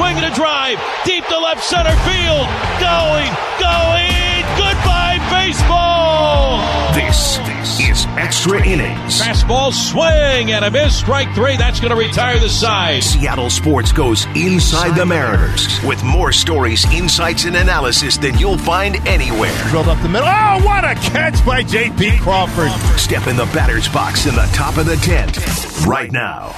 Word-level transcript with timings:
swing 0.00 0.16
and 0.16 0.32
a 0.32 0.34
drive. 0.34 0.78
Deep 1.04 1.24
to 1.26 1.38
left 1.38 1.62
center 1.62 1.94
field. 2.08 2.46
Going, 2.80 3.28
going. 3.60 4.40
Goodbye, 4.56 5.18
baseball. 5.28 6.64
This 6.94 7.38
is 7.78 8.06
Extra 8.16 8.64
Innings. 8.66 9.20
Fastball 9.20 9.72
swing 9.74 10.52
and 10.52 10.64
a 10.64 10.70
miss. 10.70 10.96
Strike 10.96 11.34
three. 11.34 11.58
That's 11.58 11.80
going 11.80 11.90
to 11.90 11.96
retire 11.96 12.38
the 12.38 12.48
side. 12.48 13.02
Seattle 13.02 13.50
Sports 13.50 13.92
goes 13.92 14.24
inside 14.34 14.96
the 14.96 15.04
Mariners 15.04 15.68
with 15.84 16.02
more 16.02 16.32
stories, 16.32 16.86
insights, 16.92 17.44
and 17.44 17.56
analysis 17.56 18.16
than 18.16 18.38
you'll 18.38 18.58
find 18.58 18.96
anywhere. 19.06 19.54
Drilled 19.68 19.88
up 19.88 20.00
the 20.02 20.08
middle. 20.08 20.28
Oh, 20.28 20.62
what 20.64 20.82
a 20.82 20.94
catch 20.94 21.44
by 21.44 21.62
J.P. 21.62 22.18
Crawford. 22.20 22.70
Step 22.98 23.26
in 23.26 23.36
the 23.36 23.46
batter's 23.46 23.88
box 23.88 24.24
in 24.24 24.34
the 24.34 24.48
top 24.54 24.78
of 24.78 24.86
the 24.86 24.96
tent 24.96 25.38
right 25.86 26.10
now. 26.10 26.56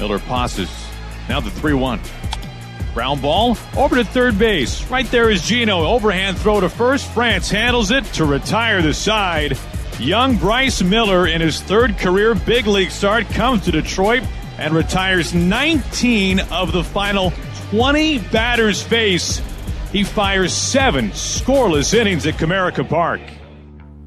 Miller 0.00 0.18
passes. 0.18 0.79
Now 1.30 1.38
the 1.38 1.48
3 1.48 1.74
1. 1.74 2.00
Ground 2.92 3.22
ball 3.22 3.56
over 3.76 3.94
to 3.94 4.04
third 4.04 4.36
base. 4.36 4.84
Right 4.90 5.08
there 5.12 5.30
is 5.30 5.42
Geno. 5.42 5.86
Overhand 5.86 6.36
throw 6.36 6.58
to 6.58 6.68
first. 6.68 7.06
France 7.06 7.48
handles 7.48 7.92
it 7.92 8.04
to 8.14 8.24
retire 8.24 8.82
the 8.82 8.92
side. 8.92 9.56
Young 10.00 10.34
Bryce 10.38 10.82
Miller 10.82 11.28
in 11.28 11.40
his 11.40 11.60
third 11.60 11.98
career 11.98 12.34
big 12.34 12.66
league 12.66 12.90
start 12.90 13.28
comes 13.28 13.64
to 13.66 13.70
Detroit 13.70 14.24
and 14.58 14.74
retires 14.74 15.32
19 15.32 16.40
of 16.50 16.72
the 16.72 16.82
final 16.82 17.32
20 17.70 18.18
batters 18.18 18.82
face. 18.82 19.40
He 19.92 20.02
fires 20.02 20.52
seven 20.52 21.10
scoreless 21.10 21.94
innings 21.94 22.26
at 22.26 22.34
Comerica 22.34 22.88
Park. 22.88 23.20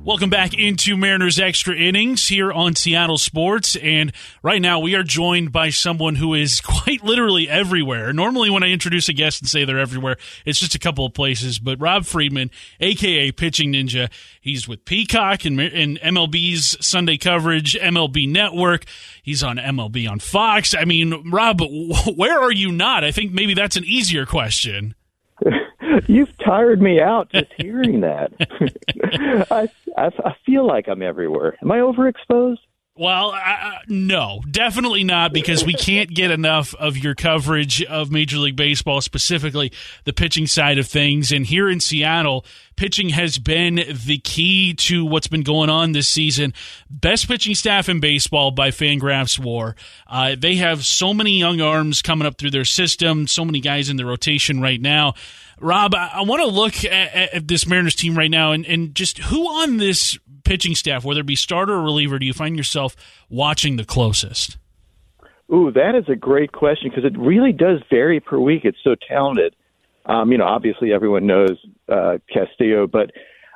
Welcome 0.06 0.30
back 0.30 0.54
into 0.54 0.98
Mariners 0.98 1.40
Extra 1.40 1.74
Innings 1.78 2.28
here 2.28 2.52
on 2.52 2.76
Seattle 2.76 3.18
Sports. 3.18 3.78
And 3.78 4.12
right 4.42 4.62
now 4.62 4.82
we 4.82 4.96
are 4.96 5.04
joined 5.04 5.54
by 5.54 5.70
someone 5.70 6.16
who 6.16 6.34
is 6.34 6.60
quite 6.62 7.06
literally 7.06 7.48
everywhere. 7.48 8.12
Normally, 8.12 8.50
when 8.50 8.64
I 8.64 8.68
introduce 8.68 9.08
a 9.08 9.14
guest 9.14 9.40
and 9.40 9.50
say 9.50 9.64
they're 9.64 9.80
everywhere, 9.80 10.18
it's 10.46 10.60
just 10.60 10.76
a 10.76 10.80
couple 10.80 11.06
of 11.06 11.14
places. 11.14 11.58
But 11.58 11.80
Rob 11.80 12.04
Friedman, 12.04 12.52
aka 12.82 13.32
Pitching 13.32 13.72
Ninja, 13.72 14.12
he's 14.42 14.68
with 14.68 14.84
Peacock 14.84 15.46
and, 15.46 15.58
and 15.62 15.98
MLB's 16.02 16.86
Sunday 16.86 17.16
coverage, 17.18 17.76
MLB 17.76 18.30
Network. 18.30 18.84
He's 19.22 19.42
on 19.42 19.56
MLB 19.56 20.10
on 20.10 20.20
Fox. 20.20 20.76
I 20.76 20.84
mean, 20.84 21.32
Rob, 21.32 21.62
where 22.16 22.42
are 22.42 22.52
you 22.52 22.74
not? 22.74 23.06
I 23.06 23.12
think 23.12 23.32
maybe 23.32 23.54
that's 23.54 23.78
an 23.78 23.86
easier 23.86 24.26
question. 24.26 24.96
You've 26.08 26.38
tired 26.38 26.82
me 26.82 27.00
out 27.00 27.30
just 27.32 27.52
hearing 27.58 28.02
that. 28.02 28.32
I, 29.52 29.70
I, 29.98 30.06
I 30.26 30.36
feel 30.46 30.66
like 30.66 30.88
I'm 30.88 31.02
everywhere. 31.02 31.58
Am 31.62 31.72
I 31.72 31.78
overexposed? 31.78 32.60
Well, 32.96 33.36
no, 33.88 34.44
definitely 34.52 35.04
not, 35.04 35.34
because 35.34 35.66
we 35.66 35.74
can't 35.74 36.14
get 36.14 36.30
enough 36.30 36.76
of 36.76 36.96
your 36.96 37.16
coverage 37.16 37.84
of 37.86 38.12
Major 38.12 38.38
League 38.38 38.56
Baseball, 38.56 39.02
specifically 39.02 39.72
the 40.04 40.14
pitching 40.14 40.46
side 40.46 40.78
of 40.78 40.86
things. 40.86 41.32
And 41.32 41.44
here 41.44 41.68
in 41.72 41.80
Seattle, 41.80 42.46
pitching 42.76 43.10
has 43.10 43.40
been 43.40 43.84
the 44.06 44.20
key 44.20 44.76
to 44.76 45.06
what's 45.06 45.26
been 45.26 45.42
going 45.42 45.72
on 45.72 45.94
this 45.94 46.08
season. 46.08 46.54
Best 46.88 47.28
pitching 47.28 47.56
staff 47.56 47.90
in 47.90 48.00
baseball 48.00 48.52
by 48.52 48.70
Fangraphs 48.70 49.40
WAR. 49.40 49.76
Uh, 50.06 50.36
they 50.38 50.58
have 50.58 50.86
so 50.86 51.16
many 51.16 51.40
young 51.40 51.62
arms 51.62 52.04
coming 52.04 52.28
up 52.28 52.38
through 52.38 52.52
their 52.52 52.64
system, 52.64 53.26
so 53.26 53.44
many 53.44 53.60
guys 53.60 53.90
in 53.90 53.98
the 53.98 54.06
rotation 54.06 54.62
right 54.62 54.80
now. 54.80 55.16
Rob, 55.64 55.96
I, 55.96 56.12
I 56.16 56.22
want 56.24 56.42
to 56.42 56.48
look 56.48 56.84
at, 56.86 57.34
at, 57.34 57.48
this 57.48 57.66
Mariners 57.66 57.96
team 57.96 58.18
right 58.18 58.30
now 58.30 58.52
and, 58.52 58.66
and 58.66 58.94
just 58.94 59.18
who 59.20 59.46
on 59.48 59.78
this 59.78 60.18
pitching 60.44 60.76
staff, 60.76 61.06
whether 61.06 61.22
it 61.22 61.26
be 61.26 61.36
starter 61.36 61.74
or 61.74 61.82
reliever, 61.82 62.20
do 62.20 62.26
you 62.26 62.34
find 62.34 62.58
yourself 62.58 62.96
watching 63.30 63.78
the 63.78 63.86
closest? 63.86 64.58
Ooh, 65.52 65.72
that 65.72 65.96
is 65.96 66.06
a 66.10 66.16
great 66.16 66.52
question 66.52 66.90
because 66.90 67.06
it 67.06 67.18
really 67.18 67.52
does 67.52 67.80
vary 67.90 68.20
per 68.20 68.38
week. 68.38 68.66
It's 68.66 68.78
so 68.84 68.96
talented. 69.08 69.56
Um, 70.06 70.32
you 70.32 70.38
know, 70.38 70.46
obviously 70.46 70.92
everyone 70.92 71.26
knows 71.28 71.58
uh, 71.88 72.18
Castillo, 72.32 72.88
but 72.88 73.12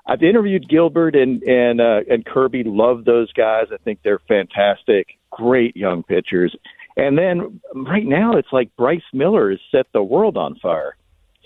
I've 0.06 0.24
interviewed 0.24 0.70
Gilbert 0.70 1.16
and 1.16 1.44
and 1.44 1.82
uh, 1.82 2.02
and 2.10 2.26
Kirby. 2.26 2.64
Love 2.64 3.04
those 3.04 3.34
guys. 3.34 3.66
I 3.74 3.78
think 3.84 4.00
they're 4.04 4.22
fantastic, 4.28 5.18
great 5.30 5.76
young 5.76 6.04
pitchers. 6.04 6.56
And 6.96 7.18
then 7.18 7.60
right 7.76 8.06
now, 8.06 8.38
it's 8.38 8.48
like 8.54 8.76
Bryce 8.78 9.02
Miller 9.14 9.50
has 9.52 9.60
set 9.72 9.88
the 9.94 10.02
world 10.02 10.38
on 10.38 10.56
fire. 10.56 10.96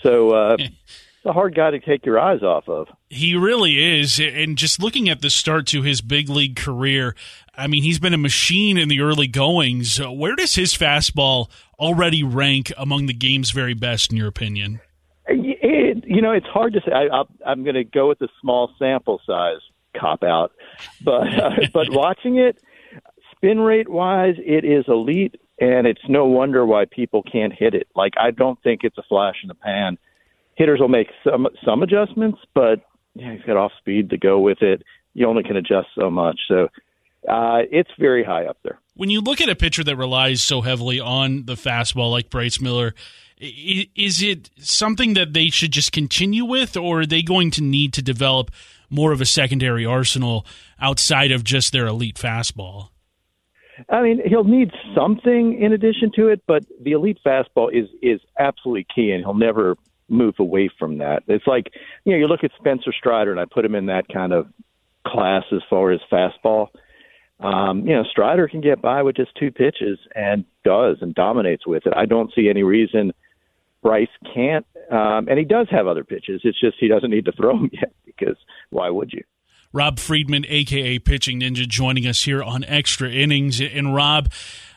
So 0.04 0.32
uh, 0.32 0.58
it's 0.60 1.26
a 1.26 1.34
hard 1.34 1.56
guy 1.56 1.72
to 1.72 1.80
take 1.80 2.06
your 2.06 2.20
eyes 2.20 2.42
off 2.44 2.68
of. 2.68 2.88
He 3.10 3.36
really 3.36 4.00
is. 4.00 4.20
And 4.20 4.58
just 4.58 4.82
looking 4.82 5.10
at 5.10 5.22
the 5.22 5.30
start 5.30 5.68
to 5.68 5.82
his 5.82 6.02
big 6.02 6.30
league 6.30 6.56
career, 6.56 7.16
I 7.56 7.68
mean, 7.68 7.84
he's 7.84 8.00
been 8.00 8.14
a 8.14 8.18
machine 8.18 8.78
in 8.78 8.90
the 8.90 9.02
early 9.02 9.28
goings. 9.28 10.00
Where 10.00 10.36
does 10.36 10.56
his 10.56 10.74
fastball 10.74 11.50
already 11.80 12.24
rank 12.24 12.72
among 12.78 13.06
the 13.06 13.14
game's 13.14 13.52
very 13.52 13.74
best, 13.74 14.12
in 14.12 14.18
your 14.18 14.28
opinion? 14.28 14.82
It, 15.28 16.04
you 16.08 16.22
know, 16.22 16.32
it's 16.32 16.48
hard 16.48 16.74
to 16.74 16.82
say. 16.82 16.92
I, 16.92 17.24
I'm 17.46 17.64
going 17.64 17.76
to 17.76 17.84
go 17.84 18.08
with 18.08 18.20
the 18.20 18.30
small 18.42 18.72
sample 18.80 19.22
size 19.26 19.60
cop 20.00 20.24
out, 20.24 20.52
but 21.04 21.28
uh, 21.34 21.52
but 21.74 21.90
watching 21.90 22.38
it, 22.38 22.58
spin 23.36 23.60
rate 23.60 23.90
wise, 23.90 24.36
it 24.38 24.66
is 24.66 24.86
elite 24.88 25.36
and 25.62 25.86
it's 25.86 26.02
no 26.10 26.26
wonder 26.26 26.66
why 26.66 26.86
people 26.86 27.24
can't 27.24 27.54
hit 27.54 27.76
it. 27.76 27.88
Like 27.96 28.14
I 28.20 28.32
don't 28.32 28.62
think 28.64 28.82
it's 28.84 28.98
a 28.98 29.04
flash 29.04 29.36
in 29.44 29.48
the 29.48 29.54
pan. 29.54 29.98
Hitters 30.56 30.80
will 30.80 30.90
make 30.90 31.08
some 31.24 31.48
some 31.64 31.84
adjustments, 31.84 32.40
but 32.54 32.82
yeah, 33.14 33.34
he's 33.34 33.44
got 33.44 33.58
off 33.58 33.72
speed 33.78 34.10
to 34.10 34.18
go 34.18 34.40
with 34.40 34.62
it. 34.62 34.82
You 35.14 35.28
only 35.28 35.44
can 35.44 35.56
adjust 35.56 35.90
so 35.96 36.10
much, 36.10 36.40
so 36.48 36.68
uh, 37.30 37.60
it's 37.72 37.92
very 38.00 38.24
high 38.24 38.46
up 38.46 38.58
there. 38.64 38.80
When 38.96 39.10
you 39.10 39.22
look 39.22 39.40
at 39.40 39.50
a 39.50 39.56
pitcher 39.56 39.84
that 39.84 39.96
relies 39.96 40.42
so 40.42 40.62
heavily 40.62 41.00
on 41.00 41.46
the 41.46 41.54
fastball, 41.54 42.12
like 42.12 42.30
Bryce 42.30 42.60
Miller, 42.60 42.94
is 43.40 44.22
it 44.22 44.50
something 44.58 45.14
that 45.14 45.34
they 45.34 45.50
should 45.50 45.72
just 45.72 45.92
continue 45.92 46.46
with, 46.46 46.76
or 46.76 47.02
are 47.02 47.06
they 47.06 47.22
going 47.22 47.52
to 47.52 47.62
need 47.62 47.94
to 47.94 48.02
develop 48.02 48.52
more 48.90 49.12
of 49.12 49.22
a 49.22 49.26
secondary 49.26 49.86
arsenal 49.86 50.46
outside 50.80 51.32
of 51.32 51.44
just 51.44 51.72
their 51.72 51.88
elite 51.88 52.18
fastball? 52.18 52.90
I 53.90 54.02
mean, 54.02 54.22
he'll 54.28 54.44
need 54.44 54.72
something 54.96 55.62
in 55.62 55.74
addition 55.74 56.12
to 56.16 56.28
it, 56.28 56.42
but 56.48 56.64
the 56.82 56.92
elite 56.92 57.20
fastball 57.26 57.74
is 57.74 57.90
is 58.02 58.20
absolutely 58.40 58.86
key, 58.94 59.12
and 59.12 59.24
he'll 59.24 59.34
never 59.34 59.78
move 60.10 60.36
away 60.40 60.70
from 60.78 60.98
that. 61.00 61.24
It's 61.28 61.48
like 61.48 61.72
you 62.04 62.14
know, 62.14 62.18
you 62.18 62.28
look 62.28 62.44
at 62.44 62.52
Spencer 62.58 62.92
Strider, 62.98 63.32
and 63.32 63.40
I 63.40 63.46
put 63.46 63.66
him 63.66 63.76
in 63.76 63.88
that 63.88 64.08
kind 64.12 64.34
of 64.34 64.48
class 65.06 65.44
as 65.52 65.62
far 65.70 65.92
as 65.92 66.00
fastball. 66.12 66.68
Um, 67.40 67.88
you 67.88 67.96
know, 67.96 68.04
Strider 68.04 68.48
can 68.48 68.62
get 68.62 68.82
by 68.82 69.02
with 69.02 69.16
just 69.16 69.32
two 69.36 69.52
pitches 69.52 69.98
and 70.16 70.46
does 70.64 70.98
and 71.02 71.16
dominates 71.16 71.66
with 71.66 71.88
it. 71.88 71.94
I 71.96 72.06
don't 72.06 72.32
see 72.36 72.50
any 72.50 72.62
reason 72.62 73.14
Bryce 73.82 74.10
can't, 74.34 74.66
um, 74.92 75.28
and 75.28 75.40
he 75.40 75.46
does 75.46 75.68
have 75.72 75.88
other 75.88 76.04
pitches. 76.04 76.42
It's 76.44 76.60
just 76.60 76.78
he 76.80 76.88
doesn't 76.88 77.10
need 77.10 77.26
to 77.26 77.32
throw 77.32 77.54
them 77.58 77.70
yet 77.74 77.94
because 78.06 78.38
why 78.70 78.90
would 78.90 79.12
you? 79.12 79.24
Rob 79.74 80.00
Friedman, 80.00 80.46
aka 80.48 81.00
Pitching 81.00 81.40
Ninja, 81.42 81.68
joining 81.68 82.08
us 82.08 82.24
here 82.24 82.44
on 82.44 82.64
Extra 82.66 83.10
Innings. 83.10 83.62
And 83.62 83.96
Rob, 83.96 84.30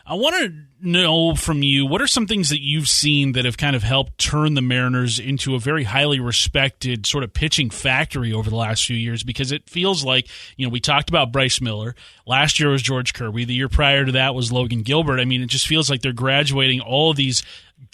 I 0.07 0.15
want 0.15 0.37
to 0.37 0.53
know 0.87 1.35
from 1.35 1.63
you 1.63 1.87
what 1.87 2.03
are 2.03 2.07
some 2.07 2.27
things 2.27 2.51
that 2.51 2.61
you've 2.61 2.89
seen 2.89 3.33
that 3.33 3.47
have 3.47 3.57
kind 3.57 3.75
of 3.75 3.83
helped 3.83 4.19
turn 4.19 4.53
the 4.53 4.61
Mariners 4.61 5.19
into 5.19 5.55
a 5.55 5.59
very 5.59 5.85
highly 5.85 6.21
respected 6.21 7.07
sort 7.07 7.25
of 7.25 7.33
pitching 7.33 7.71
factory 7.71 8.33
over 8.33 8.51
the 8.51 8.57
last 8.57 8.85
few 8.85 8.97
years? 8.97 9.23
Because 9.23 9.51
it 9.51 9.69
feels 9.69 10.05
like, 10.05 10.29
you 10.57 10.67
know, 10.67 10.71
we 10.71 10.79
talked 10.79 11.09
about 11.09 11.33
Bryce 11.33 11.61
Miller. 11.61 11.95
Last 12.27 12.61
year 12.61 12.69
was 12.69 12.83
George 12.83 13.15
Kirby. 13.15 13.47
The 13.47 13.55
year 13.55 13.71
prior 13.71 14.05
to 14.05 14.13
that 14.13 14.35
was 14.35 14.53
Logan 14.53 14.83
Gilbert. 14.83 15.21
I 15.21 15.25
mean, 15.25 15.43
it 15.43 15.49
just 15.49 15.67
feels 15.67 15.89
like 15.89 16.03
they're 16.03 16.13
graduating 16.13 16.81
all 16.81 17.11
of 17.11 17.17
these 17.17 17.43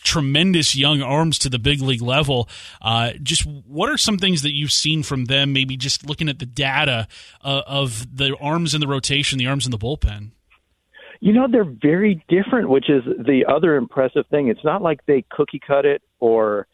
tremendous 0.03 0.77
young 0.77 1.03
arms 1.03 1.39
to 1.41 1.49
the 1.49 1.59
big 1.59 1.81
league 1.81 2.03
level. 2.03 2.49
Uh, 2.81 3.13
just 3.23 3.47
what 3.47 3.89
are 3.89 3.99
some 3.99 4.19
things 4.19 4.43
that 4.43 4.55
you've 4.55 4.73
seen 4.73 5.03
from 5.03 5.27
them? 5.27 5.53
Maybe 5.53 5.77
just 5.77 6.07
looking 6.07 6.29
at 6.29 6.39
the 6.39 6.47
data 6.47 7.09
uh, 7.43 7.63
of 7.67 8.17
the 8.17 8.37
arms 8.41 8.75
in 8.75 8.81
the 8.81 8.89
rotation, 8.89 9.39
the 9.39 9.47
arms 9.47 9.65
in 9.67 9.71
the 9.71 9.79
bullpen. 9.79 10.31
You 11.21 11.35
know, 11.35 11.47
they're 11.51 11.65
very 11.65 12.25
different, 12.29 12.71
which 12.71 12.89
is 12.89 13.05
the 13.05 13.45
other 13.47 13.77
impressive 13.77 14.27
thing. 14.29 14.49
It's 14.49 14.65
not 14.65 14.81
like 14.81 15.05
they 15.05 15.25
cookie 15.31 15.61
cut 15.65 15.85
it 15.85 16.03
or 16.19 16.67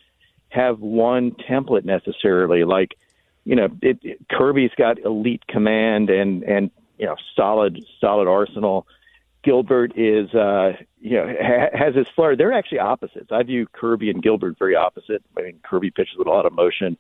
have 0.50 0.78
one 0.78 1.32
template 1.50 1.84
necessarily. 1.84 2.62
Like, 2.62 2.96
you 3.44 3.56
know, 3.56 3.69
it, 3.82 3.98
it, 4.02 4.19
Kirby's 4.30 4.70
got 4.78 5.00
elite 5.04 5.42
command 5.48 6.10
and 6.10 6.44
and 6.44 6.70
you 6.98 7.06
know 7.06 7.16
solid 7.34 7.78
solid 8.00 8.28
arsenal. 8.28 8.86
Gilbert 9.46 9.93
is, 9.96 10.34
uh, 10.34 10.72
you 11.00 11.16
know, 11.16 11.32
ha- 11.40 11.70
has 11.72 11.94
his 11.94 12.08
flair. 12.08 12.34
They're 12.34 12.52
actually 12.52 12.81
opposites. 12.81 13.31
I 13.31 13.44
view 13.44 13.69
Kirby 13.72 14.10
and 14.10 14.20
Gilbert 14.20 14.58
very 14.58 14.75
opposite. 14.75 15.22
I 15.38 15.43
mean, 15.43 15.60
Kirby 15.62 15.93
pitches 15.93 16.16
with 16.19 16.26
a 16.26 16.31
lot 16.31 16.46
of 16.46 16.52
motion. 16.52 16.98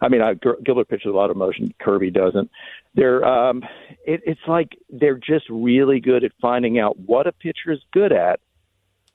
I 0.00 0.08
mean, 0.08 0.22
I, 0.22 0.34
Gilbert 0.34 0.88
pitches 0.88 1.06
with 1.06 1.16
a 1.16 1.18
lot 1.18 1.30
of 1.30 1.36
motion. 1.36 1.74
Kirby 1.80 2.12
doesn't. 2.12 2.52
They're, 2.94 3.24
um, 3.26 3.64
it, 4.06 4.22
it's 4.24 4.46
like 4.46 4.78
they're 4.88 5.18
just 5.18 5.46
really 5.50 5.98
good 5.98 6.22
at 6.22 6.30
finding 6.40 6.78
out 6.78 6.96
what 7.00 7.26
a 7.26 7.32
pitcher 7.32 7.72
is 7.72 7.80
good 7.92 8.12
at, 8.12 8.38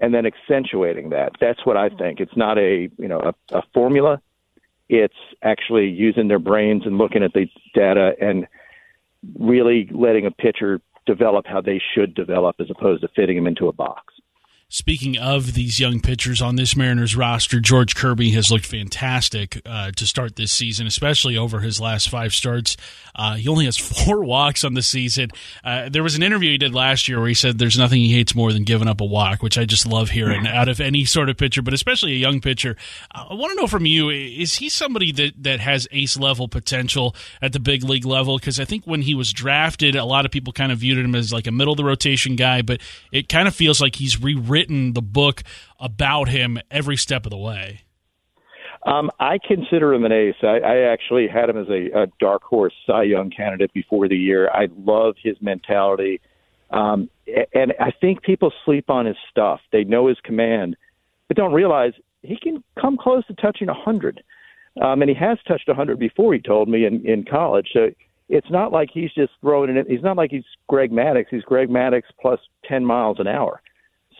and 0.01 0.13
then 0.13 0.25
accentuating 0.25 1.11
that. 1.11 1.31
That's 1.39 1.65
what 1.65 1.77
I 1.77 1.87
think. 1.87 2.19
It's 2.19 2.35
not 2.35 2.57
a, 2.57 2.89
you 2.97 3.07
know, 3.07 3.21
a, 3.21 3.57
a 3.57 3.63
formula. 3.73 4.21
It's 4.89 5.13
actually 5.41 5.87
using 5.87 6.27
their 6.27 6.39
brains 6.39 6.85
and 6.85 6.97
looking 6.97 7.23
at 7.23 7.31
the 7.31 7.47
data 7.73 8.13
and 8.19 8.45
really 9.39 9.87
letting 9.89 10.25
a 10.25 10.31
pitcher 10.31 10.81
develop 11.05 11.45
how 11.47 11.61
they 11.61 11.81
should 11.93 12.13
develop 12.15 12.55
as 12.59 12.69
opposed 12.69 13.01
to 13.01 13.07
fitting 13.15 13.35
them 13.35 13.47
into 13.47 13.67
a 13.67 13.73
box. 13.73 14.13
Speaking 14.73 15.19
of 15.19 15.53
these 15.53 15.79
young 15.79 15.99
pitchers 15.99 16.41
on 16.41 16.55
this 16.55 16.75
Mariners 16.75 17.15
roster, 17.15 17.59
George 17.59 17.95
Kirby 17.95 18.31
has 18.31 18.49
looked 18.49 18.65
fantastic 18.65 19.61
uh, 19.67 19.91
to 19.91 20.07
start 20.07 20.35
this 20.35 20.51
season, 20.51 20.87
especially 20.87 21.37
over 21.37 21.59
his 21.59 21.79
last 21.79 22.09
five 22.09 22.33
starts. 22.33 22.75
Uh, 23.13 23.35
he 23.35 23.47
only 23.47 23.65
has 23.65 23.77
four 24.05 24.23
walks 24.23 24.63
on 24.63 24.73
the 24.73 24.81
season. 24.81 25.29
Uh, 25.63 25.89
there 25.89 26.01
was 26.01 26.15
an 26.15 26.23
interview 26.23 26.49
he 26.49 26.57
did 26.57 26.73
last 26.73 27.07
year 27.07 27.19
where 27.19 27.27
he 27.27 27.35
said 27.35 27.59
there's 27.59 27.77
nothing 27.77 27.99
he 27.99 28.13
hates 28.13 28.33
more 28.33 28.51
than 28.51 28.63
giving 28.63 28.87
up 28.87 28.99
a 28.99 29.05
walk, 29.05 29.43
which 29.43 29.59
I 29.59 29.65
just 29.65 29.85
love 29.85 30.09
hearing 30.09 30.47
out 30.47 30.67
of 30.67 30.81
any 30.81 31.05
sort 31.05 31.29
of 31.29 31.37
pitcher, 31.37 31.61
but 31.61 31.75
especially 31.75 32.13
a 32.13 32.17
young 32.17 32.41
pitcher. 32.41 32.75
Uh, 33.13 33.27
I 33.29 33.35
want 33.35 33.51
to 33.51 33.61
know 33.61 33.67
from 33.67 33.85
you: 33.85 34.09
is 34.09 34.55
he 34.55 34.69
somebody 34.69 35.11
that 35.11 35.33
that 35.43 35.59
has 35.59 35.87
ace 35.91 36.17
level 36.17 36.47
potential 36.47 37.15
at 37.43 37.53
the 37.53 37.59
big 37.59 37.83
league 37.83 38.05
level? 38.05 38.39
Because 38.39 38.59
I 38.59 38.65
think 38.65 38.87
when 38.87 39.03
he 39.03 39.13
was 39.13 39.33
drafted, 39.33 39.95
a 39.95 40.03
lot 40.03 40.25
of 40.25 40.31
people 40.31 40.51
kind 40.51 40.71
of 40.71 40.79
viewed 40.79 40.97
him 40.97 41.13
as 41.13 41.31
like 41.31 41.45
a 41.45 41.51
middle 41.51 41.73
of 41.73 41.77
the 41.77 41.85
rotation 41.85 42.35
guy, 42.35 42.63
but 42.63 42.81
it 43.11 43.29
kind 43.29 43.47
of 43.47 43.53
feels 43.53 43.79
like 43.79 43.97
he's 43.97 44.19
rewritten 44.19 44.62
written 44.63 44.93
the 44.93 45.01
book 45.01 45.43
about 45.77 46.29
him 46.29 46.57
every 46.71 46.95
step 46.95 47.25
of 47.25 47.31
the 47.31 47.37
way? 47.37 47.81
Um, 48.85 49.11
I 49.19 49.37
consider 49.45 49.93
him 49.93 50.05
an 50.05 50.11
ace. 50.11 50.35
I, 50.41 50.59
I 50.59 50.77
actually 50.91 51.27
had 51.27 51.49
him 51.49 51.57
as 51.57 51.67
a, 51.69 52.03
a 52.03 52.07
dark 52.19 52.43
horse 52.43 52.73
Cy 52.85 53.03
Young 53.03 53.29
candidate 53.29 53.73
before 53.73 54.07
the 54.07 54.15
year. 54.15 54.49
I 54.49 54.67
love 54.77 55.15
his 55.21 55.35
mentality. 55.41 56.21
Um, 56.69 57.09
and 57.53 57.73
I 57.79 57.91
think 57.91 58.23
people 58.23 58.51
sleep 58.65 58.89
on 58.89 59.05
his 59.05 59.15
stuff. 59.29 59.59
They 59.71 59.83
know 59.83 60.07
his 60.07 60.17
command, 60.23 60.75
but 61.27 61.37
don't 61.37 61.53
realize 61.53 61.93
he 62.21 62.37
can 62.37 62.63
come 62.79 62.97
close 62.97 63.25
to 63.27 63.33
touching 63.33 63.67
a 63.69 63.73
100. 63.73 64.23
Um, 64.81 65.01
and 65.01 65.09
he 65.09 65.15
has 65.15 65.37
touched 65.47 65.67
a 65.67 65.71
100 65.71 65.99
before, 65.99 66.33
he 66.33 66.39
told 66.39 66.67
me, 66.67 66.85
in, 66.85 67.05
in 67.05 67.25
college. 67.25 67.69
So 67.73 67.91
it's 68.29 68.49
not 68.49 68.71
like 68.71 68.89
he's 68.93 69.13
just 69.13 69.33
throwing 69.41 69.69
it 69.69 69.77
in. 69.77 69.85
He's 69.93 70.03
not 70.03 70.17
like 70.17 70.31
he's 70.31 70.43
Greg 70.67 70.91
Maddux. 70.91 71.25
He's 71.29 71.43
Greg 71.43 71.69
Maddux 71.69 72.03
plus 72.19 72.39
10 72.65 72.85
miles 72.85 73.17
an 73.19 73.27
hour. 73.27 73.61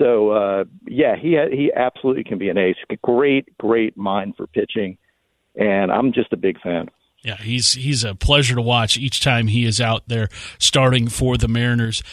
So 0.04 0.32
uh, 0.32 0.66
yeah, 0.86 1.16
he 1.16 1.38
he 1.52 1.72
absolutely 1.74 2.26
can 2.26 2.38
be 2.38 2.50
an 2.50 2.58
ace. 2.58 2.76
Great, 3.02 3.58
great 3.58 3.96
mind 3.96 4.36
for 4.36 4.48
pitching, 4.48 4.98
and 5.56 5.92
I'm 5.94 6.12
just 6.12 6.34
a 6.34 6.38
big 6.38 6.60
fan. 6.60 6.90
Yeah, 7.24 7.38
he's 7.38 7.72
he's 7.72 8.04
a 8.04 8.14
pleasure 8.14 8.56
to 8.56 8.62
watch 8.62 8.98
each 8.98 9.22
time 9.22 9.48
he 9.48 9.64
is 9.64 9.80
out 9.80 10.04
there 10.08 10.28
starting 10.60 11.08
for 11.08 11.38
the 11.38 11.48
Mariners. 11.48 12.04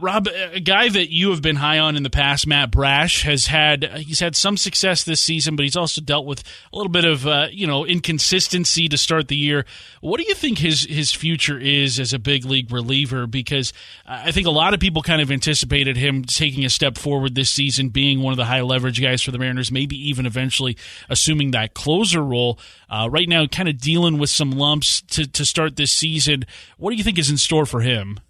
Rob, 0.00 0.28
a 0.28 0.60
guy 0.60 0.88
that 0.88 1.12
you 1.12 1.30
have 1.30 1.42
been 1.42 1.56
high 1.56 1.80
on 1.80 1.96
in 1.96 2.04
the 2.04 2.10
past, 2.10 2.46
Matt 2.46 2.70
Brash, 2.70 3.22
has 3.22 3.46
had 3.46 3.82
he's 3.98 4.20
had 4.20 4.36
some 4.36 4.56
success 4.56 5.02
this 5.02 5.20
season, 5.20 5.56
but 5.56 5.64
he's 5.64 5.76
also 5.76 6.00
dealt 6.00 6.24
with 6.24 6.44
a 6.72 6.76
little 6.76 6.92
bit 6.92 7.04
of 7.04 7.26
uh, 7.26 7.48
you 7.50 7.66
know 7.66 7.84
inconsistency 7.84 8.88
to 8.88 8.96
start 8.96 9.26
the 9.26 9.36
year. 9.36 9.64
What 10.00 10.20
do 10.20 10.26
you 10.26 10.34
think 10.34 10.58
his 10.58 10.84
his 10.84 11.12
future 11.12 11.58
is 11.58 11.98
as 11.98 12.12
a 12.12 12.18
big 12.18 12.44
league 12.44 12.72
reliever? 12.72 13.26
Because 13.26 13.72
I 14.06 14.30
think 14.30 14.46
a 14.46 14.52
lot 14.52 14.72
of 14.72 14.78
people 14.78 15.02
kind 15.02 15.20
of 15.20 15.32
anticipated 15.32 15.96
him 15.96 16.24
taking 16.24 16.64
a 16.64 16.70
step 16.70 16.96
forward 16.96 17.34
this 17.34 17.50
season, 17.50 17.88
being 17.88 18.22
one 18.22 18.32
of 18.32 18.36
the 18.36 18.44
high 18.44 18.62
leverage 18.62 19.02
guys 19.02 19.20
for 19.22 19.32
the 19.32 19.38
Mariners, 19.38 19.72
maybe 19.72 19.96
even 20.08 20.26
eventually 20.26 20.76
assuming 21.08 21.50
that 21.50 21.74
closer 21.74 22.22
role. 22.22 22.58
Uh, 22.88 23.08
right 23.10 23.28
now, 23.28 23.46
kind 23.46 23.68
of 23.68 23.78
dealing 23.78 24.18
with 24.18 24.30
some 24.30 24.52
lumps 24.52 25.02
to 25.02 25.26
to 25.26 25.44
start 25.44 25.74
this 25.74 25.90
season. 25.90 26.46
What 26.76 26.90
do 26.90 26.96
you 26.96 27.04
think 27.04 27.18
is 27.18 27.30
in 27.30 27.36
store 27.36 27.66
for 27.66 27.80
him? 27.80 28.20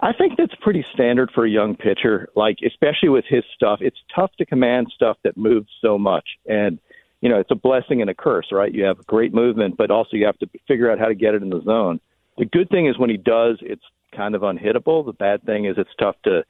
I 0.00 0.12
think 0.12 0.36
that's 0.36 0.54
pretty 0.60 0.84
standard 0.92 1.30
for 1.34 1.46
a 1.46 1.50
young 1.50 1.74
pitcher. 1.74 2.28
Like, 2.36 2.58
especially 2.64 3.08
with 3.08 3.24
his 3.26 3.44
stuff, 3.54 3.80
it's 3.80 3.96
tough 4.14 4.30
to 4.38 4.46
command 4.46 4.92
stuff 4.94 5.16
that 5.24 5.36
moves 5.36 5.68
so 5.80 5.98
much. 5.98 6.28
And, 6.46 6.78
you 7.20 7.28
know, 7.28 7.38
it's 7.38 7.50
a 7.50 7.56
blessing 7.56 8.02
and 8.02 8.10
a 8.10 8.14
curse, 8.14 8.48
right? 8.52 8.72
You 8.72 8.84
have 8.84 9.06
great 9.06 9.32
movement, 9.32 9.76
but 9.76 9.90
also 9.90 10.16
you 10.16 10.26
have 10.26 10.38
to 10.40 10.48
figure 10.68 10.90
out 10.90 10.98
how 10.98 11.06
to 11.06 11.14
get 11.14 11.34
it 11.34 11.42
in 11.42 11.48
the 11.48 11.62
zone. 11.62 12.00
The 12.36 12.44
good 12.44 12.68
thing 12.68 12.86
is 12.86 12.98
when 12.98 13.08
he 13.08 13.16
does, 13.16 13.58
it's 13.62 13.84
kind 14.14 14.34
of 14.34 14.42
unhittable. 14.42 15.04
The 15.06 15.12
bad 15.12 15.42
thing 15.44 15.64
is 15.64 15.76
it's 15.78 15.94
tough 15.98 16.16
to, 16.24 16.44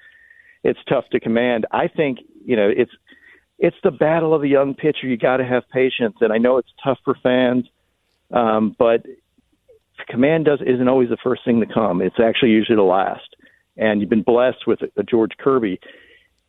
it's 0.64 0.80
tough 0.88 1.08
to 1.10 1.20
command. 1.20 1.66
I 1.70 1.86
think, 1.86 2.18
you 2.44 2.56
know, 2.56 2.68
it's, 2.68 2.92
it's 3.58 3.76
the 3.84 3.92
battle 3.92 4.34
of 4.34 4.42
a 4.42 4.48
young 4.48 4.74
pitcher. 4.74 5.06
You 5.06 5.16
got 5.16 5.36
to 5.36 5.44
have 5.44 5.68
patience, 5.70 6.16
and 6.20 6.32
I 6.32 6.38
know 6.38 6.58
it's 6.58 6.72
tough 6.82 6.98
for 7.04 7.14
fans, 7.22 7.66
um, 8.32 8.74
but 8.76 9.06
command 10.04 10.44
does 10.44 10.60
isn't 10.60 10.88
always 10.88 11.08
the 11.08 11.16
first 11.22 11.44
thing 11.44 11.60
to 11.60 11.66
come. 11.66 12.02
It's 12.02 12.20
actually 12.20 12.50
usually 12.50 12.76
the 12.76 12.82
last 12.82 13.36
and 13.76 14.00
you've 14.00 14.10
been 14.10 14.22
blessed 14.22 14.66
with 14.66 14.80
a 14.96 15.02
George 15.02 15.32
Kirby, 15.38 15.80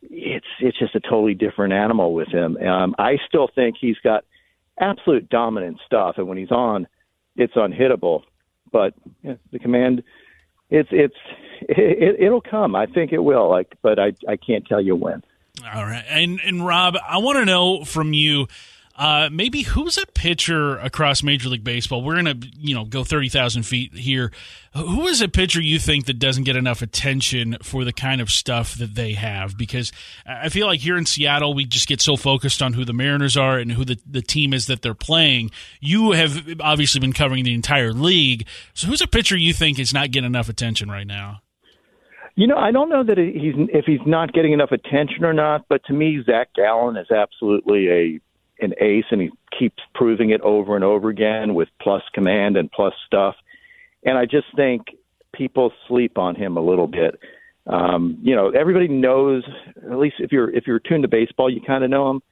it's 0.02 0.46
it's 0.60 0.78
just 0.78 0.94
a 0.94 1.00
totally 1.00 1.34
different 1.34 1.72
animal 1.72 2.14
with 2.14 2.28
him. 2.28 2.56
Um, 2.56 2.94
I 2.98 3.16
still 3.26 3.48
think 3.54 3.76
he's 3.80 3.98
got 4.02 4.24
absolute 4.80 5.28
dominant 5.28 5.78
stuff, 5.84 6.14
and 6.18 6.26
when 6.26 6.38
he's 6.38 6.50
on, 6.50 6.86
it's 7.36 7.54
unhittable. 7.54 8.22
But 8.70 8.94
the 9.22 9.58
command, 9.58 10.02
it's 10.70 10.88
it's 10.92 11.16
it, 11.62 12.16
it'll 12.20 12.40
come. 12.40 12.74
I 12.74 12.86
think 12.86 13.12
it 13.12 13.18
will. 13.18 13.48
Like, 13.50 13.74
but 13.82 13.98
I 13.98 14.12
I 14.28 14.36
can't 14.36 14.66
tell 14.66 14.80
you 14.80 14.96
when. 14.96 15.22
All 15.74 15.84
right, 15.84 16.04
and 16.08 16.40
and 16.40 16.64
Rob, 16.64 16.96
I 17.06 17.18
want 17.18 17.38
to 17.38 17.44
know 17.44 17.84
from 17.84 18.12
you 18.12 18.46
uh, 18.98 19.28
maybe 19.30 19.62
who's 19.62 19.96
a 19.96 20.06
pitcher 20.06 20.76
across 20.78 21.22
Major 21.22 21.48
League 21.48 21.62
Baseball? 21.62 22.02
We're 22.02 22.16
gonna, 22.16 22.34
you 22.58 22.74
know, 22.74 22.84
go 22.84 23.04
thirty 23.04 23.28
thousand 23.28 23.62
feet 23.62 23.94
here. 23.94 24.32
Who 24.74 25.06
is 25.06 25.22
a 25.22 25.28
pitcher 25.28 25.60
you 25.60 25.78
think 25.78 26.06
that 26.06 26.18
doesn't 26.18 26.44
get 26.44 26.56
enough 26.56 26.82
attention 26.82 27.56
for 27.62 27.84
the 27.84 27.92
kind 27.92 28.20
of 28.20 28.28
stuff 28.28 28.74
that 28.74 28.96
they 28.96 29.12
have? 29.12 29.56
Because 29.56 29.92
I 30.26 30.48
feel 30.48 30.66
like 30.66 30.80
here 30.80 30.96
in 30.96 31.06
Seattle, 31.06 31.54
we 31.54 31.64
just 31.64 31.86
get 31.86 32.00
so 32.00 32.16
focused 32.16 32.60
on 32.60 32.72
who 32.72 32.84
the 32.84 32.92
Mariners 32.92 33.36
are 33.36 33.58
and 33.58 33.72
who 33.72 33.84
the, 33.84 33.98
the 34.04 34.20
team 34.20 34.52
is 34.52 34.66
that 34.66 34.82
they're 34.82 34.94
playing. 34.94 35.52
You 35.80 36.12
have 36.12 36.60
obviously 36.60 37.00
been 37.00 37.12
covering 37.12 37.44
the 37.44 37.54
entire 37.54 37.92
league. 37.92 38.46
So 38.74 38.88
who's 38.88 39.00
a 39.00 39.06
pitcher 39.06 39.36
you 39.36 39.52
think 39.52 39.78
is 39.78 39.94
not 39.94 40.10
getting 40.10 40.26
enough 40.26 40.48
attention 40.48 40.90
right 40.90 41.06
now? 41.06 41.40
You 42.34 42.46
know, 42.46 42.56
I 42.56 42.70
don't 42.70 42.88
know 42.88 43.02
that 43.02 43.18
he's 43.18 43.54
if 43.72 43.84
he's 43.84 44.06
not 44.06 44.32
getting 44.32 44.52
enough 44.52 44.70
attention 44.70 45.24
or 45.24 45.32
not, 45.32 45.66
but 45.68 45.84
to 45.86 45.92
me, 45.92 46.22
Zach 46.24 46.48
Gallen 46.54 46.96
is 46.96 47.10
absolutely 47.10 47.88
a 47.88 48.20
an 48.60 48.74
ace, 48.80 49.04
and 49.10 49.20
he 49.20 49.30
keeps 49.56 49.82
proving 49.94 50.30
it 50.30 50.40
over 50.42 50.74
and 50.74 50.84
over 50.84 51.08
again 51.08 51.54
with 51.54 51.68
plus 51.80 52.02
command 52.12 52.56
and 52.56 52.70
plus 52.70 52.94
stuff. 53.06 53.34
And 54.04 54.16
I 54.16 54.24
just 54.24 54.46
think 54.56 54.86
people 55.32 55.72
sleep 55.86 56.18
on 56.18 56.34
him 56.34 56.56
a 56.56 56.60
little 56.60 56.86
bit. 56.86 57.18
Um, 57.66 58.18
you 58.22 58.34
know, 58.34 58.50
everybody 58.50 58.88
knows. 58.88 59.44
At 59.90 59.98
least 59.98 60.16
if 60.18 60.32
you're 60.32 60.50
if 60.50 60.66
you're 60.66 60.80
tuned 60.80 61.02
to 61.02 61.08
baseball, 61.08 61.50
you 61.50 61.60
kind 61.60 61.84
of 61.84 61.90
know 61.90 62.10
him. 62.10 62.22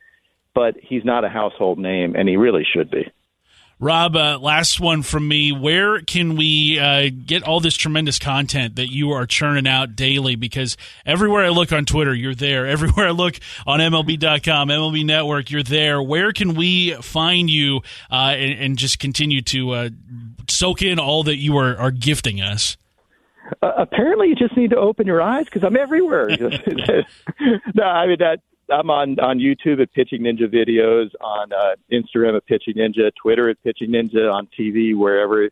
But 0.55 0.75
he's 0.83 1.05
not 1.05 1.25
a 1.25 1.29
household 1.29 1.79
name, 1.79 2.15
and 2.17 2.29
he 2.29 2.37
really 2.37 2.65
should 2.65 2.91
be. 2.91 3.11
Rob, 3.79 4.17
uh, 4.17 4.39
last 4.41 4.81
one 4.81 5.03
from 5.03 5.29
me. 5.29 5.53
Where 5.53 6.01
can 6.01 6.35
we 6.35 6.79
uh, 6.79 7.11
get 7.27 7.43
all 7.43 7.61
this 7.61 7.77
tremendous 7.77 8.19
content 8.19 8.77
that 8.77 8.91
you 8.91 9.11
are 9.11 9.27
churning 9.27 9.67
out 9.67 9.95
daily? 9.95 10.35
Because 10.35 10.79
everywhere 11.05 11.45
I 11.45 11.51
look 11.51 11.73
on 11.73 11.85
Twitter, 11.85 12.15
you're 12.15 12.35
there. 12.35 12.67
Everywhere 12.77 13.09
I 13.09 13.11
look 13.11 13.39
on 13.67 13.81
MLB.com, 13.81 14.69
MLB 14.69 15.05
Network, 15.05 15.51
you're 15.51 15.63
there. 15.63 16.03
Where 16.03 16.33
can 16.33 16.55
we 16.55 16.95
find 16.95 17.51
you 17.51 17.83
uh, 18.11 18.35
and, 18.37 18.59
and, 18.61 18.79
just 18.79 18.99
continue 18.99 19.43
to 19.43 19.71
uh, 19.71 19.89
soak 20.49 20.83
in 20.83 20.99
all 20.99 21.23
that 21.25 21.37
you 21.37 21.59
are, 21.59 21.77
are 21.77 21.91
gifting 21.91 22.41
us? 22.41 22.79
Uh, 23.63 23.73
apparently, 23.77 24.29
you 24.29 24.35
just 24.35 24.57
need 24.57 24.71
to 24.71 24.77
open 24.77 25.07
your 25.07 25.21
eyes 25.21 25.45
because 25.45 25.65
I'm 25.65 25.77
everywhere. 25.77 26.29
no, 27.75 27.85
I 27.85 28.07
mean 28.07 28.17
that 28.21 28.41
I'm 28.71 28.91
on 28.91 29.19
on 29.21 29.39
YouTube 29.39 29.81
at 29.81 29.93
Pitching 29.93 30.23
Ninja 30.23 30.53
videos, 30.53 31.11
on 31.21 31.53
uh, 31.53 31.77
Instagram 31.93 32.37
at 32.37 32.47
Pitching 32.47 32.75
Ninja, 32.75 33.11
Twitter 33.21 33.49
at 33.49 33.63
Pitching 33.63 33.91
Ninja, 33.91 34.33
on 34.33 34.49
TV 34.59 34.97
wherever 34.97 35.49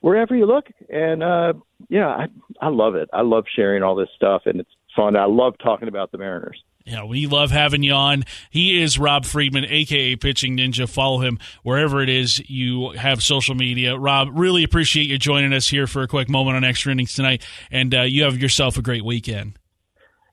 wherever 0.00 0.36
you 0.36 0.46
look. 0.46 0.66
And 0.88 1.22
uh, 1.22 1.54
yeah, 1.88 2.08
I 2.08 2.26
I 2.60 2.68
love 2.68 2.94
it. 2.94 3.08
I 3.12 3.22
love 3.22 3.44
sharing 3.54 3.82
all 3.82 3.96
this 3.96 4.10
stuff, 4.14 4.42
and 4.46 4.60
it's 4.60 4.70
fun. 4.94 5.16
I 5.16 5.24
love 5.24 5.54
talking 5.62 5.88
about 5.88 6.12
the 6.12 6.18
Mariners. 6.18 6.62
Yeah, 6.84 7.04
we 7.04 7.26
love 7.26 7.50
having 7.50 7.82
you 7.82 7.94
on. 7.94 8.24
He 8.50 8.82
is 8.82 8.98
Rob 8.98 9.24
Friedman, 9.24 9.64
aka 9.64 10.16
Pitching 10.16 10.58
Ninja. 10.58 10.86
Follow 10.86 11.20
him 11.20 11.38
wherever 11.62 12.02
it 12.02 12.10
is 12.10 12.42
you 12.48 12.90
have 12.90 13.22
social 13.22 13.54
media. 13.54 13.96
Rob, 13.96 14.28
really 14.32 14.64
appreciate 14.64 15.08
you 15.08 15.16
joining 15.16 15.54
us 15.54 15.66
here 15.66 15.86
for 15.86 16.02
a 16.02 16.08
quick 16.08 16.28
moment 16.28 16.58
on 16.58 16.64
Extra 16.64 16.92
Innings 16.92 17.14
tonight, 17.14 17.42
and 17.70 17.94
uh, 17.94 18.02
you 18.02 18.24
have 18.24 18.36
yourself 18.36 18.76
a 18.76 18.82
great 18.82 19.04
weekend. 19.04 19.58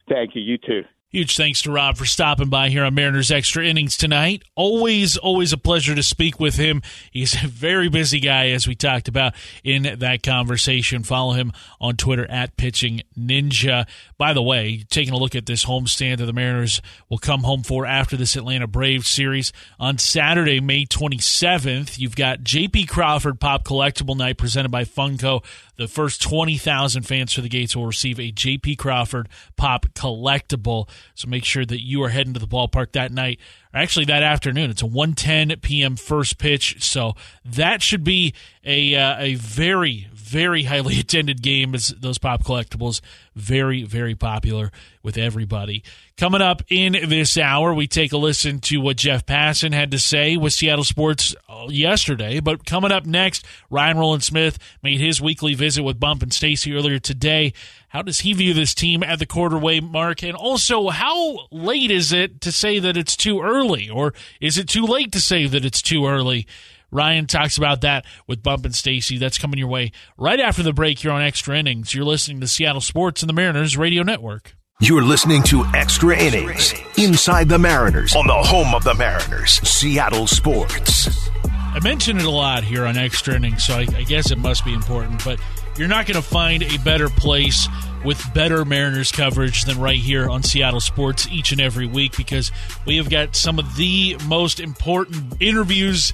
Thank 0.09 0.35
you. 0.35 0.41
You 0.41 0.57
too. 0.57 0.83
Huge 1.13 1.35
thanks 1.35 1.61
to 1.63 1.71
Rob 1.73 1.97
for 1.97 2.05
stopping 2.05 2.47
by 2.47 2.69
here 2.69 2.85
on 2.85 2.95
Mariners 2.95 3.31
Extra 3.31 3.65
Innings 3.65 3.97
tonight. 3.97 4.43
Always, 4.55 5.17
always 5.17 5.51
a 5.51 5.57
pleasure 5.57 5.93
to 5.93 6.03
speak 6.03 6.39
with 6.39 6.55
him. 6.55 6.81
He's 7.11 7.33
a 7.43 7.47
very 7.47 7.89
busy 7.89 8.21
guy, 8.21 8.51
as 8.51 8.65
we 8.65 8.75
talked 8.75 9.09
about 9.09 9.33
in 9.61 9.99
that 9.99 10.23
conversation. 10.23 11.03
Follow 11.03 11.33
him 11.33 11.51
on 11.81 11.97
Twitter 11.97 12.25
at 12.31 12.55
Pitching 12.55 13.01
Ninja. 13.19 13.89
By 14.17 14.31
the 14.31 14.41
way, 14.41 14.85
taking 14.89 15.13
a 15.13 15.17
look 15.17 15.35
at 15.35 15.47
this 15.47 15.65
homestand 15.65 16.19
that 16.19 16.27
the 16.27 16.31
Mariners 16.33 16.81
will 17.09 17.17
come 17.17 17.43
home 17.43 17.63
for 17.63 17.85
after 17.85 18.15
this 18.15 18.37
Atlanta 18.37 18.67
Braves 18.67 19.09
series 19.09 19.51
on 19.81 19.97
Saturday, 19.97 20.61
May 20.61 20.85
27th. 20.85 21.99
You've 21.99 22.15
got 22.15 22.41
J.P. 22.43 22.85
Crawford 22.85 23.37
Pop 23.41 23.65
Collectible 23.65 24.15
Night 24.15 24.37
presented 24.37 24.69
by 24.69 24.85
Funko. 24.85 25.43
The 25.75 25.89
first 25.89 26.21
20,000 26.21 27.03
fans 27.03 27.33
for 27.33 27.41
the 27.41 27.49
gates 27.49 27.75
will 27.75 27.87
receive 27.87 28.17
a 28.19 28.31
J.P. 28.31 28.77
Crawford 28.77 29.27
Pop 29.57 29.87
Collectible. 29.93 30.87
So 31.15 31.27
make 31.27 31.45
sure 31.45 31.65
that 31.65 31.85
you 31.85 32.03
are 32.03 32.09
heading 32.09 32.33
to 32.33 32.39
the 32.39 32.47
ballpark 32.47 32.91
that 32.93 33.11
night, 33.11 33.39
or 33.73 33.79
actually 33.79 34.05
that 34.05 34.23
afternoon. 34.23 34.69
It's 34.69 34.81
a 34.81 34.87
1:10 34.87 35.61
p.m. 35.61 35.95
first 35.95 36.37
pitch, 36.37 36.83
so 36.83 37.15
that 37.43 37.81
should 37.81 38.03
be 38.03 38.33
a 38.63 38.95
uh, 38.95 39.15
a 39.19 39.35
very 39.35 40.07
very 40.31 40.63
highly 40.63 40.99
attended 40.99 41.41
game. 41.41 41.75
Those 41.99 42.17
pop 42.17 42.43
collectibles, 42.43 43.01
very 43.35 43.83
very 43.83 44.15
popular 44.15 44.71
with 45.03 45.17
everybody. 45.17 45.83
Coming 46.17 46.41
up 46.41 46.61
in 46.69 46.93
this 47.09 47.37
hour, 47.37 47.73
we 47.73 47.87
take 47.87 48.13
a 48.13 48.17
listen 48.17 48.59
to 48.61 48.77
what 48.77 48.97
Jeff 48.97 49.25
Passan 49.25 49.73
had 49.73 49.91
to 49.91 49.99
say 49.99 50.37
with 50.37 50.53
Seattle 50.53 50.83
Sports 50.83 51.35
uh, 51.49 51.65
yesterday. 51.69 52.39
But 52.39 52.65
coming 52.65 52.91
up 52.91 53.05
next, 53.05 53.45
Ryan 53.69 53.97
Rowland-Smith 53.97 54.59
made 54.83 54.99
his 54.99 55.19
weekly 55.19 55.55
visit 55.55 55.81
with 55.81 55.99
Bump 55.99 56.21
and 56.21 56.31
Stacy 56.31 56.75
earlier 56.75 56.99
today. 56.99 57.53
How 57.89 58.03
does 58.03 58.19
he 58.19 58.33
view 58.33 58.53
this 58.53 58.75
team 58.75 59.01
at 59.03 59.19
the 59.19 59.25
quarterway 59.25 59.81
mark? 59.81 60.23
And 60.23 60.35
also, 60.35 60.89
how 60.89 61.47
late 61.51 61.91
is 61.91 62.13
it 62.13 62.39
to 62.41 62.51
say 62.51 62.79
that 62.79 62.95
it's 62.95 63.17
too 63.17 63.41
early? 63.41 63.89
Or 63.89 64.13
is 64.39 64.57
it 64.57 64.69
too 64.69 64.85
late 64.85 65.11
to 65.13 65.19
say 65.19 65.47
that 65.47 65.65
it's 65.65 65.81
too 65.81 66.05
early? 66.05 66.45
Ryan 66.91 67.25
talks 67.25 67.57
about 67.57 67.81
that 67.81 68.05
with 68.27 68.43
Bump 68.43 68.65
and 68.65 68.75
Stacy. 68.75 69.17
That's 69.17 69.37
coming 69.37 69.57
your 69.57 69.69
way 69.69 69.91
right 70.17 70.39
after 70.39 70.61
the 70.61 70.73
break 70.73 70.99
here 70.99 71.11
on 71.11 71.21
Extra 71.21 71.57
Innings. 71.57 71.93
You're 71.93 72.05
listening 72.05 72.41
to 72.41 72.47
Seattle 72.47 72.81
Sports 72.81 73.21
and 73.21 73.29
the 73.29 73.33
Mariners 73.33 73.77
Radio 73.77 74.03
Network. 74.03 74.55
You're 74.81 75.03
listening 75.03 75.43
to 75.43 75.63
Extra 75.75 76.17
Innings 76.17 76.73
Inside 76.97 77.47
the 77.47 77.59
Mariners 77.59 78.15
on 78.15 78.25
the 78.27 78.33
home 78.33 78.73
of 78.73 78.83
the 78.83 78.95
Mariners, 78.95 79.51
Seattle 79.67 80.27
Sports. 80.27 81.29
I 81.45 81.79
mention 81.81 82.17
it 82.17 82.25
a 82.25 82.29
lot 82.31 82.63
here 82.63 82.85
on 82.85 82.97
Extra 82.97 83.35
Innings, 83.35 83.63
so 83.63 83.75
I, 83.75 83.87
I 83.95 84.03
guess 84.03 84.31
it 84.31 84.37
must 84.37 84.65
be 84.65 84.73
important, 84.73 85.23
but 85.23 85.39
you're 85.77 85.87
not 85.87 86.05
going 86.05 86.15
to 86.15 86.27
find 86.27 86.63
a 86.63 86.77
better 86.79 87.07
place 87.09 87.67
with 88.03 88.21
better 88.33 88.65
Mariners 88.65 89.11
coverage 89.11 89.63
than 89.63 89.79
right 89.79 89.99
here 89.99 90.27
on 90.29 90.43
Seattle 90.43 90.79
Sports 90.79 91.27
each 91.29 91.51
and 91.51 91.61
every 91.61 91.85
week 91.85 92.17
because 92.17 92.51
we 92.85 92.97
have 92.97 93.09
got 93.09 93.35
some 93.35 93.59
of 93.59 93.75
the 93.77 94.17
most 94.27 94.59
important 94.59 95.35
interviews 95.39 96.11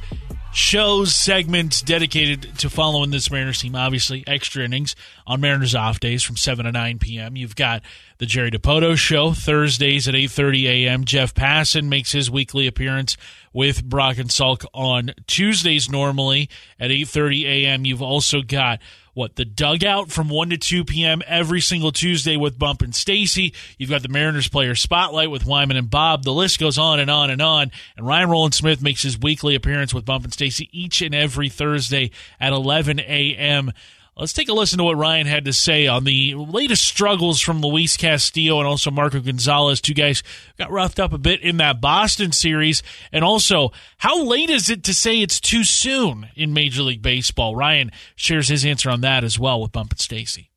shows, 0.58 1.16
segments 1.16 1.82
dedicated 1.82 2.58
to 2.58 2.70
following 2.70 3.12
this 3.12 3.30
Mariners 3.30 3.62
team. 3.62 3.76
Obviously, 3.76 4.24
extra 4.26 4.64
innings 4.64 4.96
on 5.28 5.40
Mariners 5.40 5.76
off 5.76 6.00
days 6.00 6.24
from 6.24 6.36
7 6.36 6.66
to 6.66 6.72
9 6.72 7.00
p.m. 7.00 7.36
You've 7.36 7.56
got 7.56 7.84
the 8.18 8.26
Jerry 8.26 8.50
Dipoto 8.50 8.98
show 8.98 9.34
Thursdays 9.34 10.08
at 10.08 10.16
8:30 10.16 10.64
a.m. 10.64 11.06
Jeff 11.06 11.34
Passan 11.34 11.88
makes 11.88 12.12
his 12.12 12.32
weekly 12.32 12.66
appearance 12.66 13.16
with 13.54 13.86
Brock 13.86 14.18
and 14.18 14.30
Salk 14.30 14.66
on 14.74 15.12
Tuesdays 15.28 15.90
normally 15.90 16.50
at 16.80 16.90
8:30 16.90 17.44
a.m. 17.46 17.86
You've 17.86 18.02
also 18.02 18.42
got 18.42 18.80
what 19.18 19.36
the 19.36 19.44
dugout 19.46 20.12
from 20.12 20.30
1 20.30 20.52
to 20.52 20.58
2 20.58 20.86
p.m. 20.86 21.24
every 21.26 21.60
single 21.60 21.92
Tuesday 21.92 22.38
with 22.38 22.60
Bump 22.60 22.84
and 22.84 22.94
Stacy. 22.94 23.52
You've 23.80 23.90
got 23.90 24.04
the 24.04 24.10
Mariners 24.10 24.48
player 24.48 24.76
spotlight 24.76 25.32
with 25.32 25.44
Wyman 25.44 25.76
and 25.76 25.90
Bob. 25.90 26.24
The 26.24 26.32
list 26.32 26.60
goes 26.60 26.78
on 26.78 27.00
and 27.00 27.10
on 27.10 27.32
and 27.32 27.42
on. 27.42 27.72
And 27.98 28.06
Ryan 28.06 28.30
Rowland-Smith 28.30 28.80
makes 28.80 29.02
his 29.02 29.18
weekly 29.18 29.56
appearance 29.56 29.92
with 29.92 30.06
Bump 30.06 30.24
and 30.24 30.32
Stacy 30.32 30.70
each 30.72 31.02
and 31.02 31.16
every 31.16 31.50
Thursday 31.50 32.12
at 32.40 32.54
11 32.54 33.00
a.m. 33.00 33.72
Let's 34.20 34.34
take 34.34 34.50
a 34.50 34.54
listen 34.54 34.80
to 34.80 34.84
what 34.84 34.98
Ryan 34.98 35.28
had 35.28 35.46
to 35.46 35.54
say 35.54 35.86
on 35.86 36.04
the 36.04 36.34
latest 36.34 36.88
struggles 36.88 37.40
from 37.40 37.62
Luis 37.62 37.98
Castillo 37.98 38.58
and 38.58 38.68
also 38.68 38.90
Marco 38.90 39.20
Gonzalez. 39.20 39.80
Two 39.80 39.94
guys 39.94 40.24
got 40.58 40.72
roughed 40.72 41.00
up 41.00 41.14
a 41.14 41.20
bit 41.20 41.42
in 41.42 41.58
that 41.58 41.82
Boston 41.82 42.32
series. 42.32 42.82
And 43.12 43.24
also, 43.24 43.72
how 44.00 44.24
late 44.24 44.50
is 44.50 44.72
it 44.72 44.84
to 44.86 44.94
say 44.94 45.22
it's 45.22 45.40
too 45.40 45.64
soon 45.64 46.30
in 46.36 46.52
Major 46.52 46.82
League 46.82 47.04
Baseball? 47.04 47.56
Ryan 47.56 47.92
shares 48.16 48.48
his 48.48 48.66
answer 48.66 48.90
on 48.90 49.02
that 49.02 49.24
as 49.24 49.38
well 49.38 49.62
with 49.62 49.72
Bump 49.72 49.92
and 49.92 50.00
Stacy. 50.00 50.50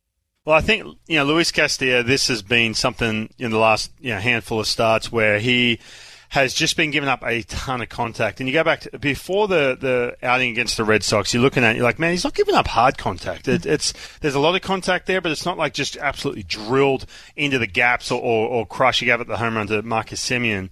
Well, 0.46 0.56
I 0.56 0.62
think, 0.62 0.86
you 1.06 1.18
know, 1.18 1.24
Luis 1.24 1.52
Castillo, 1.52 2.02
this 2.02 2.28
has 2.28 2.40
been 2.40 2.72
something 2.72 3.28
in 3.38 3.50
the 3.50 3.58
last 3.58 3.92
you 4.00 4.14
know, 4.14 4.20
handful 4.20 4.60
of 4.60 4.68
starts 4.68 5.12
where 5.12 5.38
he 5.38 5.80
has 6.30 6.54
just 6.54 6.76
been 6.76 6.92
giving 6.92 7.08
up 7.08 7.24
a 7.24 7.42
ton 7.42 7.82
of 7.82 7.88
contact. 7.88 8.38
And 8.38 8.48
you 8.48 8.52
go 8.52 8.62
back 8.62 8.82
to 8.82 8.98
before 8.98 9.48
the, 9.48 9.76
the 9.78 10.16
outing 10.22 10.52
against 10.52 10.76
the 10.76 10.84
Red 10.84 11.02
Sox, 11.02 11.34
you're 11.34 11.42
looking 11.42 11.64
at 11.64 11.72
it, 11.72 11.78
you're 11.78 11.84
like, 11.84 11.98
man, 11.98 12.12
he's 12.12 12.22
not 12.22 12.34
giving 12.34 12.54
up 12.54 12.68
hard 12.68 12.96
contact. 12.96 13.48
It, 13.48 13.66
it's 13.66 13.92
there's 14.20 14.36
a 14.36 14.40
lot 14.40 14.54
of 14.54 14.62
contact 14.62 15.06
there, 15.06 15.20
but 15.20 15.32
it's 15.32 15.44
not 15.44 15.58
like 15.58 15.74
just 15.74 15.96
absolutely 15.96 16.44
drilled 16.44 17.06
into 17.34 17.58
the 17.58 17.66
gaps 17.66 18.12
or, 18.12 18.22
or, 18.22 18.48
or 18.48 18.66
crush. 18.66 19.02
You 19.02 19.06
gave 19.06 19.20
it 19.20 19.26
the 19.26 19.38
home 19.38 19.56
run 19.56 19.66
to 19.66 19.82
Marcus 19.82 20.24
Semien. 20.24 20.70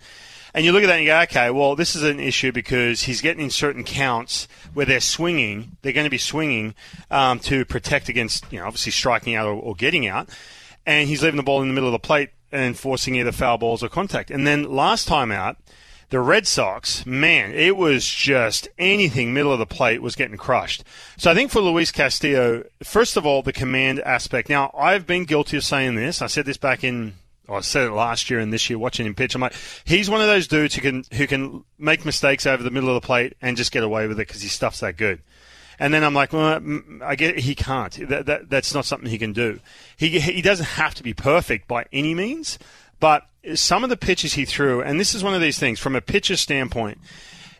And 0.54 0.64
you 0.64 0.70
look 0.70 0.84
at 0.84 0.86
that 0.86 0.94
and 0.94 1.02
you 1.02 1.10
go, 1.10 1.20
okay, 1.22 1.50
well, 1.50 1.74
this 1.74 1.96
is 1.96 2.04
an 2.04 2.20
issue 2.20 2.52
because 2.52 3.02
he's 3.02 3.20
getting 3.20 3.42
in 3.42 3.50
certain 3.50 3.82
counts 3.82 4.46
where 4.74 4.86
they're 4.86 5.00
swinging, 5.00 5.76
they're 5.82 5.92
going 5.92 6.06
to 6.06 6.10
be 6.10 6.18
swinging 6.18 6.76
um, 7.10 7.40
to 7.40 7.64
protect 7.64 8.08
against, 8.08 8.50
you 8.52 8.60
know, 8.60 8.66
obviously 8.66 8.92
striking 8.92 9.34
out 9.34 9.46
or, 9.46 9.54
or 9.54 9.74
getting 9.74 10.06
out. 10.06 10.30
And 10.86 11.08
he's 11.08 11.22
leaving 11.22 11.36
the 11.36 11.42
ball 11.42 11.62
in 11.62 11.68
the 11.68 11.74
middle 11.74 11.88
of 11.88 11.92
the 11.92 11.98
plate 11.98 12.30
and 12.50 12.78
forcing 12.78 13.14
either 13.16 13.32
foul 13.32 13.58
balls 13.58 13.82
or 13.82 13.88
contact. 13.88 14.30
And 14.30 14.46
then 14.46 14.64
last 14.64 15.08
time 15.08 15.30
out, 15.30 15.56
the 16.10 16.20
Red 16.20 16.46
Sox, 16.46 17.04
man, 17.04 17.52
it 17.52 17.76
was 17.76 18.06
just 18.08 18.68
anything 18.78 19.34
middle 19.34 19.52
of 19.52 19.58
the 19.58 19.66
plate 19.66 20.00
was 20.00 20.16
getting 20.16 20.38
crushed. 20.38 20.82
So 21.18 21.30
I 21.30 21.34
think 21.34 21.50
for 21.50 21.60
Luis 21.60 21.92
Castillo, 21.92 22.64
first 22.82 23.16
of 23.18 23.26
all, 23.26 23.42
the 23.42 23.52
command 23.52 24.00
aspect. 24.00 24.48
Now, 24.48 24.70
I've 24.76 25.06
been 25.06 25.24
guilty 25.24 25.58
of 25.58 25.64
saying 25.64 25.96
this. 25.96 26.22
I 26.22 26.26
said 26.26 26.46
this 26.46 26.56
back 26.56 26.82
in 26.82 27.14
oh, 27.48 27.56
I 27.56 27.60
said 27.60 27.88
it 27.88 27.92
last 27.92 28.30
year 28.30 28.40
and 28.40 28.52
this 28.52 28.68
year 28.68 28.78
watching 28.78 29.06
him 29.06 29.14
pitch. 29.14 29.34
I'm 29.34 29.40
like, 29.40 29.54
he's 29.84 30.10
one 30.10 30.20
of 30.20 30.26
those 30.26 30.46
dudes 30.46 30.74
who 30.74 30.82
can 30.82 31.04
who 31.12 31.26
can 31.26 31.64
make 31.78 32.04
mistakes 32.04 32.46
over 32.46 32.62
the 32.62 32.70
middle 32.70 32.88
of 32.88 33.00
the 33.00 33.06
plate 33.06 33.34
and 33.40 33.56
just 33.56 33.72
get 33.72 33.82
away 33.82 34.06
with 34.06 34.18
it 34.18 34.26
because 34.28 34.42
he 34.42 34.48
stuff's 34.48 34.80
that 34.80 34.96
good. 34.96 35.20
And 35.78 35.94
then 35.94 36.02
I'm 36.02 36.14
like, 36.14 36.32
well, 36.32 36.60
I 37.02 37.14
get 37.14 37.38
he 37.38 37.54
can't. 37.54 38.08
That, 38.08 38.26
that, 38.26 38.50
that's 38.50 38.74
not 38.74 38.84
something 38.84 39.08
he 39.08 39.18
can 39.18 39.32
do. 39.32 39.60
He 39.96 40.18
he 40.18 40.42
doesn't 40.42 40.66
have 40.66 40.94
to 40.96 41.02
be 41.02 41.14
perfect 41.14 41.68
by 41.68 41.86
any 41.92 42.14
means, 42.14 42.58
but 43.00 43.28
some 43.54 43.84
of 43.84 43.90
the 43.90 43.96
pitches 43.96 44.34
he 44.34 44.44
threw, 44.44 44.82
and 44.82 44.98
this 44.98 45.14
is 45.14 45.22
one 45.22 45.34
of 45.34 45.40
these 45.40 45.58
things 45.58 45.78
from 45.78 45.94
a 45.94 46.00
pitcher 46.00 46.36
standpoint. 46.36 46.98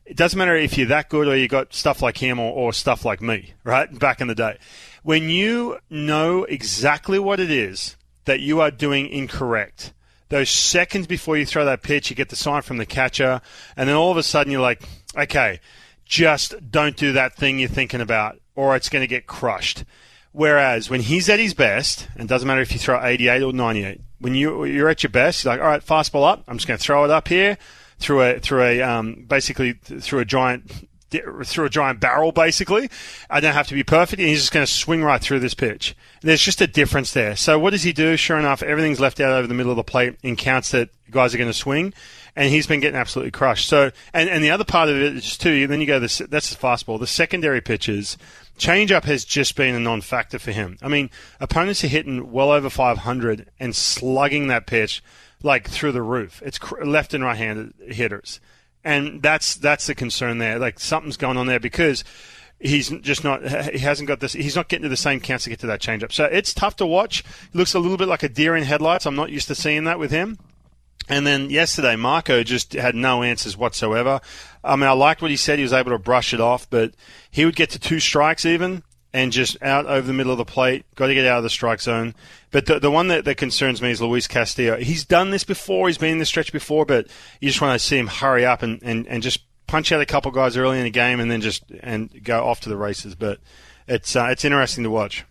It 0.05 0.17
doesn't 0.17 0.39
matter 0.39 0.57
if 0.57 0.79
you're 0.79 0.89
that 0.89 1.11
good 1.11 1.29
or 1.29 1.37
you 1.37 1.49
got 1.49 1.75
stuff 1.75 2.01
like 2.01 2.17
him 2.17 2.41
or, 2.41 2.51
or 2.51 2.73
stuff 2.73 3.05
like 3.05 3.21
me, 3.21 3.53
right? 3.63 3.99
Back 3.99 4.21
in 4.21 4.27
the 4.27 4.35
day, 4.35 4.59
when 5.03 5.29
you 5.29 5.79
know 5.91 6.45
exactly 6.45 7.19
what 7.19 7.41
it 7.41 7.51
is 7.51 7.97
that 8.25 8.41
you 8.41 8.61
are 8.61 8.71
doing 8.71 9.07
incorrect, 9.09 9.93
those 10.31 10.51
seconds 10.51 11.07
before 11.07 11.37
you 11.37 11.47
throw 11.47 11.65
that 11.65 11.83
pitch, 11.83 12.11
you 12.11 12.17
get 12.17 12.31
the 12.31 12.37
sign 12.37 12.63
from 12.63 12.79
the 12.79 12.87
catcher, 12.87 13.41
and 13.77 13.89
then 13.89 13.97
all 13.97 14.11
of 14.11 14.17
a 14.17 14.23
sudden 14.23 14.51
you're 14.51 14.63
like, 14.63 14.83
okay, 15.17 15.61
just 16.09 16.71
don't 16.71 16.97
do 16.97 17.13
that 17.13 17.37
thing 17.37 17.59
you're 17.59 17.69
thinking 17.69 18.01
about, 18.01 18.41
or 18.57 18.75
it's 18.75 18.89
going 18.89 19.03
to 19.03 19.07
get 19.07 19.27
crushed. 19.27 19.85
Whereas 20.33 20.91
when 20.91 21.03
he's 21.03 21.29
at 21.29 21.39
his 21.39 21.55
best, 21.55 22.09
and 22.15 22.25
it 22.25 22.29
doesn't 22.29 22.49
matter 22.49 22.61
if 22.61 22.73
you 22.73 22.79
throw 22.79 23.03
88 23.03 23.43
or 23.43 23.53
98, 23.53 24.01
when 24.19 24.35
you 24.35 24.65
you're 24.65 24.89
at 24.89 25.03
your 25.03 25.11
best, 25.11 25.45
you're 25.45 25.53
like, 25.53 25.61
all 25.61 25.69
right, 25.69 25.85
fastball 25.85 26.29
up. 26.29 26.45
I'm 26.49 26.57
just 26.57 26.67
going 26.67 26.79
to 26.79 26.83
throw 26.83 27.05
it 27.05 27.11
up 27.11 27.29
here 27.29 27.59
through 27.99 28.23
a 28.23 28.39
through 28.41 28.63
a 28.63 28.83
um, 28.83 29.27
basically 29.29 29.75
through 29.75 30.21
a 30.21 30.25
giant 30.25 30.88
through 31.11 31.65
a 31.65 31.71
giant 31.71 32.01
barrel, 32.01 32.33
basically. 32.33 32.91
I 33.31 33.41
don't 33.41 33.55
have 33.55 33.69
to 33.69 33.75
be 33.75 33.83
perfect, 33.83 34.21
and 34.21 34.29
he's 34.29 34.41
just 34.41 34.53
going 34.53 34.67
to 34.67 34.71
swing 34.71 35.03
right 35.03 35.21
through 35.21 35.41
this 35.41 35.55
pitch. 35.55 35.97
There's 36.23 36.43
just 36.43 36.61
a 36.61 36.67
difference 36.67 37.13
there. 37.13 37.37
So 37.37 37.59
what 37.59 37.71
does 37.71 37.83
he 37.83 37.93
do? 37.93 38.17
Sure 38.17 38.39
enough, 38.39 38.63
everything's 38.63 39.01
left 39.01 39.21
out 39.21 39.33
over 39.33 39.47
the 39.47 39.55
middle 39.55 39.73
of 39.73 39.77
the 39.77 39.85
plate 39.85 40.17
in 40.23 40.37
counts 40.37 40.71
that 40.73 40.91
guys 41.11 41.35
are 41.35 41.39
going 41.39 41.51
to 41.51 41.55
swing 41.55 41.95
and 42.39 42.51
he's 42.51 42.69
been 42.69 42.79
getting 42.79 42.99
absolutely 42.99 43.33
crushed. 43.33 43.69
So, 43.69 43.91
and, 44.15 44.31
and 44.31 44.45
the 44.45 44.51
other 44.51 44.65
part 44.65 44.89
of 44.89 44.97
it 44.97 45.17
is 45.17 45.37
too. 45.37 45.67
Then 45.67 45.81
you 45.81 45.89
go 45.89 45.99
this. 45.99 46.19
That's 46.19 46.55
the 46.55 46.57
fastball. 46.57 47.01
The 47.01 47.07
secondary 47.07 47.61
pitches, 47.61 48.17
changeup 48.57 49.05
has 49.05 49.25
just 49.25 49.57
been 49.57 49.75
a 49.75 49.81
non-factor 49.81 50.39
for 50.39 50.53
him. 50.53 50.79
I 50.81 50.87
mean, 50.87 51.11
opponents 51.41 51.83
are 51.83 51.89
hitting 51.89 52.31
well 52.31 52.53
over 52.53 52.71
500 52.71 53.51
and 53.59 53.75
slugging 53.75 54.47
that 54.47 54.69
pitch 54.69 55.03
like 55.43 55.69
through 55.69 55.93
the 55.93 56.03
roof. 56.03 56.41
It's 56.47 56.61
left 56.81 57.13
and 57.13 57.25
right-handed 57.25 57.75
hitters, 57.93 58.39
and 58.85 59.23
that's 59.23 59.55
that's 59.57 59.87
the 59.87 59.95
concern 59.95 60.39
there. 60.39 60.59
Like 60.59 60.79
something's 60.79 61.17
going 61.17 61.37
on 61.37 61.47
there 61.47 61.61
because 61.61 62.05
he's 62.61 62.89
just 63.01 63.25
not 63.25 63.43
he 63.73 63.79
hasn't 63.79 64.09
got 64.09 64.21
this 64.21 64.33
he's 64.33 64.57
not 64.57 64.69
getting 64.69 64.83
to 64.83 64.89
the 64.89 64.97
same 64.97 65.21
counts 65.21 65.45
to 65.45 65.51
get 65.51 65.61
to 65.61 65.67
that 65.69 65.81
changeup 65.81 66.11
so 66.11 66.25
it's 66.25 66.53
tough 66.53 66.75
to 66.75 66.85
watch 66.85 67.23
he 67.53 67.57
looks 67.57 67.73
a 67.73 67.79
little 67.79 67.97
bit 67.97 68.09
like 68.09 68.25
a 68.25 68.29
deer 68.29 68.57
in 68.57 68.65
headlights 68.65 69.07
i'm 69.07 69.15
not 69.15 69.31
used 69.31 69.47
to 69.47 69.55
seeing 69.55 69.85
that 69.85 69.97
with 69.97 70.11
him 70.11 70.37
and 71.09 71.27
then 71.27 71.49
yesterday, 71.49 71.97
Marco 71.97 72.43
just 72.43 72.75
had 72.75 72.95
no 72.95 73.23
answers 73.23 73.57
whatsoever. 73.57 74.21
I 74.63 74.77
mean, 74.77 74.89
I 74.89 74.93
liked 74.93 75.23
what 75.23 75.31
he 75.31 75.39
said. 75.39 75.59
He 75.59 75.63
was 75.63 75.73
able 75.73 75.93
to 75.93 75.99
brush 75.99 76.35
it 76.35 76.41
off, 76.41 76.69
but 76.69 76.93
he 77.31 77.45
would 77.45 77.57
get 77.57 77.71
to 77.71 77.79
two 77.79 77.99
strikes 77.99 78.45
even 78.45 78.83
and 79.13 79.33
just 79.33 79.61
out 79.63 79.87
over 79.87 80.07
the 80.07 80.13
middle 80.13 80.33
of 80.33 80.39
the 80.39 80.45
plate. 80.45 80.85
Got 80.95 81.07
to 81.07 81.15
get 81.15 81.27
out 81.27 81.39
of 81.39 81.43
the 81.43 81.51
strike 81.51 81.81
zone. 81.81 82.15
But 82.51 82.67
the, 82.67 82.79
the 82.79 82.91
one 82.91 83.09
that, 83.09 83.25
that 83.25 83.37
concerns 83.37 83.83
me 83.83 83.91
is 83.91 84.01
Luis 84.01 84.27
Castillo. 84.27 84.77
He's 84.77 85.05
done 85.05 85.31
this 85.31 85.45
before. 85.45 85.89
He's 85.89 85.99
been 85.99 86.13
in 86.13 86.19
this 86.19 86.29
stretch 86.29 86.53
before, 86.53 86.85
but 86.85 87.07
you 87.41 87.49
just 87.49 87.61
want 87.61 87.79
to 87.79 87.87
see 87.87 87.99
him 87.99 88.07
hurry 88.07 88.45
up 88.45 88.63
and, 88.63 88.81
and, 88.83 89.07
and 89.07 89.23
just 89.23 89.41
punch 89.67 89.93
out 89.93 90.01
a 90.01 90.07
couple 90.07 90.31
guys 90.31 90.57
early 90.57 90.79
in 90.79 90.85
the 90.85 90.91
game 90.91 91.21
and 91.21 91.31
then 91.31 91.41
just 91.41 91.63
and 91.83 92.25
go 92.25 92.45
off 92.45 92.61
to 92.61 92.69
the 92.69 92.77
races. 92.77 93.15
But 93.15 93.39
it's 93.87 94.17
uh, 94.17 94.29
it's 94.31 94.45
interesting 94.45 94.85
to 94.85 94.91
watch. 94.91 95.25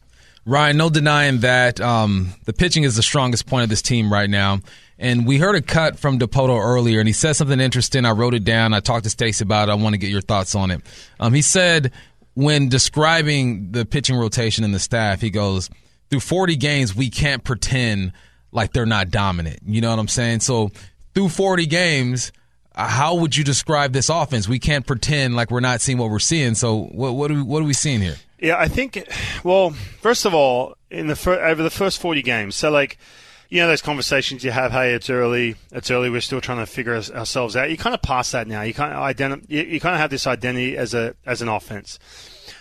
Ryan, 0.45 0.77
no 0.77 0.89
denying 0.89 1.39
that 1.39 1.81
um, 1.81 2.33
the 2.45 2.53
pitching 2.53 2.83
is 2.83 2.95
the 2.95 3.03
strongest 3.03 3.47
point 3.47 3.63
of 3.63 3.69
this 3.69 3.81
team 3.81 4.11
right 4.11 4.29
now. 4.29 4.61
And 4.97 5.27
we 5.27 5.37
heard 5.37 5.55
a 5.55 5.61
cut 5.61 5.99
from 5.99 6.17
Dipoto 6.17 6.57
earlier, 6.59 6.99
and 6.99 7.07
he 7.07 7.13
said 7.13 7.33
something 7.33 7.59
interesting. 7.59 8.05
I 8.05 8.11
wrote 8.11 8.33
it 8.33 8.45
down. 8.45 8.73
I 8.73 8.79
talked 8.79 9.03
to 9.03 9.09
Stacy 9.09 9.43
about 9.43 9.67
it. 9.67 9.73
I 9.73 9.75
want 9.75 9.93
to 9.93 9.97
get 9.97 10.09
your 10.09 10.21
thoughts 10.21 10.55
on 10.55 10.71
it. 10.71 10.81
Um, 11.19 11.33
he 11.33 11.41
said 11.41 11.91
when 12.37 12.69
describing 12.69 13.71
the 13.71 13.83
pitching 13.83 14.15
rotation 14.15 14.63
and 14.63 14.71
the 14.71 14.77
staff, 14.79 15.21
he 15.21 15.31
goes, 15.31 15.71
through 16.11 16.19
40 16.19 16.55
games, 16.55 16.95
we 16.95 17.09
can't 17.09 17.43
pretend 17.43 18.13
like 18.51 18.73
they're 18.73 18.85
not 18.85 19.09
dominant. 19.09 19.61
You 19.65 19.81
know 19.81 19.89
what 19.89 19.97
I'm 19.97 20.07
saying? 20.07 20.41
So 20.41 20.69
through 21.15 21.29
40 21.29 21.65
games, 21.65 22.31
uh, 22.75 22.87
how 22.87 23.15
would 23.15 23.35
you 23.35 23.43
describe 23.43 23.91
this 23.91 24.07
offense? 24.09 24.47
We 24.47 24.59
can't 24.59 24.85
pretend 24.85 25.35
like 25.35 25.49
we're 25.49 25.61
not 25.61 25.81
seeing 25.81 25.97
what 25.97 26.11
we're 26.11 26.19
seeing. 26.19 26.53
So 26.53 26.83
what 26.91 27.15
what 27.15 27.31
are 27.31 27.33
we, 27.33 27.41
what 27.41 27.63
are 27.63 27.65
we 27.65 27.73
seeing 27.73 28.01
here? 28.01 28.17
Yeah, 28.39 28.59
I 28.59 28.67
think. 28.67 29.03
Well, 29.43 29.71
first 29.71 30.25
of 30.25 30.35
all, 30.35 30.75
in 30.91 31.07
the 31.07 31.15
fir- 31.15 31.43
over 31.43 31.63
the 31.63 31.71
first 31.71 31.99
forty 31.99 32.21
games, 32.21 32.55
so 32.55 32.69
like 32.69 32.99
you 33.49 33.61
know 33.61 33.67
those 33.67 33.81
conversations 33.81 34.43
you 34.43 34.51
have. 34.51 34.71
Hey, 34.71 34.93
it's 34.93 35.09
early. 35.09 35.55
It's 35.71 35.89
early. 35.91 36.09
We're 36.09 36.21
still 36.21 36.41
trying 36.41 36.59
to 36.59 36.65
figure 36.65 36.95
ourselves 36.95 37.55
out. 37.55 37.69
You 37.69 37.77
kind 37.77 37.93
of 37.93 38.01
pass 38.01 38.31
that 38.31 38.47
now. 38.47 38.61
You 38.61 38.73
kind 38.73 38.93
of 38.93 39.41
you, 39.49 39.63
you 39.63 39.79
kind 39.79 39.95
of 39.95 40.01
have 40.01 40.09
this 40.09 40.27
identity 40.27 40.77
as 40.77 40.93
a 40.93 41.15
as 41.25 41.41
an 41.41 41.47
offense. 41.47 41.99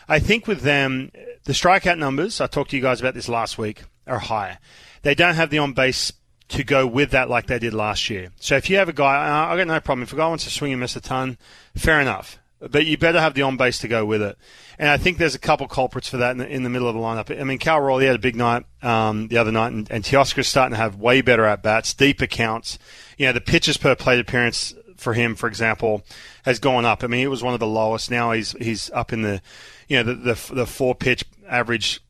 I 0.09 0.19
think 0.19 0.47
with 0.47 0.61
them, 0.61 1.11
the 1.45 1.53
strikeout 1.53 1.99
numbers. 1.99 2.41
I 2.41 2.47
talked 2.47 2.71
to 2.71 2.77
you 2.77 2.83
guys 2.83 3.01
about 3.01 3.15
this 3.15 3.29
last 3.29 3.59
week. 3.59 3.83
Are 4.07 4.21
higher. 4.21 4.59
They 5.03 5.17
don't 5.17 5.35
have 5.35 5.51
the 5.51 5.59
on 5.59 5.73
base 5.73 6.13
to 6.49 6.63
go 6.63 6.87
with 6.87 7.11
that 7.11 7.29
like 7.29 7.47
they 7.47 7.59
did 7.59 7.75
last 7.75 8.09
year. 8.09 8.31
So 8.37 8.57
if 8.57 8.71
you 8.71 8.77
have 8.77 8.89
a 8.89 8.93
guy, 8.93 9.51
I 9.51 9.57
got 9.57 9.67
no 9.67 9.81
problem. 9.81 10.05
If 10.05 10.13
a 10.13 10.17
guy 10.17 10.29
wants 10.29 10.45
to 10.45 10.51
swing 10.51 10.73
and 10.73 10.81
miss 10.81 10.95
a 10.95 11.01
ton, 11.01 11.39
fair 11.75 12.01
enough. 12.01 12.39
But 12.71 12.87
you 12.87 12.97
better 12.99 13.21
have 13.21 13.35
the 13.35 13.43
on 13.43 13.57
base 13.57 13.79
to 13.79 13.89
go 13.89 14.05
with 14.05 14.23
it. 14.23 14.37
And 14.79 14.89
I 14.89 14.97
think 14.97 15.19
there's 15.19 15.35
a 15.35 15.39
couple 15.39 15.67
culprits 15.69 16.09
for 16.09 16.19
that 16.19 16.33
in 16.33 16.39
the, 16.39 16.49
in 16.49 16.63
the 16.63 16.71
middle 16.71 16.89
of 16.89 16.95
the 16.95 17.01
lineup. 17.01 17.41
I 17.41 17.45
mean, 17.45 17.59
Cal 17.59 17.81
Raleigh 17.81 18.07
had 18.07 18.17
a 18.17 18.21
big 18.21 18.37
night 18.37 18.65
um, 18.83 19.29
the 19.29 19.39
other 19.39 19.53
night, 19.53 19.73
and, 19.73 19.91
and 19.91 20.05
Teoscar's 20.05 20.49
starting 20.49 20.73
to 20.73 20.77
have 20.77 20.97
way 20.97 21.23
better 21.23 21.45
at 21.45 21.63
bats, 21.63 21.95
deeper 21.95 22.27
counts. 22.27 22.79
You 23.17 23.27
know, 23.27 23.33
the 23.33 23.41
pitches 23.41 23.77
per 23.77 23.95
plate 23.95 24.21
appearance 24.21 24.75
for 24.97 25.15
him, 25.15 25.35
for 25.35 25.49
example, 25.49 26.05
has 26.45 26.59
gone 26.59 26.85
up. 26.85 27.05
I 27.05 27.07
mean, 27.07 27.21
it 27.21 27.31
was 27.31 27.43
one 27.43 27.55
of 27.55 27.61
the 27.61 27.67
lowest. 27.67 28.11
Now 28.11 28.33
he's 28.33 28.53
he's 28.53 28.91
up 28.91 29.13
in 29.13 29.23
the, 29.23 29.41
you 29.89 29.97
know, 29.97 30.03
the 30.03 30.35
the, 30.35 30.55
the 30.55 30.67
four 30.67 30.95
pitch 30.95 31.25
average, 31.49 32.01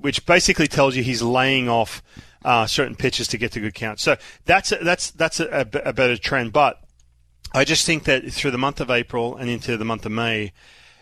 which 0.00 0.24
basically 0.26 0.66
tells 0.66 0.96
you 0.96 1.02
he's 1.02 1.22
laying 1.22 1.68
off 1.68 2.02
uh, 2.44 2.66
certain 2.66 2.94
pitches 2.94 3.28
to 3.28 3.38
get 3.38 3.52
to 3.52 3.60
good 3.60 3.74
count. 3.74 4.00
So 4.00 4.16
that's 4.44 4.72
a, 4.72 4.76
that's 4.76 5.10
that's 5.10 5.40
a, 5.40 5.60
a, 5.84 5.92
better 5.92 6.16
trend. 6.16 6.52
But 6.52 6.83
I 7.54 7.64
just 7.64 7.86
think 7.86 8.04
that 8.04 8.30
through 8.32 8.50
the 8.50 8.58
month 8.58 8.80
of 8.80 8.90
April 8.90 9.36
and 9.36 9.48
into 9.48 9.76
the 9.76 9.84
month 9.84 10.04
of 10.04 10.12
May, 10.12 10.52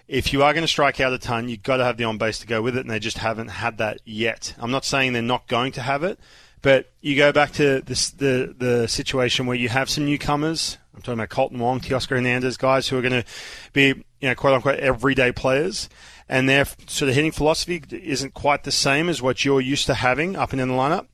if 0.06 0.32
you 0.32 0.42
are 0.42 0.52
going 0.52 0.64
to 0.64 0.68
strike 0.68 1.00
out 1.00 1.12
a 1.12 1.18
ton, 1.18 1.48
you've 1.48 1.62
got 1.62 1.78
to 1.78 1.84
have 1.84 1.96
the 1.96 2.04
on 2.04 2.18
base 2.18 2.38
to 2.40 2.46
go 2.46 2.60
with 2.60 2.76
it, 2.76 2.80
and 2.80 2.90
they 2.90 2.98
just 2.98 3.18
haven't 3.18 3.48
had 3.48 3.78
that 3.78 4.00
yet. 4.04 4.54
I'm 4.58 4.70
not 4.70 4.84
saying 4.84 5.14
they're 5.14 5.22
not 5.22 5.48
going 5.48 5.72
to 5.72 5.82
have 5.82 6.04
it, 6.04 6.20
but 6.60 6.92
you 7.00 7.16
go 7.16 7.32
back 7.32 7.52
to 7.52 7.80
this, 7.80 8.10
the 8.10 8.54
the 8.56 8.86
situation 8.86 9.46
where 9.46 9.56
you 9.56 9.70
have 9.70 9.88
some 9.88 10.04
newcomers. 10.04 10.76
I'm 10.94 11.00
talking 11.00 11.20
about 11.20 11.30
Kolten 11.30 11.58
Wong, 11.58 11.80
Teoscar 11.80 12.16
Hernandez, 12.16 12.58
guys 12.58 12.86
who 12.86 12.98
are 12.98 13.02
going 13.02 13.22
to 13.22 13.24
be, 13.72 13.86
you 13.86 14.28
know, 14.28 14.34
quote 14.34 14.52
unquote, 14.52 14.78
everyday 14.78 15.32
players 15.32 15.88
and 16.28 16.48
their 16.48 16.64
sort 16.86 17.08
of 17.08 17.14
hitting 17.14 17.32
philosophy 17.32 17.82
isn't 17.90 18.34
quite 18.34 18.64
the 18.64 18.72
same 18.72 19.08
as 19.08 19.20
what 19.20 19.44
you're 19.44 19.60
used 19.60 19.86
to 19.86 19.94
having 19.94 20.36
up 20.36 20.52
and 20.52 20.60
in 20.60 20.68
the 20.68 20.74
lineup. 20.74 21.06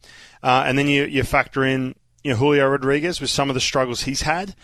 Uh, 0.42 0.62
and 0.66 0.78
then 0.78 0.87
you, 0.87 1.04
you 1.04 1.23
factor 1.23 1.64
in 1.64 1.95
you 2.23 2.33
know, 2.33 2.37
Julio 2.37 2.68
Rodriguez 2.68 3.21
with 3.21 3.30
some 3.30 3.50
of 3.50 3.54
the 3.54 3.61
struggles 3.61 4.02
he's 4.02 4.23
had, 4.23 4.54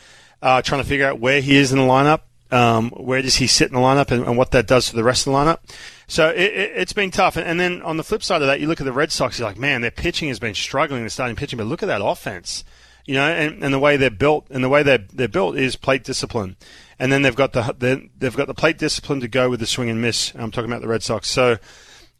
uh, 0.44 0.62
trying 0.62 0.82
to 0.82 0.88
figure 0.88 1.06
out 1.06 1.18
where 1.18 1.40
he 1.40 1.56
is 1.56 1.72
in 1.72 1.78
the 1.78 1.84
lineup, 1.84 2.20
um, 2.52 2.90
where 2.90 3.22
does 3.22 3.36
he 3.36 3.46
sit 3.46 3.68
in 3.68 3.74
the 3.74 3.80
lineup, 3.80 4.10
and, 4.10 4.24
and, 4.24 4.36
what 4.36 4.52
that 4.52 4.66
does 4.66 4.90
to 4.90 4.96
the 4.96 5.02
rest 5.02 5.26
of 5.26 5.32
the 5.32 5.38
lineup. 5.38 5.58
So 6.06 6.28
it, 6.28 6.76
has 6.76 6.92
it, 6.92 6.94
been 6.94 7.10
tough. 7.10 7.36
And, 7.36 7.48
and 7.48 7.58
then 7.58 7.82
on 7.82 7.96
the 7.96 8.04
flip 8.04 8.22
side 8.22 8.42
of 8.42 8.48
that, 8.48 8.60
you 8.60 8.68
look 8.68 8.80
at 8.80 8.84
the 8.84 8.92
Red 8.92 9.10
Sox, 9.10 9.38
you're 9.38 9.48
like, 9.48 9.58
man, 9.58 9.80
their 9.80 9.90
pitching 9.90 10.28
has 10.28 10.38
been 10.38 10.54
struggling, 10.54 11.02
the 11.02 11.10
starting 11.10 11.34
pitching, 11.34 11.56
but 11.56 11.66
look 11.66 11.82
at 11.82 11.86
that 11.86 12.04
offense. 12.04 12.62
You 13.06 13.14
know, 13.14 13.26
and, 13.26 13.64
and 13.64 13.74
the 13.74 13.78
way 13.78 13.96
they're 13.96 14.10
built, 14.10 14.46
and 14.50 14.62
the 14.62 14.68
way 14.68 14.82
they're, 14.82 15.04
they're 15.12 15.28
built 15.28 15.56
is 15.56 15.76
plate 15.76 16.04
discipline 16.04 16.56
and 16.98 17.12
then 17.12 17.22
they've 17.22 17.34
got 17.34 17.52
the 17.52 18.08
they've 18.18 18.36
got 18.36 18.46
the 18.46 18.54
plate 18.54 18.78
discipline 18.78 19.20
to 19.20 19.28
go 19.28 19.50
with 19.50 19.60
the 19.60 19.66
swing 19.66 19.90
and 19.90 20.00
miss. 20.00 20.32
I'm 20.34 20.50
talking 20.50 20.70
about 20.70 20.82
the 20.82 20.88
Red 20.88 21.02
Sox. 21.02 21.28
So 21.28 21.52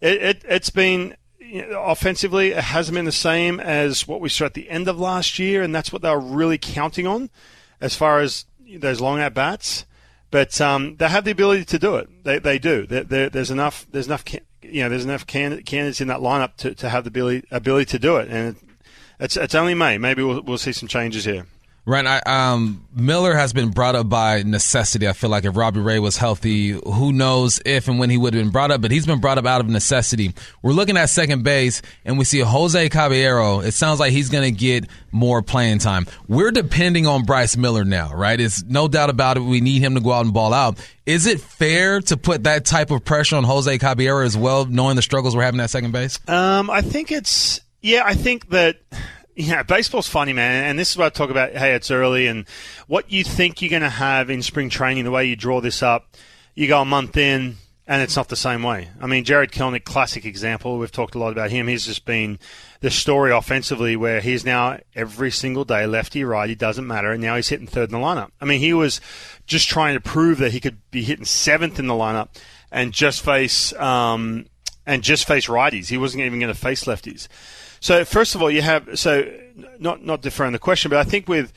it, 0.01 0.23
it 0.23 0.43
has 0.45 0.71
been 0.71 1.17
you 1.39 1.67
know, 1.69 1.83
offensively 1.83 2.51
it 2.51 2.65
hasn't 2.65 2.95
been 2.95 3.05
the 3.05 3.13
same 3.13 3.61
as 3.61 4.09
what 4.09 4.21
we 4.21 4.29
saw 4.29 4.47
at 4.47 4.55
the 4.55 4.69
end 4.69 4.89
of 4.89 4.99
last 4.99 5.39
year, 5.39 5.63
and 5.63 5.75
that's 5.75 5.93
what 5.93 6.03
they 6.03 6.11
were 6.11 6.21
really 6.21 6.59
counting 6.59 7.07
on 7.07 7.31
as 7.81 7.97
far 7.97 8.21
as 8.21 8.47
those 8.79 9.01
long 9.01 9.21
at 9.21 9.35
bats. 9.35 9.85
But 10.31 10.61
um, 10.61 10.97
they 10.97 11.09
have 11.09 11.25
the 11.25 11.31
ability 11.31 11.65
to 11.67 11.79
do 11.79 11.95
it. 11.97 12.25
They, 12.25 12.41
they 12.41 12.59
do. 12.59 12.87
They're, 12.87 13.05
they're, 13.05 13.31
there's 13.31 13.53
enough. 13.53 13.87
There's 13.91 14.07
enough. 14.07 14.25
You 14.63 14.83
know, 14.83 14.89
there's 14.89 15.05
enough 15.05 15.27
candidates 15.27 16.01
in 16.01 16.09
that 16.09 16.21
lineup 16.21 16.57
to, 16.57 16.75
to 16.75 16.89
have 16.89 17.05
the 17.05 17.09
ability, 17.09 17.47
ability 17.51 17.85
to 17.93 17.99
do 17.99 18.17
it, 18.17 18.29
and 18.31 18.57
it's 19.21 19.37
it's 19.37 19.55
only 19.55 19.75
May. 19.75 19.99
Maybe 19.99 20.23
we'll, 20.25 20.43
we'll 20.43 20.59
see 20.59 20.73
some 20.73 20.89
changes 20.89 21.25
here. 21.25 21.47
Right. 21.87 22.07
I, 22.07 22.21
um, 22.53 22.87
Miller 22.95 23.35
has 23.35 23.53
been 23.53 23.69
brought 23.69 23.95
up 23.95 24.09
by 24.09 24.43
necessity. 24.43 25.07
I 25.07 25.13
feel 25.13 25.29
like 25.29 25.45
if 25.45 25.55
Robbie 25.55 25.81
Ray 25.81 25.99
was 25.99 26.17
healthy, 26.17 26.71
who 26.71 27.13
knows 27.13 27.61
if 27.67 27.89
and 27.89 27.99
when 27.99 28.09
he 28.09 28.17
would 28.17 28.33
have 28.33 28.43
been 28.43 28.51
brought 28.53 28.71
up, 28.71 28.81
but 28.81 28.91
he's 28.91 29.05
been 29.05 29.21
brought 29.21 29.37
up 29.37 29.45
out 29.45 29.61
of 29.61 29.69
necessity. 29.69 30.33
We're 30.63 30.73
looking 30.73 30.97
at 30.97 31.11
second 31.11 31.45
base 31.45 31.83
and 32.07 32.17
we 32.17 32.25
see 32.25 32.41
Jose 32.41 32.89
Caballero. 32.89 33.61
It 33.61 33.73
sounds 33.73 34.01
like 34.01 34.13
he's 34.13 34.31
going 34.31 34.45
to 34.45 34.59
get 34.59 34.87
more 35.13 35.43
playing 35.43 35.79
time. 35.79 36.07
We're 36.27 36.53
depending 36.53 37.07
on 37.07 37.25
Bryce 37.25 37.55
Miller 37.55 37.85
now, 37.85 38.15
right? 38.15 38.41
It's 38.41 38.63
no 38.65 38.89
doubt 38.89 39.11
about 39.11 39.37
it. 39.37 39.41
We 39.41 39.61
need 39.61 39.83
him 39.83 39.95
to 39.95 40.01
go 40.01 40.13
out 40.13 40.25
and 40.25 40.33
ball 40.33 40.55
out. 40.55 40.79
Is 41.05 41.27
it 41.27 41.39
fair 41.39 42.01
to 42.01 42.17
put 42.17 42.45
that 42.45 42.65
type 42.65 42.93
of 42.93 43.05
pressure 43.05 43.37
on 43.37 43.45
Jose 43.45 43.77
Caballero 43.77 44.25
as 44.25 44.39
well, 44.39 44.65
knowing 44.65 44.97
the 44.97 45.03
struggles 45.03 45.37
we're 45.37 45.43
having 45.43 45.61
at 45.61 45.69
second 45.69 45.93
base? 45.93 46.19
Um, 46.29 46.71
I 46.71 46.81
think 46.81 47.13
it's, 47.13 47.61
yeah, 47.83 48.05
I 48.07 48.15
think 48.15 48.49
that 48.51 48.79
yeah, 49.37 49.63
baseball's 49.63 50.09
funny, 50.09 50.33
man. 50.33 50.65
And 50.65 50.79
this 50.79 50.91
is 50.91 50.97
what 50.97 51.07
I 51.07 51.11
talk 51.11 51.31
about. 51.31 51.53
Hey, 51.53 51.75
it's 51.75 51.91
early, 51.91 52.27
and 52.27 52.47
what 52.87 53.11
you 53.11 53.25
think 53.25 53.61
you're 53.61 53.71
going 53.71 53.83
to 53.83 53.89
have 53.89 54.31
in 54.31 54.43
spring 54.43 54.71
training, 54.71 55.05
the 55.05 55.11
way 55.11 55.25
you 55.27 55.37
draw 55.37 55.61
this 55.61 55.83
up, 55.83 56.15
you 56.55 56.69
go 56.69 56.83
a 56.83 56.85
month 56.85 57.17
in, 57.17 57.57
and 57.87 58.01
it's 58.01 58.17
not 58.17 58.29
the 58.29 58.37
same 58.37 58.63
way. 58.63 58.89
I 59.01 59.07
mean, 59.07 59.25
Jarred 59.25 59.53
Kelenic, 59.53 59.85
classic 59.85 60.25
example. 60.25 60.79
We've 60.79 60.91
talked 60.91 61.15
a 61.15 61.19
lot 61.19 61.33
about 61.33 61.51
him. 61.51 61.67
He's 61.67 61.85
just 61.85 62.05
been 62.05 62.39
the 62.81 62.91
story 62.91 63.33
offensively 63.33 63.97
where 63.97 64.21
he's 64.21 64.45
now 64.45 64.79
every 64.95 65.31
single 65.31 65.65
day, 65.65 65.87
lefty, 65.87 66.25
righty, 66.25 66.55
doesn't 66.55 66.87
matter, 66.87 67.11
and 67.11 67.21
now 67.21 67.37
he's 67.37 67.49
hitting 67.49 67.67
third 67.67 67.93
in 67.93 67.99
the 67.99 68.05
lineup. 68.05 68.31
I 68.41 68.45
mean, 68.45 68.61
he 68.61 68.73
was 68.73 69.01
just 69.47 69.69
trying 69.69 69.95
to 69.95 70.01
prove 70.01 70.39
that 70.39 70.53
he 70.53 70.61
could 70.61 70.79
be 70.91 71.03
hitting 71.03 71.25
seventh 71.25 71.79
in 71.79 71.87
the 71.87 71.95
lineup 71.95 72.29
and 72.71 72.93
just 72.93 73.23
face 73.23 73.73
um, 73.75 74.47
and 74.87 75.03
just 75.03 75.27
face 75.27 75.47
righties. 75.47 75.89
He 75.89 75.99
wasn't 75.99 76.23
even 76.23 76.41
going 76.41 76.53
to 76.53 76.59
face 76.59 76.85
lefties. 76.85 77.29
So 77.85 78.03
first 78.07 78.35
of 78.35 78.41
all, 78.41 78.51
you 78.51 78.63
have 78.63 78.99
so 78.99 79.31
not 79.79 80.03
not 80.03 80.23
deferring 80.23 80.53
the 80.53 80.59
question, 80.59 80.89
but 80.89 80.97
I 80.97 81.05
think 81.05 81.29
with 81.29 81.53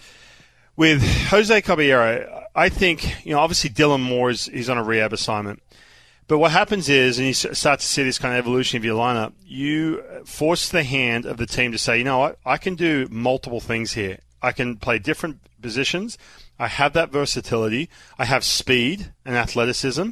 with 0.76 1.02
Jose 1.30 1.62
Caballero, 1.62 2.46
I 2.54 2.68
think 2.68 3.26
you 3.26 3.32
know 3.32 3.40
obviously 3.40 3.70
Dylan 3.70 4.02
Moore 4.02 4.32
is 4.32 4.48
he's 4.48 4.70
on 4.70 4.78
a 4.78 4.84
rehab 4.84 5.14
assignment. 5.14 5.64
But 6.28 6.40
what 6.40 6.52
happens 6.52 6.90
is, 6.90 7.18
and 7.18 7.28
you 7.28 7.34
start 7.34 7.80
to 7.80 7.86
see 7.86 8.04
this 8.04 8.20
kind 8.20 8.34
of 8.34 8.40
evolution 8.40 8.76
of 8.76 8.84
your 8.84 9.00
lineup, 9.00 9.36
you 9.46 10.04
force 10.26 10.68
the 10.68 10.84
hand 10.84 11.26
of 11.26 11.38
the 11.38 11.46
team 11.46 11.72
to 11.72 11.78
say, 11.78 11.98
you 11.98 12.04
know 12.04 12.18
what, 12.18 12.40
I 12.46 12.58
can 12.58 12.76
do 12.76 13.08
multiple 13.10 13.62
things 13.62 13.94
here. 13.94 14.20
I 14.42 14.52
can 14.52 14.76
play 14.76 15.00
different 15.00 15.40
positions. 15.62 16.18
I 16.60 16.68
have 16.68 16.92
that 16.92 17.10
versatility. 17.10 17.90
I 18.20 18.26
have 18.26 18.44
speed 18.44 19.14
and 19.24 19.38
athleticism. 19.38 20.10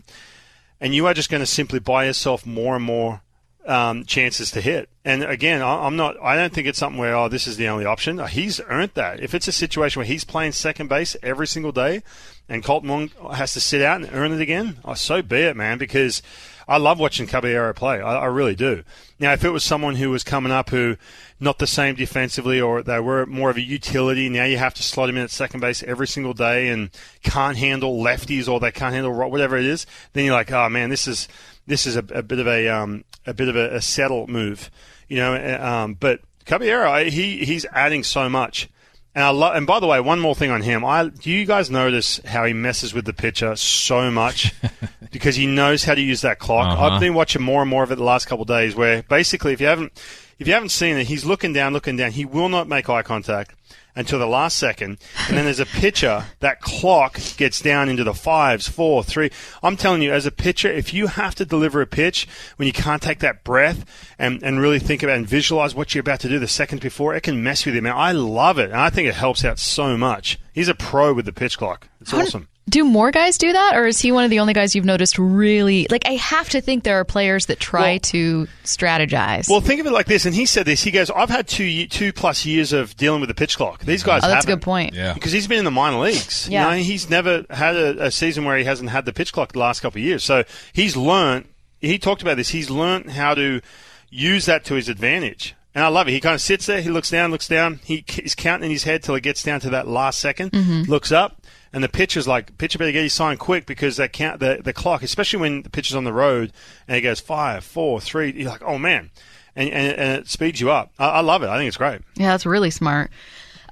And 0.80 0.95
you 0.95 1.08
are 1.08 1.13
just 1.13 1.30
going 1.30 1.43
to 1.43 1.45
simply 1.45 1.80
buy 1.80 2.06
yourself 2.06 2.45
more 2.45 2.78
and 2.78 2.86
more 2.86 3.21
um, 3.65 4.06
chances 4.06 4.51
to 4.51 4.62
hit. 4.62 4.89
And 5.04 5.23
again, 5.23 5.62
I'm 5.62 5.95
not. 5.95 6.15
I 6.21 6.36
don't 6.36 6.54
think 6.54 6.67
it's 6.67 6.80
something 6.80 6.99
where 6.99 7.15
oh, 7.15 7.28
this 7.28 7.47
is 7.47 7.58
the 7.58 7.67
only 7.67 7.86
option. 7.86 8.25
He's 8.28 8.62
earned 8.67 8.91
that. 8.95 9.19
If 9.19 9.34
it's 9.34 9.47
a 9.47 9.51
situation 9.51 9.99
where 9.99 10.08
he's 10.08 10.23
playing 10.23 10.54
second 10.54 10.88
base 10.88 11.15
every 11.21 11.47
single 11.47 11.71
day, 11.71 12.01
and 12.49 12.63
Kolten 12.63 12.88
Wong 12.88 13.34
has 13.34 13.54
to 13.54 13.60
sit 13.60 13.82
out 13.82 14.01
and 14.01 14.10
earn 14.13 14.32
it 14.32 14.41
again, 14.41 14.78
oh, 14.86 14.93
so 14.93 15.21
be 15.21 15.38
it, 15.38 15.56
man. 15.56 15.78
Because 15.78 16.21
I 16.67 16.78
love 16.78 16.99
watching 16.99 17.28
Caballero 17.28 17.73
play. 17.73 18.01
I, 18.01 18.21
I 18.21 18.25
really 18.25 18.56
do. 18.56 18.84
Now, 19.19 19.34
if 19.34 19.43
it 19.43 19.51
was 19.51 19.63
someone 19.63 19.95
who 19.95 20.10
was 20.10 20.23
coming 20.23 20.51
up 20.51 20.69
who 20.69 20.97
not 21.39 21.60
the 21.60 21.67
same 21.67 21.95
defensively, 21.95 22.60
or 22.60 22.82
they 22.82 22.99
were 22.99 23.25
more 23.25 23.49
of 23.49 23.58
a 23.58 23.62
utility, 23.62 24.30
now 24.30 24.45
you 24.45 24.58
have 24.58 24.73
to 24.75 24.84
slot 24.84 25.10
him 25.10 25.17
in 25.17 25.23
at 25.23 25.32
second 25.32 25.60
base 25.60 25.84
every 25.84 26.08
single 26.08 26.34
day 26.34 26.69
and 26.69 26.89
can't 27.23 27.58
handle 27.58 28.01
lefties 28.01 28.51
or 28.51 28.60
they 28.60 28.71
can't 28.71 28.93
handle 28.93 29.13
whatever 29.30 29.58
it 29.58 29.65
is, 29.65 29.86
then 30.13 30.25
you're 30.25 30.34
like, 30.34 30.51
oh 30.51 30.69
man, 30.69 30.89
this 30.89 31.08
is 31.08 31.28
this 31.67 31.86
is 31.86 31.95
a, 31.95 32.06
a 32.13 32.23
bit 32.23 32.39
of 32.39 32.47
a 32.47 32.67
um, 32.67 33.04
a 33.25 33.34
bit 33.34 33.47
of 33.47 33.56
a, 33.56 33.75
a 33.75 33.82
settle 33.82 34.28
move, 34.28 34.69
you 35.08 35.17
know. 35.17 35.36
Um, 35.36 35.95
but 35.95 36.21
Caballero, 36.45 37.06
he 37.06 37.45
he's 37.45 37.65
adding 37.71 38.04
so 38.04 38.30
much. 38.30 38.69
And 39.13 39.23
I 39.23 39.30
love. 39.30 39.56
And 39.56 39.65
by 39.65 39.80
the 39.80 39.88
way, 39.88 39.99
one 40.01 40.19
more 40.19 40.36
thing 40.36 40.51
on 40.51 40.62
him. 40.62 40.84
I 40.84 41.08
do 41.08 41.32
you 41.32 41.45
guys 41.45 41.71
notice 41.71 42.19
how 42.25 42.43
he 42.45 42.54
messes 42.54 42.93
with 42.93 43.06
the 43.06 43.13
pitcher 43.13 43.56
so 43.56 44.12
much 44.12 44.54
because 45.12 45.36
he 45.36 45.45
knows 45.45 45.84
how 45.86 45.95
to 45.95 46.01
use 46.01 46.21
that 46.21 46.38
clock. 46.38 46.67
Uh-huh. 46.67 46.86
I've 46.88 46.99
been 46.99 47.13
watching 47.13 47.41
more 47.41 47.62
and 47.62 47.69
more 47.69 47.84
of 47.84 47.91
it 47.91 47.95
the 47.95 48.04
last 48.04 48.25
couple 48.25 48.43
of 48.43 48.47
days. 48.47 48.75
Where 48.75 49.04
basically, 49.04 49.54
if 49.54 49.62
you 49.62 49.67
haven't 49.67 49.93
if 50.38 50.47
you 50.47 50.54
haven't 50.54 50.69
seen 50.69 50.97
it, 50.97 51.08
he's 51.08 51.25
looking 51.25 51.54
down, 51.54 51.73
looking 51.73 51.95
down. 51.95 52.12
He 52.12 52.25
will 52.25 52.49
not 52.49 52.67
make 52.67 52.89
eye 52.89 53.04
contact 53.04 53.56
until 53.95 54.19
the 54.19 54.27
last 54.27 54.58
second. 54.58 54.97
And 55.27 55.38
then 55.38 55.47
as 55.47 55.60
a 55.60 55.65
pitcher, 55.65 56.25
that 56.39 56.62
clock 56.62 57.19
gets 57.38 57.62
down 57.62 57.89
into 57.89 58.03
the 58.03 58.13
fives, 58.13 58.67
four, 58.67 59.03
three. 59.03 59.31
I'm 59.63 59.77
telling 59.77 60.01
you, 60.01 60.12
as 60.12 60.25
a 60.25 60.31
pitcher, 60.31 60.71
if 60.71 60.93
you 60.93 61.08
have 61.08 61.36
to 61.36 61.45
deliver 61.45 61.81
a 61.81 61.88
pitch 61.88 62.27
when 62.58 62.67
you 62.67 62.73
can't 62.73 63.01
take 63.01 63.19
that 63.19 63.43
breath 63.43 63.86
and, 64.19 64.43
and 64.43 64.60
really 64.60 64.79
think 64.79 65.03
about 65.03 65.17
and 65.17 65.27
visualize 65.27 65.73
what 65.73 65.95
you're 65.95 66.01
about 66.01 66.19
to 66.21 66.29
do 66.29 66.39
the 66.39 66.47
seconds 66.47 66.81
before, 66.81 67.15
it 67.15 67.21
can 67.21 67.43
mess 67.43 67.65
with 67.65 67.75
you, 67.75 67.81
man. 67.81 67.95
I 67.95 68.12
love 68.12 68.60
it. 68.60 68.71
And 68.71 68.79
I 68.79 68.89
think 68.89 69.08
it 69.08 69.15
helps 69.15 69.45
out 69.45 69.60
so 69.60 69.97
much. 69.97 70.39
He's 70.53 70.69
a 70.69 70.75
pro 70.75 71.13
with 71.13 71.25
the 71.25 71.34
pitch 71.34 71.58
clock. 71.58 71.88
It's 72.01 72.13
awesome. 72.13 72.47
Do 72.67 72.84
more 72.84 73.12
guys 73.12 73.38
do 73.38 73.54
that, 73.54 73.75
or 73.75 73.86
is 73.86 73.99
he 73.99 74.12
one 74.12 74.23
of 74.23 74.32
the 74.32 74.39
only 74.39 74.54
guys 74.54 74.73
you've 74.75 74.86
noticed 74.86 75.19
really? 75.19 75.86
Like, 75.91 76.08
I 76.08 76.13
have 76.13 76.49
to 76.49 76.62
think 76.62 76.84
there 76.84 76.99
are 76.99 77.06
players 77.06 77.45
that 77.45 77.60
try 77.60 77.91
Well- 77.93 77.99
to 77.99 78.47
strategize. 78.63 79.47
Well, 79.49 79.62
think 79.62 79.80
of 79.82 79.86
it 79.88 79.91
like 79.91 80.08
this, 80.08 80.25
and 80.25 80.34
he 80.34 80.45
said 80.45 80.65
this. 80.65 80.82
He 80.82 80.91
goes, 80.91 81.10
"I've 81.12 81.30
had 81.30 81.47
two 81.47 81.88
two 81.88 82.12
plus 82.12 82.45
years 82.45 82.73
of 82.73 82.97
dealing 82.97 83.21
with 83.21 83.28
the 83.30 83.36
pitch 83.36 83.58
clock. 83.58 83.82
These 83.86 84.04
guys, 84.04 84.23
oh, 84.23 84.28
that's 84.28 84.45
a 84.45 84.47
haven't. 84.49 84.60
good 84.62 84.65
point. 84.65 84.93
Yeah. 84.95 85.13
because 85.13 85.32
he's 85.32 85.47
been 85.47 85.60
in 85.60 85.65
the 85.65 85.71
minor 85.71 85.99
leagues. 85.99 86.47
Yeah. 86.49 86.63
You 86.71 86.78
know, 86.78 86.84
he's 86.84 87.10
never 87.10 87.45
had 87.49 87.75
a, 87.75 88.06
a 88.06 88.12
season 88.12 88.45
where 88.45 88.58
he 88.58 88.63
hasn't 88.63 88.89
had 88.89 89.06
the 89.06 89.13
pitch 89.13 89.32
clock 89.32 89.54
the 89.54 89.60
last 89.60 89.82
couple 89.82 89.99
of 89.99 90.04
years. 90.06 90.23
So 90.23 90.43
he's 90.73 90.95
learned. 90.97 91.47
He 91.82 91.99
talked 91.99 92.21
about 92.23 92.38
this. 92.38 92.49
He's 92.49 92.69
learned 92.71 93.12
how 93.12 93.36
to 93.36 93.62
use 94.10 94.45
that 94.45 94.65
to 94.65 94.73
his 94.75 94.89
advantage. 94.89 95.56
And 95.75 95.84
I 95.84 95.89
love 95.89 96.08
it. 96.08 96.12
He 96.12 96.21
kind 96.21 96.34
of 96.36 96.41
sits 96.41 96.65
there. 96.67 96.82
He 96.82 96.89
looks 96.89 97.10
down, 97.12 97.32
looks 97.32 97.49
down. 97.49 97.82
He, 97.84 98.04
he's 98.08 98.34
counting 98.34 98.67
in 98.67 98.71
his 98.71 98.86
head 98.86 99.04
till 99.04 99.13
it 99.15 99.21
gets 99.21 99.43
down 99.43 99.60
to 99.60 99.69
that 99.71 99.88
last 99.88 100.23
2nd 100.23 100.51
Mm-hmm. 100.51 100.89
Looks 100.89 101.12
up, 101.12 101.41
and 101.75 101.83
the 101.83 101.89
pitcher's 101.89 102.25
like, 102.25 102.57
"Pitcher 102.57 102.79
better 102.79 102.93
get 102.93 103.03
his 103.03 103.11
sign 103.11 103.35
quick 103.35 103.65
because 103.65 103.97
that 103.97 104.13
count 104.13 104.39
the 104.39 104.61
the 104.63 104.71
clock, 104.71 105.03
especially 105.03 105.39
when 105.39 105.61
the 105.61 105.69
pitcher's 105.69 105.95
on 105.95 106.05
the 106.05 106.13
road 106.13 106.53
and 106.88 106.95
he 106.95 107.01
goes 107.01 107.19
five, 107.19 107.65
four, 107.65 107.99
three. 107.99 108.31
You're 108.31 108.49
like, 108.49 108.63
oh 108.63 108.77
man, 108.77 109.11
and 109.57 109.69
and, 109.69 109.97
and 109.99 110.21
it 110.21 110.29
speeds 110.29 110.61
you 110.61 110.71
up. 110.71 110.93
I, 110.97 111.09
I 111.09 111.19
love 111.19 111.43
it. 111.43 111.49
I 111.49 111.57
think 111.57 111.67
it's 111.67 111.75
great. 111.75 111.99
Yeah, 112.15 112.31
that's 112.31 112.45
really 112.45 112.71
smart. 112.71 113.11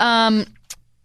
Um, 0.02 0.46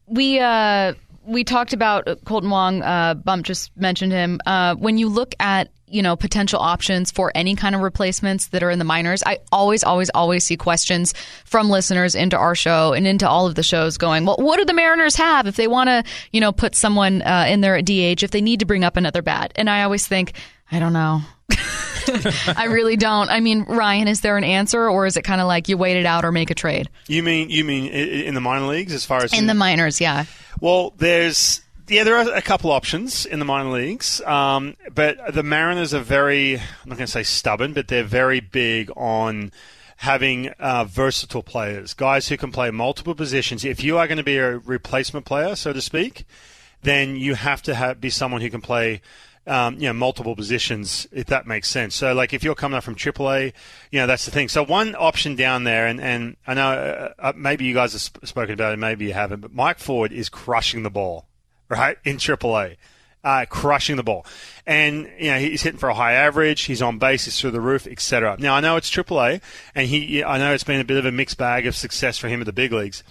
we 0.09 0.41
uh, 0.41 0.95
we 1.29 1.45
talked 1.45 1.73
about 1.73 2.07
Kolten 2.25 2.51
Wong. 2.51 2.83
Uh, 2.83 3.15
Bump 3.15 3.45
just 3.45 3.77
mentioned 3.77 4.13
him. 4.13 4.41
Uh, 4.47 4.75
when 4.75 4.99
you 4.99 5.09
look 5.09 5.35
at 5.39 5.71
you 5.87 6.03
know 6.03 6.17
potential 6.17 6.59
options 6.59 7.11
for 7.11 7.31
any 7.35 7.55
kind 7.55 7.75
of 7.75 7.83
replacements 7.83 8.49
that 8.49 8.63
are 8.63 8.71
in 8.71 8.79
the 8.79 8.85
minors, 8.85 9.23
I 9.25 9.39
always, 9.53 9.85
always, 9.85 10.11
always 10.11 10.45
see 10.45 10.57
questions 10.57 11.15
from 11.45 11.71
listeners 11.71 12.15
into 12.15 12.37
our 12.37 12.55
show 12.55 12.95
and 12.95 13.07
into 13.07 13.29
all 13.29 13.47
of 13.47 13.55
the 13.55 13.63
shows 13.63 13.99
going, 13.99 14.25
well, 14.25 14.37
what 14.39 14.57
do 14.57 14.65
the 14.65 14.75
Mariners 14.75 15.17
have 15.17 15.47
if 15.47 15.57
they 15.57 15.69
want 15.69 15.89
to 15.89 16.03
you 16.33 16.41
know 16.41 16.51
put 16.51 16.75
someone 16.75 17.23
uh, 17.23 17.47
in 17.49 17.61
there 17.61 17.77
at 17.77 17.85
DH 17.85 18.23
if 18.23 18.31
they 18.31 18.41
need 18.41 18.61
to 18.61 18.67
bring 18.67 18.85
up 18.85 18.97
another 18.97 19.23
bat? 19.23 19.53
And 19.57 19.69
I 19.69 19.83
always 19.83 20.07
think, 20.07 20.33
I 20.73 20.79
don't 20.79 20.95
know. 20.95 21.21
I 22.57 22.67
really 22.71 22.97
don't. 22.97 23.29
I 23.29 23.41
mean, 23.41 23.65
Ryan, 23.65 24.09
is 24.09 24.21
there 24.21 24.37
an 24.37 24.45
answer, 24.45 24.89
or 24.89 25.07
is 25.07 25.17
it 25.17 25.23
kind 25.23 25.41
of 25.41 25.47
like 25.47 25.69
you 25.69 25.77
wait 25.77 25.97
it 25.97 26.07
out 26.07 26.25
or 26.25 26.33
make 26.33 26.51
a 26.51 26.55
trade 26.55 26.89
You 27.07 27.23
mean 27.23 27.51
you 27.51 27.65
mean 27.65 27.87
in 27.87 28.35
the 28.35 28.41
minor 28.41 28.67
leagues 28.67 28.93
as 28.93 29.05
far 29.05 29.23
as 29.23 29.33
in 29.33 29.47
the 29.47 29.55
minors? 29.55 30.01
Yeah. 30.01 30.25
Well, 30.61 30.95
there's 30.97 31.63
yeah, 31.89 32.05
there 32.05 32.17
are 32.17 32.35
a 32.35 32.43
couple 32.43 32.71
options 32.71 33.27
in 33.27 33.39
the 33.39 33.45
minor 33.45 33.71
leagues, 33.71 34.21
um, 34.23 34.77
but 34.95 35.35
the 35.35 35.43
Mariners 35.43 35.95
are 35.95 36.01
very 36.01 36.57
I'm 36.57 36.63
not 36.87 36.99
going 36.99 37.07
to 37.07 37.13
say 37.13 37.23
stubborn, 37.23 37.73
but 37.73 37.89
they're 37.89 38.05
very 38.05 38.41
big 38.41 38.91
on 38.97 39.53
having 39.99 40.49
uh, 40.61 40.85
versatile 40.85 41.43
players, 41.43 41.93
guys 41.93 42.29
who 42.29 42.37
can 42.37 42.53
play 42.53 42.71
multiple 42.71 43.15
positions. 43.15 43.65
If 43.65 43.83
you 43.83 43.99
are 43.99 44.07
going 44.07 44.19
to 44.19 44.25
be 44.25 44.37
a 44.37 44.59
replacement 44.59 45.27
player, 45.27 45.57
so 45.57 45.73
to 45.73 45.81
speak, 45.81 46.25
then 46.83 47.17
you 47.17 47.35
have 47.35 47.63
to 47.63 47.75
have, 47.75 48.01
be 48.01 48.09
someone 48.11 48.41
who 48.41 48.49
can 48.51 48.61
play. 48.61 49.01
Um, 49.49 49.77
you 49.77 49.89
know, 49.89 49.95
multiple 49.95 50.37
positions, 50.37 51.09
if 51.11 51.27
that 51.29 51.47
makes 51.47 51.69
sense. 51.69 51.95
So, 51.95 52.13
like, 52.13 52.35
if 52.35 52.45
you're 52.45 52.55
coming 52.55 52.77
up 52.77 52.85
from 52.85 52.95
AAA, 52.95 53.55
you 53.91 53.99
know, 53.99 54.07
that's 54.07 54.27
the 54.27 54.31
thing. 54.31 54.49
So, 54.49 54.63
one 54.63 54.95
option 54.95 55.37
down 55.37 55.65
there, 55.65 55.87
and, 55.87 56.03
and 56.03 56.37
I 56.47 56.53
know 56.53 56.69
uh, 56.69 57.13
uh, 57.19 57.33
maybe 57.35 57.65
you 57.65 57.73
guys 57.73 57.93
have 57.93 58.03
sp- 58.05 58.27
spoken 58.27 58.53
about 58.53 58.75
it, 58.75 58.77
maybe 58.77 59.07
you 59.07 59.15
haven't, 59.15 59.41
but 59.41 59.55
Mike 59.55 59.79
Ford 59.79 60.13
is 60.13 60.29
crushing 60.29 60.83
the 60.83 60.91
ball, 60.91 61.29
right, 61.71 61.97
in 62.05 62.19
AAA. 62.19 62.77
Uh, 63.25 63.47
crushing 63.47 63.97
the 63.97 64.03
ball. 64.05 64.25
And, 64.65 65.11
you 65.19 65.31
know, 65.31 65.39
he's 65.39 65.63
hitting 65.63 65.79
for 65.79 65.89
a 65.89 65.95
high 65.95 66.13
average, 66.13 66.63
he's 66.63 66.81
on 66.81 66.99
base, 66.99 67.25
he's 67.25 67.41
through 67.41 67.51
the 67.51 67.61
roof, 67.61 67.87
etc. 67.87 68.37
Now, 68.39 68.55
I 68.55 68.61
know 68.61 68.77
it's 68.77 68.91
AAA, 68.91 69.41
and 69.75 69.89
he, 69.89 70.23
I 70.23 70.39
know 70.39 70.55
it's 70.55 70.63
been 70.63 70.81
a 70.81 70.85
bit 70.85 70.99
of 70.99 71.05
a 71.05 71.11
mixed 71.11 71.37
bag 71.37 71.67
of 71.67 71.75
success 71.75 72.17
for 72.17 72.29
him 72.29 72.41
at 72.41 72.47
the 72.47 72.53
big 72.53 72.73
leagues. 72.73 73.03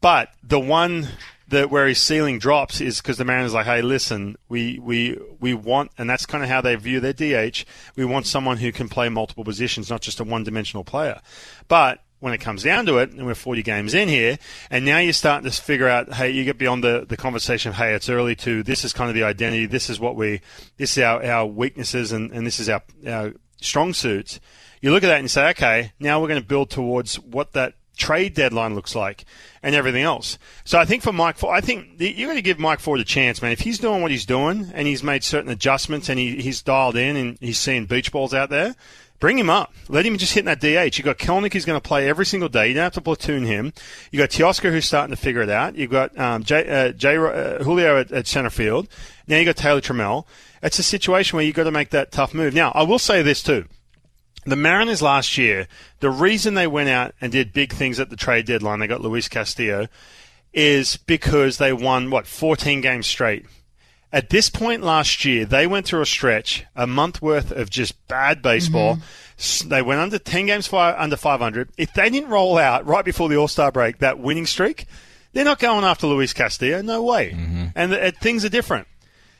But 0.00 0.30
the 0.42 0.60
one 0.60 1.08
that 1.48 1.70
where 1.70 1.86
his 1.86 1.98
ceiling 1.98 2.38
drops 2.38 2.80
is 2.80 3.00
because 3.00 3.16
the 3.16 3.24
Mariners 3.24 3.54
like, 3.54 3.66
hey, 3.66 3.82
listen, 3.82 4.36
we 4.48 4.78
we 4.78 5.18
we 5.40 5.54
want, 5.54 5.90
and 5.98 6.08
that's 6.08 6.26
kind 6.26 6.44
of 6.44 6.50
how 6.50 6.60
they 6.60 6.74
view 6.76 7.00
their 7.00 7.12
DH. 7.12 7.64
We 7.96 8.04
want 8.04 8.26
someone 8.26 8.58
who 8.58 8.72
can 8.72 8.88
play 8.88 9.08
multiple 9.08 9.44
positions, 9.44 9.90
not 9.90 10.02
just 10.02 10.20
a 10.20 10.24
one-dimensional 10.24 10.84
player. 10.84 11.20
But 11.66 12.02
when 12.20 12.32
it 12.32 12.38
comes 12.38 12.64
down 12.64 12.86
to 12.86 12.98
it, 12.98 13.12
and 13.12 13.24
we're 13.26 13.34
40 13.34 13.62
games 13.62 13.94
in 13.94 14.08
here, 14.08 14.38
and 14.70 14.84
now 14.84 14.98
you're 14.98 15.12
starting 15.12 15.48
to 15.48 15.62
figure 15.62 15.88
out, 15.88 16.12
hey, 16.14 16.30
you 16.30 16.44
get 16.44 16.58
beyond 16.58 16.82
the, 16.82 17.06
the 17.08 17.16
conversation 17.16 17.70
of, 17.70 17.76
hey, 17.76 17.94
it's 17.94 18.08
early 18.08 18.34
to, 18.34 18.62
this 18.64 18.84
is 18.84 18.92
kind 18.92 19.08
of 19.08 19.14
the 19.14 19.22
identity, 19.22 19.66
this 19.66 19.88
is 19.88 20.00
what 20.00 20.16
we, 20.16 20.40
this 20.78 20.96
is 20.96 21.04
our, 21.04 21.24
our 21.24 21.46
weaknesses, 21.46 22.10
and, 22.10 22.32
and 22.32 22.44
this 22.44 22.58
is 22.58 22.68
our, 22.68 22.82
our 23.06 23.34
strong 23.60 23.94
suits. 23.94 24.40
You 24.80 24.90
look 24.90 25.04
at 25.04 25.08
that 25.08 25.20
and 25.20 25.30
say, 25.30 25.50
okay, 25.50 25.92
now 26.00 26.20
we're 26.20 26.28
going 26.28 26.40
to 26.40 26.46
build 26.46 26.70
towards 26.70 27.20
what 27.20 27.52
that 27.52 27.74
trade 27.98 28.32
deadline 28.34 28.74
looks 28.74 28.94
like 28.94 29.24
and 29.62 29.74
everything 29.74 30.02
else. 30.02 30.38
So 30.64 30.78
I 30.78 30.84
think 30.84 31.02
for 31.02 31.12
Mike 31.12 31.36
Ford, 31.36 31.54
I 31.56 31.60
think 31.60 31.96
you're 31.98 32.28
going 32.28 32.36
to 32.36 32.42
give 32.42 32.58
Mike 32.58 32.80
Ford 32.80 33.00
a 33.00 33.04
chance, 33.04 33.42
man. 33.42 33.52
If 33.52 33.60
he's 33.60 33.78
doing 33.78 34.00
what 34.00 34.10
he's 34.10 34.24
doing 34.24 34.70
and 34.72 34.86
he's 34.86 35.02
made 35.02 35.24
certain 35.24 35.50
adjustments 35.50 36.08
and 36.08 36.18
he, 36.18 36.40
he's 36.40 36.62
dialed 36.62 36.96
in 36.96 37.16
and 37.16 37.38
he's 37.40 37.58
seeing 37.58 37.86
beach 37.86 38.12
balls 38.12 38.32
out 38.32 38.50
there, 38.50 38.76
bring 39.18 39.38
him 39.38 39.50
up. 39.50 39.74
Let 39.88 40.06
him 40.06 40.16
just 40.16 40.32
hit 40.32 40.44
that 40.44 40.60
DH. 40.60 40.96
You've 40.96 41.04
got 41.04 41.18
Kelenic 41.18 41.52
who's 41.52 41.64
going 41.64 41.80
to 41.80 41.86
play 41.86 42.08
every 42.08 42.24
single 42.24 42.48
day. 42.48 42.68
You 42.68 42.74
don't 42.74 42.84
have 42.84 42.92
to 42.94 43.00
platoon 43.00 43.44
him. 43.44 43.72
You've 44.10 44.20
got 44.20 44.30
Teoscar 44.30 44.70
who's 44.70 44.86
starting 44.86 45.14
to 45.14 45.20
figure 45.20 45.42
it 45.42 45.50
out. 45.50 45.74
You've 45.74 45.90
got 45.90 46.16
um, 46.18 46.44
Jay, 46.44 46.68
uh, 46.68 46.92
Jay, 46.92 47.16
uh, 47.16 47.62
Julio 47.62 47.98
at, 48.00 48.12
at 48.12 48.26
center 48.26 48.50
field. 48.50 48.88
Now 49.26 49.36
you've 49.36 49.46
got 49.46 49.56
Taylor 49.56 49.80
Trammell. 49.80 50.24
It's 50.62 50.78
a 50.78 50.84
situation 50.84 51.36
where 51.36 51.44
you've 51.44 51.56
got 51.56 51.64
to 51.64 51.70
make 51.70 51.90
that 51.90 52.12
tough 52.12 52.32
move. 52.32 52.54
Now, 52.54 52.72
I 52.74 52.82
will 52.82 52.98
say 52.98 53.22
this 53.22 53.42
too. 53.42 53.66
The 54.48 54.56
Mariners 54.56 55.02
last 55.02 55.38
year, 55.38 55.68
the 56.00 56.10
reason 56.10 56.54
they 56.54 56.66
went 56.66 56.88
out 56.88 57.14
and 57.20 57.32
did 57.32 57.52
big 57.52 57.72
things 57.72 58.00
at 58.00 58.10
the 58.10 58.16
trade 58.16 58.46
deadline, 58.46 58.80
they 58.80 58.86
got 58.86 59.00
Luis 59.00 59.28
Castillo, 59.28 59.88
is 60.52 60.96
because 60.96 61.58
they 61.58 61.72
won, 61.72 62.10
what, 62.10 62.26
14 62.26 62.80
games 62.80 63.06
straight. 63.06 63.46
At 64.12 64.30
this 64.30 64.48
point 64.48 64.82
last 64.82 65.24
year, 65.24 65.44
they 65.44 65.66
went 65.66 65.86
through 65.86 66.00
a 66.00 66.06
stretch, 66.06 66.64
a 66.74 66.86
month 66.86 67.20
worth 67.20 67.50
of 67.50 67.68
just 67.68 68.08
bad 68.08 68.40
baseball. 68.40 68.98
S 69.38 69.62
They 69.62 69.82
went 69.82 70.00
under 70.00 70.18
10 70.18 70.46
games 70.46 70.66
fi- 70.66 70.96
under 70.96 71.16
500. 71.16 71.68
If 71.76 71.92
they 71.92 72.08
didn't 72.08 72.30
roll 72.30 72.56
out 72.56 72.86
right 72.86 73.04
before 73.04 73.28
the 73.28 73.36
All 73.36 73.48
Star 73.48 73.70
break 73.70 73.98
that 73.98 74.18
winning 74.18 74.46
streak, 74.46 74.86
they're 75.32 75.44
not 75.44 75.58
going 75.58 75.84
after 75.84 76.06
Luis 76.06 76.32
Castillo. 76.32 76.80
No 76.80 77.02
way. 77.02 77.36
And 77.76 77.92
the, 77.92 78.06
uh, 78.06 78.10
things 78.18 78.44
are 78.44 78.48
different. 78.48 78.88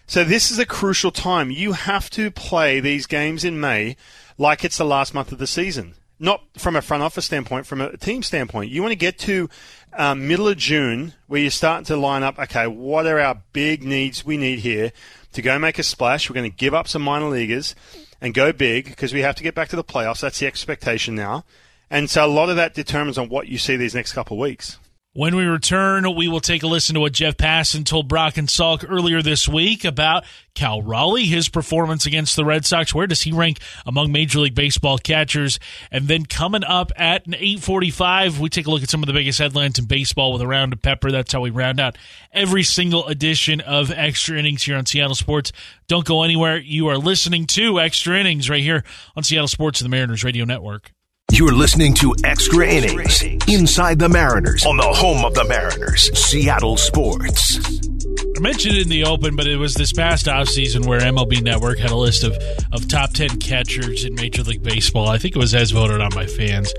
So 0.07 0.23
this 0.23 0.51
is 0.51 0.59
a 0.59 0.67
crucial 0.67 1.11
time. 1.11 1.51
You 1.51 1.73
have 1.73 2.11
to 2.11 2.31
play 2.31 2.81
these 2.81 3.07
games 3.07 3.45
in 3.45 3.59
May 3.61 3.97
like 4.39 4.65
it's 4.65 4.79
the 4.79 4.85
last 4.85 5.13
month 5.13 5.33
of 5.33 5.39
the 5.39 5.47
season. 5.47 5.95
Not 6.21 6.43
from 6.57 6.75
a 6.75 6.83
front 6.83 7.03
office 7.03 7.27
standpoint, 7.27 7.67
from 7.67 7.81
a 7.81 7.97
team 7.97 8.23
standpoint. 8.23 8.71
You 8.71 8.83
want 8.83 8.93
to 8.93 8.97
get 8.97 9.19
to 9.21 9.49
um, 9.93 10.27
middle 10.27 10.49
of 10.49 10.57
June 10.57 11.15
where 11.27 11.41
you're 11.41 11.51
starting 11.51 11.85
to 11.87 11.97
line 11.97 12.23
up, 12.23 12.39
okay, 12.39 12.67
what 12.67 13.07
are 13.07 13.21
our 13.21 13.43
big 13.53 13.85
needs 13.85 14.25
we 14.25 14.37
need 14.37 14.61
here 14.61 14.93
to 15.33 15.43
go 15.43 15.59
make 15.59 15.79
a 15.79 15.83
splash? 15.83 16.29
We're 16.29 16.35
going 16.35 16.51
to 16.51 16.57
give 16.57 16.75
up 16.75 16.89
some 16.89 17.03
minor 17.03 17.29
leaguers 17.29 17.77
and 18.21 18.35
go 18.35 18.53
big 18.53 18.87
because 18.87 19.13
we 19.13 19.21
have 19.21 19.37
to 19.37 19.43
get 19.43 19.55
back 19.55 19.69
to 19.69 19.77
the 19.77 19.85
playoffs. 19.85 20.21
That's 20.21 20.41
the 20.41 20.47
expectation 20.47 21.15
now. 21.15 21.45
And 21.91 22.11
so 22.11 22.25
a 22.25 22.27
lot 22.27 22.51
of 22.51 22.57
that 22.57 22.75
determines 22.75 23.17
on 23.17 23.29
what 23.29 23.49
you 23.49 23.59
see 23.59 23.77
these 23.77 23.95
next 23.95 24.13
couple 24.13 24.37
of 24.37 24.41
weeks. 24.41 24.79
When 25.19 25.35
we 25.35 25.47
return, 25.47 26.15
we 26.15 26.29
will 26.29 26.39
take 26.39 26.63
a 26.63 26.69
listen 26.69 26.95
to 26.95 27.01
what 27.01 27.13
Jeff 27.13 27.37
Passan 27.37 27.85
told 27.85 28.07
Brock 28.07 28.37
and 28.37 28.47
Salk 28.47 28.89
earlier 28.89 29.21
this 29.21 29.49
week 29.49 29.85
about 29.85 30.25
Cal 30.55 30.81
Raleigh, 30.81 31.25
his 31.25 31.49
performance 31.49 32.07
against 32.07 32.37
the 32.37 32.45
Red 32.45 32.65
Sox. 32.65 32.95
Where 32.95 33.09
does 33.09 33.23
he 33.23 33.33
rank 33.33 33.59
among 33.85 34.13
Major 34.13 34.39
League 34.39 34.55
Baseball 34.55 34.97
catchers? 34.97 35.59
And 35.91 36.07
then 36.07 36.25
coming 36.25 36.63
up 36.63 36.93
at 36.95 37.25
845, 37.27 38.39
we 38.39 38.49
take 38.49 38.69
a 38.69 38.71
look 38.71 38.85
at 38.85 38.91
some 38.91 39.03
of 39.03 39.09
the 39.09 39.13
biggest 39.13 39.41
headlines 39.41 39.81
in 39.81 39.87
baseball 39.87 40.33
with 40.33 40.41
a 40.41 40.47
round 40.47 40.73
of 40.73 40.83
pepper. 40.83 41.11
That's 41.11 41.33
how 41.33 41.41
we 41.41 41.51
round 41.51 41.81
out 41.81 41.99
every 42.33 42.63
single 42.63 43.05
edition 43.09 43.61
of 43.61 43.91
Extra 43.91 44.39
Innings 44.39 44.63
here 44.63 44.77
on 44.77 44.87
Seattle 44.87 45.17
Sports. 45.17 45.51
Don't 45.89 46.07
go 46.07 46.23
anywhere. 46.23 46.59
You 46.59 46.87
are 46.87 46.97
listening 46.97 47.47
to 47.47 47.81
Extra 47.81 48.21
Innings 48.21 48.49
right 48.49 48.63
here 48.63 48.85
on 49.17 49.25
Seattle 49.25 49.49
Sports 49.49 49.81
and 49.81 49.87
the 49.87 49.97
Mariners 49.97 50.23
Radio 50.23 50.45
Network. 50.45 50.93
You're 51.31 51.53
listening 51.53 51.93
to 51.97 52.15
Extra 52.25 52.67
Innings 52.67 53.23
Inside 53.47 53.99
the 53.99 54.09
Mariners 54.09 54.65
on 54.65 54.79
the 54.79 54.83
home 54.83 55.27
of 55.27 55.35
the 55.35 55.45
Mariners, 55.45 56.11
Seattle 56.19 56.79
Sports. 56.79 57.59
I 58.35 58.41
mentioned 58.41 58.77
it 58.77 58.83
in 58.85 58.89
the 58.89 59.05
open, 59.05 59.37
but 59.37 59.47
it 59.47 59.57
was 59.57 59.75
this 59.75 59.93
past 59.93 60.25
offseason 60.25 60.87
where 60.87 61.01
MLB 61.01 61.43
Network 61.43 61.79
had 61.79 61.91
a 61.91 61.97
list 61.97 62.25
of, 62.25 62.35
of 62.73 62.89
top 62.89 63.13
10 63.13 63.39
catchers 63.41 64.07
in 64.07 64.15
Major 64.15 64.43
League 64.43 64.63
Baseball. 64.63 65.07
I 65.07 65.19
think 65.19 65.37
it 65.37 65.39
was 65.39 65.55
as 65.55 65.71
voted 65.71 66.01
on 66.01 66.11
by 66.11 66.25
fans. 66.25 66.73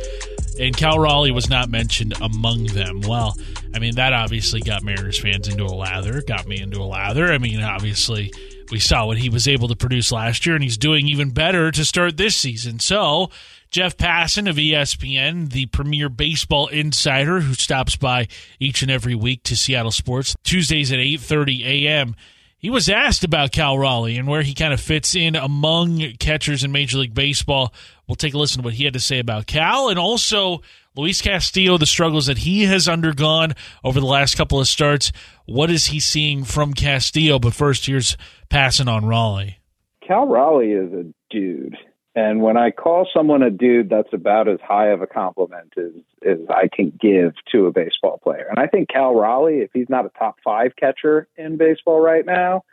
And 0.59 0.75
Cal 0.75 0.97
Raleigh 0.97 1.31
was 1.31 1.47
not 1.47 1.69
mentioned 1.69 2.15
among 2.19 2.65
them. 2.65 3.01
Well, 3.01 3.37
I 3.75 3.79
mean, 3.79 3.95
that 3.95 4.13
obviously 4.13 4.61
got 4.61 4.81
Mariners 4.81 5.19
fans 5.19 5.47
into 5.47 5.63
a 5.63 5.67
lather, 5.67 6.23
got 6.23 6.47
me 6.47 6.59
into 6.59 6.79
a 6.79 6.85
lather. 6.85 7.31
I 7.31 7.37
mean, 7.37 7.61
obviously, 7.61 8.33
we 8.71 8.79
saw 8.79 9.05
what 9.05 9.19
he 9.19 9.29
was 9.29 9.47
able 9.47 9.67
to 9.67 9.75
produce 9.75 10.11
last 10.11 10.47
year, 10.47 10.55
and 10.55 10.63
he's 10.63 10.77
doing 10.77 11.07
even 11.07 11.29
better 11.29 11.71
to 11.71 11.85
start 11.85 12.17
this 12.17 12.35
season. 12.35 12.79
So, 12.79 13.29
Jeff 13.71 13.95
Passan 13.97 14.49
of 14.49 14.55
ESPN, 14.55 15.51
the 15.51 15.67
premier 15.67 16.09
baseball 16.09 16.67
insider 16.67 17.41
who 17.41 17.53
stops 17.53 17.95
by 17.95 18.27
each 18.59 18.81
and 18.81 18.89
every 18.89 19.13
week 19.13 19.43
to 19.43 19.55
Seattle 19.55 19.91
Sports, 19.91 20.35
Tuesdays 20.43 20.91
at 20.91 20.97
8:30 20.97 21.65
a.m. 21.65 22.15
He 22.57 22.71
was 22.71 22.89
asked 22.89 23.23
about 23.23 23.51
Cal 23.51 23.77
Raleigh 23.77 24.17
and 24.17 24.27
where 24.27 24.41
he 24.41 24.55
kind 24.55 24.73
of 24.73 24.81
fits 24.81 25.15
in 25.15 25.35
among 25.35 25.99
catchers 26.19 26.63
in 26.63 26.71
Major 26.71 26.97
League 26.97 27.13
Baseball. 27.13 27.71
We'll 28.07 28.15
take 28.15 28.33
a 28.33 28.39
listen 28.39 28.63
to 28.63 28.65
what 28.65 28.73
he 28.73 28.85
had 28.85 28.93
to 28.93 28.99
say 28.99 29.19
about 29.19 29.45
Cal 29.45 29.89
and 29.89 29.99
also 29.99 30.61
Luis 30.95 31.21
Castillo, 31.21 31.77
the 31.77 31.85
struggles 31.85 32.25
that 32.25 32.39
he 32.39 32.63
has 32.63 32.87
undergone 32.87 33.53
over 33.83 33.99
the 33.99 34.05
last 34.07 34.35
couple 34.35 34.59
of 34.59 34.67
starts. 34.67 35.11
What 35.45 35.69
is 35.69 35.85
he 35.85 35.99
seeing 35.99 36.43
from 36.43 36.73
Castillo? 36.73 37.37
But 37.37 37.53
first, 37.53 37.85
here's 37.85 38.17
Passan 38.49 38.91
on 38.91 39.05
Raleigh. 39.05 39.59
Cal 40.05 40.25
Raleigh 40.25 40.71
is 40.71 40.91
a 40.91 41.13
dude. 41.29 41.77
And 42.19 42.41
when 42.41 42.57
I 42.57 42.71
call 42.71 43.07
someone 43.13 43.43
a 43.43 43.49
dude, 43.49 43.89
that's 43.89 44.11
about 44.11 44.49
as 44.49 44.59
high 44.61 44.87
of 44.87 45.01
a 45.01 45.07
compliment 45.07 45.73
as, 45.77 45.91
as 46.27 46.39
I 46.49 46.67
can 46.67 46.91
give 46.99 47.33
to 47.53 47.67
a 47.67 47.71
baseball 47.71 48.19
player. 48.21 48.47
And 48.49 48.59
I 48.59 48.67
think 48.67 48.89
Cal 48.89 49.15
Raleigh, 49.15 49.59
if 49.59 49.69
he's 49.73 49.87
not 49.87 50.05
a 50.05 50.11
top 50.19 50.35
five 50.43 50.73
catcher 50.75 51.29
in 51.37 51.55
baseball 51.55 52.01
right 52.01 52.25
now, 52.25 52.63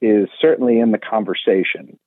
is 0.00 0.28
certainly 0.40 0.78
in 0.78 0.92
the 0.92 0.98
conversation 0.98 1.98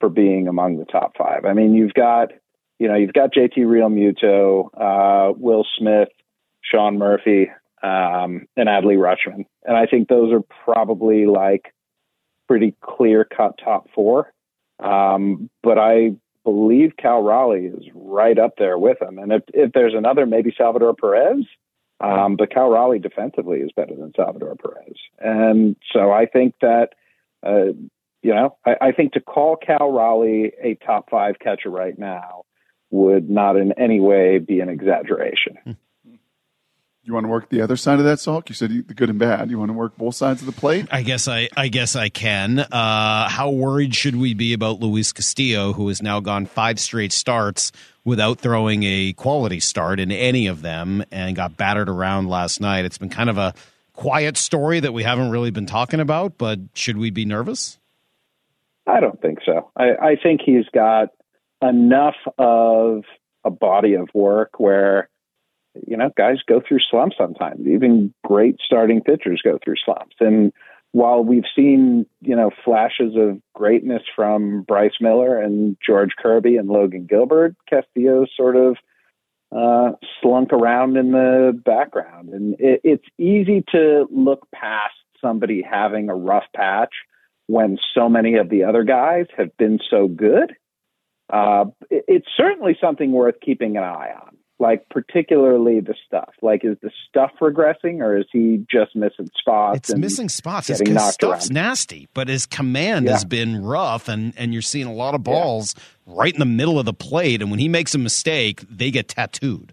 for 0.00 0.08
being 0.08 0.48
among 0.48 0.78
the 0.78 0.86
top 0.86 1.16
five. 1.16 1.44
I 1.44 1.52
mean, 1.52 1.74
you've 1.74 1.94
got 1.94 2.32
you 2.80 2.88
know, 2.88 2.96
you've 2.96 3.12
got 3.12 3.34
JT 3.34 3.58
Realmuto, 3.58 4.70
uh, 4.74 5.34
Will 5.36 5.66
Smith, 5.76 6.08
Sean 6.62 6.96
Murphy, 6.96 7.50
um, 7.82 8.48
and 8.56 8.68
Adley 8.68 8.96
Rutschman. 8.96 9.44
And 9.64 9.76
I 9.76 9.84
think 9.84 10.08
those 10.08 10.32
are 10.32 10.42
probably 10.64 11.26
like 11.26 11.74
pretty 12.48 12.74
clear 12.80 13.24
cut 13.24 13.60
top 13.62 13.88
four. 13.94 14.32
Um, 14.82 15.50
but 15.62 15.78
I 15.78 16.12
believe 16.44 16.92
Cal 16.96 17.22
Raleigh 17.22 17.66
is 17.66 17.84
right 17.94 18.38
up 18.38 18.54
there 18.58 18.78
with 18.78 19.00
him. 19.00 19.18
And 19.18 19.32
if, 19.32 19.42
if 19.52 19.72
there's 19.72 19.94
another, 19.94 20.26
maybe 20.26 20.54
Salvador 20.56 20.94
Perez. 20.94 21.44
Um, 22.02 22.36
but 22.36 22.50
Cal 22.50 22.70
Raleigh 22.70 22.98
defensively 22.98 23.58
is 23.58 23.72
better 23.76 23.94
than 23.94 24.12
Salvador 24.16 24.56
Perez. 24.56 24.96
And 25.18 25.76
so 25.92 26.10
I 26.10 26.24
think 26.24 26.54
that, 26.62 26.94
uh, 27.46 27.74
you 28.22 28.34
know, 28.34 28.56
I, 28.64 28.76
I 28.80 28.92
think 28.92 29.12
to 29.12 29.20
call 29.20 29.56
Cal 29.56 29.92
Raleigh 29.92 30.52
a 30.62 30.76
top 30.76 31.10
five 31.10 31.38
catcher 31.38 31.68
right 31.68 31.98
now 31.98 32.44
would 32.90 33.28
not 33.28 33.56
in 33.56 33.72
any 33.78 34.00
way 34.00 34.38
be 34.38 34.60
an 34.60 34.70
exaggeration. 34.70 35.58
You 37.10 37.14
want 37.14 37.24
to 37.24 37.28
work 37.28 37.48
the 37.48 37.60
other 37.60 37.74
side 37.74 37.98
of 37.98 38.04
that, 38.04 38.18
Salk? 38.18 38.48
You 38.48 38.54
said 38.54 38.70
the 38.70 38.94
good 38.94 39.10
and 39.10 39.18
bad. 39.18 39.50
You 39.50 39.58
want 39.58 39.70
to 39.70 39.72
work 39.72 39.96
both 39.96 40.14
sides 40.14 40.42
of 40.42 40.46
the 40.46 40.52
plate? 40.52 40.86
I 40.92 41.02
guess 41.02 41.26
I, 41.26 41.48
I 41.56 41.66
guess 41.66 41.96
I 41.96 42.08
can. 42.08 42.60
Uh, 42.60 43.28
how 43.28 43.50
worried 43.50 43.96
should 43.96 44.14
we 44.14 44.32
be 44.32 44.52
about 44.52 44.78
Luis 44.78 45.12
Castillo, 45.12 45.72
who 45.72 45.88
has 45.88 46.00
now 46.00 46.20
gone 46.20 46.46
five 46.46 46.78
straight 46.78 47.10
starts 47.10 47.72
without 48.04 48.38
throwing 48.38 48.84
a 48.84 49.12
quality 49.14 49.58
start 49.58 49.98
in 49.98 50.12
any 50.12 50.46
of 50.46 50.62
them, 50.62 51.02
and 51.10 51.34
got 51.34 51.56
battered 51.56 51.88
around 51.88 52.28
last 52.28 52.60
night? 52.60 52.84
It's 52.84 52.98
been 52.98 53.08
kind 53.08 53.28
of 53.28 53.38
a 53.38 53.54
quiet 53.92 54.36
story 54.36 54.78
that 54.78 54.92
we 54.92 55.02
haven't 55.02 55.32
really 55.32 55.50
been 55.50 55.66
talking 55.66 55.98
about, 55.98 56.38
but 56.38 56.60
should 56.74 56.96
we 56.96 57.10
be 57.10 57.24
nervous? 57.24 57.76
I 58.86 59.00
don't 59.00 59.20
think 59.20 59.40
so. 59.44 59.72
I, 59.76 59.88
I 60.00 60.16
think 60.22 60.42
he's 60.46 60.66
got 60.72 61.08
enough 61.60 62.14
of 62.38 63.02
a 63.44 63.50
body 63.50 63.94
of 63.94 64.08
work 64.14 64.60
where 64.60 65.09
you 65.86 65.96
know 65.96 66.10
guys 66.16 66.38
go 66.46 66.60
through 66.66 66.80
slumps 66.90 67.16
sometimes. 67.18 67.66
Even 67.66 68.12
great 68.24 68.56
starting 68.64 69.00
pitchers 69.00 69.42
go 69.42 69.58
through 69.62 69.76
slumps. 69.84 70.16
And 70.20 70.52
while 70.92 71.22
we've 71.22 71.44
seen 71.54 72.06
you 72.20 72.36
know 72.36 72.50
flashes 72.64 73.14
of 73.16 73.40
greatness 73.54 74.02
from 74.14 74.62
Bryce 74.62 74.98
Miller 75.00 75.40
and 75.40 75.76
George 75.84 76.10
Kirby 76.18 76.56
and 76.56 76.68
Logan 76.68 77.06
Gilbert 77.08 77.56
Castillo 77.68 78.26
sort 78.36 78.56
of 78.56 78.76
uh, 79.54 79.92
slunk 80.20 80.52
around 80.52 80.96
in 80.96 81.12
the 81.12 81.60
background. 81.64 82.30
And 82.30 82.54
it, 82.58 82.80
it's 82.84 83.06
easy 83.18 83.64
to 83.72 84.06
look 84.10 84.46
past 84.54 84.94
somebody 85.20 85.62
having 85.62 86.08
a 86.08 86.14
rough 86.14 86.44
patch 86.54 86.92
when 87.46 87.78
so 87.94 88.08
many 88.08 88.36
of 88.36 88.48
the 88.48 88.64
other 88.64 88.84
guys 88.84 89.26
have 89.36 89.56
been 89.56 89.80
so 89.90 90.06
good. 90.06 90.54
Uh, 91.32 91.64
it, 91.90 92.04
it's 92.06 92.28
certainly 92.36 92.76
something 92.80 93.12
worth 93.12 93.36
keeping 93.44 93.76
an 93.76 93.82
eye 93.82 94.12
on. 94.14 94.36
Like 94.60 94.88
particularly 94.90 95.80
the 95.80 95.94
stuff. 96.06 96.34
Like, 96.42 96.64
is 96.64 96.76
the 96.82 96.90
stuff 97.08 97.32
regressing, 97.40 98.00
or 98.00 98.16
is 98.16 98.26
he 98.30 98.64
just 98.70 98.94
missing 98.94 99.28
spots? 99.38 99.78
It's 99.78 99.96
missing 99.96 100.28
spots. 100.28 100.68
His 100.68 100.78
stuff's 100.78 101.46
around? 101.46 101.50
nasty, 101.54 102.08
but 102.12 102.28
his 102.28 102.44
command 102.44 103.06
yeah. 103.06 103.12
has 103.12 103.24
been 103.24 103.64
rough, 103.64 104.08
and 104.08 104.34
and 104.36 104.52
you're 104.52 104.62
seeing 104.62 104.86
a 104.86 104.92
lot 104.92 105.14
of 105.14 105.24
balls 105.24 105.74
yeah. 105.76 106.14
right 106.14 106.32
in 106.32 106.38
the 106.38 106.44
middle 106.44 106.78
of 106.78 106.84
the 106.84 106.92
plate. 106.92 107.40
And 107.40 107.50
when 107.50 107.58
he 107.58 107.68
makes 107.68 107.94
a 107.94 107.98
mistake, 107.98 108.62
they 108.70 108.90
get 108.90 109.08
tattooed. 109.08 109.72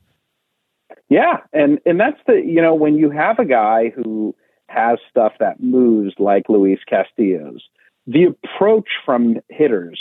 Yeah, 1.10 1.42
and 1.52 1.80
and 1.86 2.00
that's 2.00 2.20
the 2.26 2.36
you 2.36 2.62
know 2.62 2.74
when 2.74 2.96
you 2.96 3.10
have 3.10 3.40
a 3.40 3.46
guy 3.46 3.92
who 3.96 4.34
has 4.68 5.00
stuff 5.10 5.34
that 5.40 5.62
moves 5.62 6.14
like 6.18 6.50
Luis 6.50 6.80
Castillo's, 6.90 7.64
the 8.06 8.26
approach 8.26 8.88
from 9.06 9.38
hitters 9.50 10.00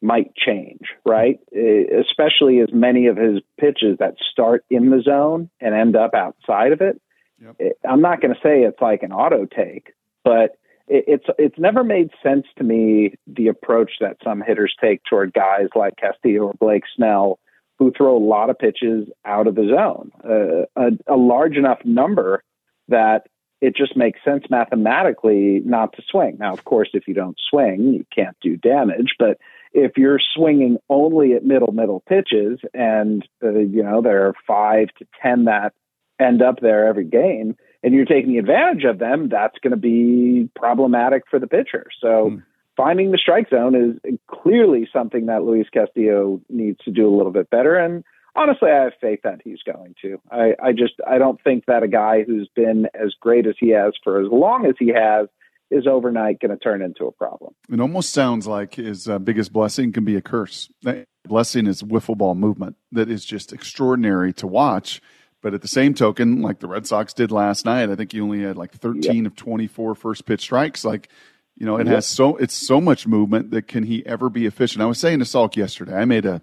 might 0.00 0.34
change, 0.36 0.80
right? 1.04 1.38
Especially 1.52 2.60
as 2.60 2.68
many 2.72 3.06
of 3.06 3.16
his 3.16 3.40
pitches 3.58 3.98
that 3.98 4.14
start 4.30 4.64
in 4.70 4.90
the 4.90 5.02
zone 5.02 5.50
and 5.60 5.74
end 5.74 5.96
up 5.96 6.14
outside 6.14 6.72
of 6.72 6.80
it. 6.80 7.00
Yep. 7.42 7.72
I'm 7.88 8.00
not 8.00 8.20
going 8.20 8.34
to 8.34 8.40
say 8.40 8.62
it's 8.62 8.80
like 8.80 9.02
an 9.02 9.12
auto 9.12 9.44
take, 9.46 9.92
but 10.24 10.56
it's 10.88 11.26
it's 11.38 11.58
never 11.58 11.84
made 11.84 12.10
sense 12.22 12.46
to 12.56 12.64
me 12.64 13.14
the 13.26 13.48
approach 13.48 13.92
that 14.00 14.16
some 14.24 14.40
hitters 14.40 14.74
take 14.80 15.02
toward 15.04 15.32
guys 15.34 15.66
like 15.74 15.96
Castillo 15.96 16.46
or 16.46 16.54
Blake 16.54 16.84
Snell, 16.96 17.38
who 17.78 17.92
throw 17.92 18.16
a 18.16 18.18
lot 18.18 18.50
of 18.50 18.58
pitches 18.58 19.08
out 19.24 19.46
of 19.46 19.54
the 19.54 19.68
zone, 19.68 20.10
uh, 20.24 20.82
a, 20.82 21.14
a 21.14 21.16
large 21.16 21.56
enough 21.56 21.78
number 21.84 22.42
that 22.88 23.28
it 23.60 23.76
just 23.76 23.96
makes 23.96 24.20
sense 24.24 24.44
mathematically 24.48 25.60
not 25.64 25.92
to 25.94 26.02
swing. 26.10 26.36
Now, 26.38 26.52
of 26.52 26.64
course, 26.64 26.90
if 26.94 27.06
you 27.06 27.14
don't 27.14 27.38
swing, 27.50 27.92
you 27.92 28.06
can't 28.14 28.36
do 28.40 28.56
damage, 28.56 29.14
but 29.18 29.38
if 29.72 29.92
you're 29.96 30.20
swinging 30.34 30.78
only 30.88 31.34
at 31.34 31.44
middle 31.44 31.72
middle 31.72 32.00
pitches 32.00 32.58
and 32.74 33.26
uh, 33.42 33.50
you 33.50 33.82
know 33.82 34.02
there 34.02 34.26
are 34.26 34.34
five 34.46 34.88
to 34.98 35.06
ten 35.22 35.44
that 35.44 35.72
end 36.20 36.42
up 36.42 36.60
there 36.60 36.86
every 36.86 37.04
game 37.04 37.56
and 37.82 37.94
you're 37.94 38.04
taking 38.04 38.38
advantage 38.38 38.84
of 38.84 38.98
them 38.98 39.28
that's 39.28 39.58
going 39.62 39.70
to 39.70 39.76
be 39.76 40.48
problematic 40.56 41.22
for 41.30 41.38
the 41.38 41.46
pitcher. 41.46 41.86
So 42.00 42.30
mm. 42.30 42.42
finding 42.76 43.12
the 43.12 43.18
strike 43.18 43.50
zone 43.50 43.74
is 44.04 44.18
clearly 44.26 44.88
something 44.92 45.26
that 45.26 45.44
luis 45.44 45.68
castillo 45.72 46.40
needs 46.48 46.78
to 46.84 46.90
do 46.90 47.08
a 47.08 47.14
little 47.16 47.32
bit 47.32 47.50
better. 47.50 47.76
And 47.76 48.04
honestly 48.34 48.70
i 48.70 48.84
have 48.84 48.92
faith 49.00 49.20
that 49.24 49.40
he's 49.44 49.62
going 49.64 49.94
to. 50.02 50.20
I, 50.30 50.54
I 50.62 50.72
just 50.72 50.94
i 51.06 51.18
don't 51.18 51.42
think 51.42 51.66
that 51.66 51.82
a 51.82 51.88
guy 51.88 52.24
who's 52.24 52.48
been 52.54 52.86
as 52.94 53.14
great 53.20 53.46
as 53.46 53.54
he 53.58 53.70
has 53.70 53.92
for 54.02 54.20
as 54.20 54.28
long 54.30 54.66
as 54.66 54.74
he 54.78 54.88
has 54.88 55.28
is 55.70 55.86
overnight 55.86 56.40
going 56.40 56.50
to 56.50 56.56
turn 56.56 56.82
into 56.82 57.04
a 57.04 57.12
problem. 57.12 57.54
It 57.70 57.80
almost 57.80 58.12
sounds 58.12 58.46
like 58.46 58.74
his 58.74 59.08
uh, 59.08 59.18
biggest 59.18 59.52
blessing 59.52 59.92
can 59.92 60.04
be 60.04 60.16
a 60.16 60.22
curse. 60.22 60.70
That 60.82 61.06
blessing 61.26 61.66
is 61.66 61.82
wiffle 61.82 62.16
ball 62.16 62.34
movement 62.34 62.76
that 62.92 63.10
is 63.10 63.24
just 63.24 63.52
extraordinary 63.52 64.32
to 64.34 64.46
watch. 64.46 65.02
But 65.40 65.54
at 65.54 65.62
the 65.62 65.68
same 65.68 65.94
token, 65.94 66.42
like 66.42 66.58
the 66.58 66.66
Red 66.66 66.86
Sox 66.86 67.12
did 67.12 67.30
last 67.30 67.64
night, 67.64 67.90
I 67.90 67.94
think 67.94 68.12
he 68.12 68.20
only 68.20 68.42
had 68.42 68.56
like 68.56 68.72
13 68.72 69.24
yep. 69.24 69.26
of 69.26 69.36
24 69.36 69.94
first 69.94 70.26
pitch 70.26 70.40
strikes. 70.40 70.84
Like, 70.84 71.08
you 71.54 71.64
know, 71.64 71.76
it 71.76 71.86
yep. 71.86 71.96
has 71.96 72.06
so 72.06 72.36
it's 72.36 72.54
so 72.54 72.80
much 72.80 73.06
movement 73.06 73.52
that 73.52 73.68
can 73.68 73.84
he 73.84 74.04
ever 74.04 74.30
be 74.30 74.46
efficient? 74.46 74.82
I 74.82 74.86
was 74.86 74.98
saying 74.98 75.20
to 75.20 75.24
Salk 75.24 75.54
yesterday, 75.54 75.94
I 75.94 76.06
made 76.06 76.24
a 76.24 76.42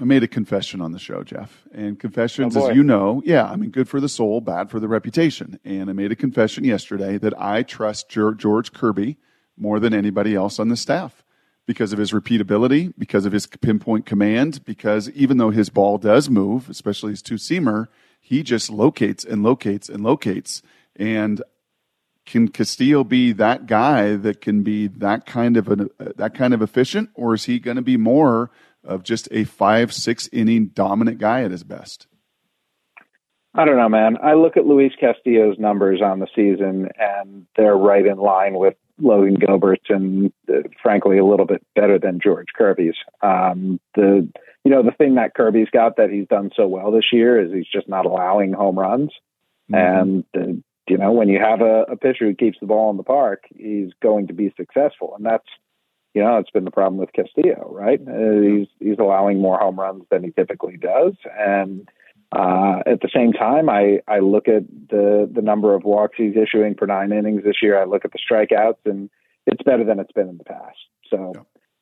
I 0.00 0.04
made 0.04 0.22
a 0.22 0.28
confession 0.28 0.80
on 0.80 0.92
the 0.92 0.98
show, 0.98 1.22
Jeff. 1.22 1.64
And 1.72 1.98
confessions, 1.98 2.56
oh 2.56 2.68
as 2.68 2.76
you 2.76 2.82
know, 2.82 3.22
yeah, 3.24 3.44
I 3.44 3.56
mean, 3.56 3.70
good 3.70 3.88
for 3.88 4.00
the 4.00 4.08
soul, 4.08 4.40
bad 4.40 4.70
for 4.70 4.80
the 4.80 4.88
reputation. 4.88 5.58
And 5.64 5.90
I 5.90 5.92
made 5.92 6.12
a 6.12 6.16
confession 6.16 6.64
yesterday 6.64 7.18
that 7.18 7.38
I 7.40 7.62
trust 7.62 8.08
George 8.08 8.72
Kirby 8.72 9.16
more 9.56 9.80
than 9.80 9.94
anybody 9.94 10.34
else 10.34 10.58
on 10.58 10.68
the 10.68 10.76
staff 10.76 11.24
because 11.66 11.92
of 11.92 11.98
his 11.98 12.12
repeatability, 12.12 12.92
because 12.96 13.26
of 13.26 13.32
his 13.32 13.46
pinpoint 13.46 14.06
command, 14.06 14.64
because 14.64 15.10
even 15.10 15.36
though 15.38 15.50
his 15.50 15.68
ball 15.68 15.98
does 15.98 16.30
move, 16.30 16.70
especially 16.70 17.10
his 17.10 17.22
two 17.22 17.34
seamer, 17.34 17.88
he 18.20 18.42
just 18.42 18.70
locates 18.70 19.24
and 19.24 19.42
locates 19.42 19.88
and 19.88 20.02
locates. 20.02 20.62
And 20.94 21.42
can 22.24 22.48
Castillo 22.48 23.04
be 23.04 23.32
that 23.32 23.66
guy 23.66 24.16
that 24.16 24.40
can 24.40 24.62
be 24.62 24.88
that 24.88 25.26
kind 25.26 25.56
of 25.56 25.68
an, 25.68 25.88
uh, 26.00 26.06
that 26.16 26.34
kind 26.34 26.52
of 26.52 26.62
efficient, 26.62 27.10
or 27.14 27.34
is 27.34 27.44
he 27.44 27.58
going 27.58 27.76
to 27.76 27.82
be 27.82 27.96
more 27.96 28.50
of 28.86 29.02
just 29.02 29.28
a 29.30 29.44
five, 29.44 29.92
six 29.92 30.28
inning 30.32 30.66
dominant 30.66 31.18
guy 31.18 31.42
at 31.42 31.50
his 31.50 31.64
best? 31.64 32.06
I 33.54 33.64
don't 33.64 33.78
know, 33.78 33.88
man. 33.88 34.18
I 34.22 34.34
look 34.34 34.56
at 34.56 34.66
Luis 34.66 34.92
Castillo's 35.00 35.58
numbers 35.58 36.02
on 36.02 36.18
the 36.18 36.28
season, 36.34 36.88
and 36.98 37.46
they're 37.56 37.76
right 37.76 38.04
in 38.04 38.18
line 38.18 38.54
with 38.54 38.74
Logan 39.00 39.36
Gilbert's, 39.36 39.86
and 39.88 40.30
uh, 40.48 40.68
frankly, 40.82 41.16
a 41.16 41.24
little 41.24 41.46
bit 41.46 41.64
better 41.74 41.98
than 41.98 42.20
George 42.22 42.48
Kirby's. 42.56 42.96
Um, 43.22 43.80
the 43.94 44.28
you 44.64 44.70
know 44.70 44.82
the 44.82 44.90
thing 44.90 45.14
that 45.14 45.34
Kirby's 45.34 45.70
got 45.72 45.96
that 45.96 46.10
he's 46.10 46.28
done 46.28 46.50
so 46.54 46.66
well 46.66 46.90
this 46.90 47.12
year 47.12 47.40
is 47.40 47.52
he's 47.52 47.68
just 47.72 47.88
not 47.88 48.04
allowing 48.04 48.52
home 48.52 48.78
runs, 48.78 49.10
mm-hmm. 49.70 49.74
and 49.74 50.24
uh, 50.36 50.60
you 50.88 50.98
know 50.98 51.12
when 51.12 51.28
you 51.28 51.38
have 51.38 51.62
a, 51.62 51.82
a 51.84 51.96
pitcher 51.96 52.26
who 52.26 52.34
keeps 52.34 52.58
the 52.60 52.66
ball 52.66 52.90
in 52.90 52.98
the 52.98 53.02
park, 53.02 53.44
he's 53.54 53.90
going 54.02 54.26
to 54.26 54.34
be 54.34 54.52
successful, 54.56 55.14
and 55.16 55.24
that's 55.24 55.48
you 56.16 56.22
know, 56.22 56.38
it's 56.38 56.50
been 56.50 56.64
the 56.64 56.70
problem 56.70 56.96
with 56.96 57.12
Castillo, 57.12 57.68
right? 57.70 58.00
Uh, 58.00 58.40
he's 58.40 58.68
he's 58.80 58.98
allowing 58.98 59.38
more 59.38 59.58
home 59.58 59.78
runs 59.78 60.04
than 60.10 60.24
he 60.24 60.30
typically 60.30 60.78
does, 60.78 61.12
and 61.38 61.86
uh, 62.32 62.78
at 62.86 63.02
the 63.02 63.10
same 63.14 63.34
time, 63.34 63.68
I 63.68 64.00
I 64.08 64.20
look 64.20 64.48
at 64.48 64.62
the 64.88 65.30
the 65.30 65.42
number 65.42 65.74
of 65.74 65.84
walks 65.84 66.16
he's 66.16 66.34
issuing 66.34 66.74
per 66.74 66.86
nine 66.86 67.12
innings 67.12 67.44
this 67.44 67.56
year. 67.60 67.78
I 67.78 67.84
look 67.84 68.06
at 68.06 68.12
the 68.12 68.18
strikeouts, 68.18 68.86
and 68.86 69.10
it's 69.46 69.62
better 69.62 69.84
than 69.84 70.00
it's 70.00 70.12
been 70.12 70.30
in 70.30 70.38
the 70.38 70.44
past. 70.44 70.78
So, 71.10 71.34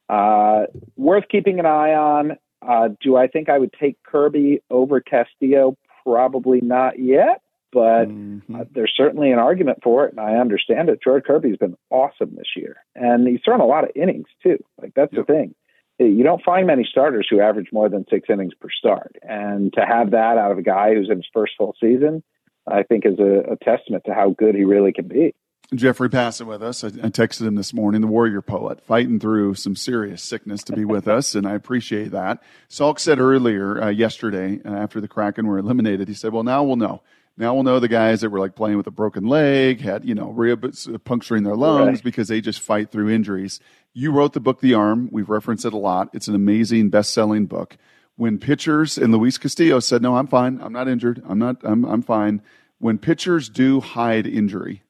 uh, 0.08 0.66
worth 0.96 1.28
keeping 1.30 1.60
an 1.60 1.66
eye 1.66 1.94
on. 1.94 2.32
Uh, 2.60 2.88
do 3.00 3.14
I 3.14 3.28
think 3.28 3.48
I 3.48 3.60
would 3.60 3.72
take 3.78 4.02
Kirby 4.02 4.62
over 4.68 5.00
Castillo? 5.00 5.76
Probably 6.02 6.60
not 6.60 6.98
yet, 6.98 7.42
but 7.74 8.08
Mm-hmm. 8.08 8.54
uh, 8.54 8.64
there's 8.72 8.92
certainly 8.96 9.32
an 9.32 9.38
argument 9.38 9.80
for 9.82 10.06
it, 10.06 10.12
and 10.12 10.20
I 10.20 10.36
understand 10.36 10.88
it. 10.88 11.02
Jordan 11.02 11.24
Kirby's 11.26 11.56
been 11.58 11.76
awesome 11.90 12.34
this 12.36 12.52
year, 12.56 12.76
and 12.94 13.26
he's 13.26 13.40
thrown 13.44 13.60
a 13.60 13.66
lot 13.66 13.84
of 13.84 13.90
innings 13.94 14.28
too. 14.42 14.58
Like 14.80 14.92
that's 14.94 15.14
the 15.14 15.24
thing. 15.24 15.54
You 15.98 16.24
don't 16.24 16.42
find 16.42 16.66
many 16.66 16.84
starters 16.84 17.26
who 17.30 17.40
average 17.40 17.68
more 17.72 17.88
than 17.88 18.04
six 18.10 18.28
innings 18.30 18.54
per 18.60 18.68
start, 18.70 19.16
and 19.22 19.72
to 19.74 19.82
have 19.86 20.10
that 20.12 20.38
out 20.38 20.52
of 20.52 20.58
a 20.58 20.62
guy 20.62 20.94
who's 20.94 21.10
in 21.10 21.16
his 21.18 21.28
first 21.32 21.54
full 21.58 21.74
season, 21.80 22.22
I 22.66 22.82
think 22.82 23.04
is 23.06 23.18
a, 23.18 23.52
a 23.52 23.56
testament 23.62 24.04
to 24.06 24.14
how 24.14 24.30
good 24.30 24.54
he 24.54 24.64
really 24.64 24.92
can 24.92 25.08
be. 25.08 25.34
Jeffrey 25.72 26.08
Passan 26.10 26.46
with 26.46 26.62
us. 26.62 26.84
I, 26.84 26.88
I 26.88 27.08
texted 27.10 27.46
him 27.46 27.54
this 27.54 27.72
morning, 27.72 28.00
the 28.00 28.06
warrior 28.06 28.42
poet, 28.42 28.84
fighting 28.84 29.18
through 29.18 29.54
some 29.54 29.74
serious 29.74 30.22
sickness 30.22 30.62
to 30.64 30.72
be 30.74 30.84
with 30.84 31.08
us, 31.08 31.34
and 31.34 31.46
I 31.46 31.54
appreciate 31.54 32.10
that. 32.10 32.42
Salk 32.68 32.98
said 32.98 33.18
earlier, 33.18 33.82
uh, 33.82 33.88
yesterday, 33.88 34.60
uh, 34.64 34.74
after 34.74 35.00
the 35.00 35.08
Kraken 35.08 35.46
were 35.46 35.58
eliminated, 35.58 36.06
he 36.08 36.14
said, 36.14 36.32
well, 36.32 36.42
now 36.44 36.62
we'll 36.62 36.76
know. 36.76 37.02
Now 37.36 37.54
we'll 37.54 37.64
know 37.64 37.80
the 37.80 37.88
guys 37.88 38.20
that 38.20 38.30
were 38.30 38.38
like 38.38 38.54
playing 38.54 38.76
with 38.76 38.86
a 38.86 38.92
broken 38.92 39.26
leg, 39.26 39.80
had, 39.80 40.04
you 40.04 40.14
know, 40.14 40.30
ribs 40.30 40.86
uh, 40.86 40.98
puncturing 40.98 41.42
their 41.42 41.56
lungs 41.56 41.96
Right. 41.98 42.04
because 42.04 42.28
they 42.28 42.40
just 42.40 42.60
fight 42.60 42.92
through 42.92 43.10
injuries. 43.10 43.58
You 43.92 44.12
wrote 44.12 44.34
the 44.34 44.40
book, 44.40 44.60
The 44.60 44.74
Arm. 44.74 45.08
We've 45.10 45.28
referenced 45.28 45.64
it 45.64 45.72
a 45.72 45.78
lot. 45.78 46.10
It's 46.12 46.28
an 46.28 46.36
amazing 46.36 46.90
best 46.90 47.12
selling 47.12 47.46
book. 47.46 47.76
When 48.16 48.38
pitchers, 48.38 48.96
and 48.98 49.12
Luis 49.12 49.38
Castillo 49.38 49.80
said, 49.80 50.00
no, 50.02 50.16
I'm 50.16 50.28
fine. 50.28 50.60
I'm 50.62 50.72
not 50.72 50.86
injured. 50.86 51.22
I'm 51.28 51.40
not, 51.40 51.56
I'm, 51.64 51.84
I'm 51.84 52.02
fine. 52.02 52.42
When 52.78 52.98
pitchers 52.98 53.48
do 53.48 53.80
hide 53.80 54.26
injury, 54.28 54.82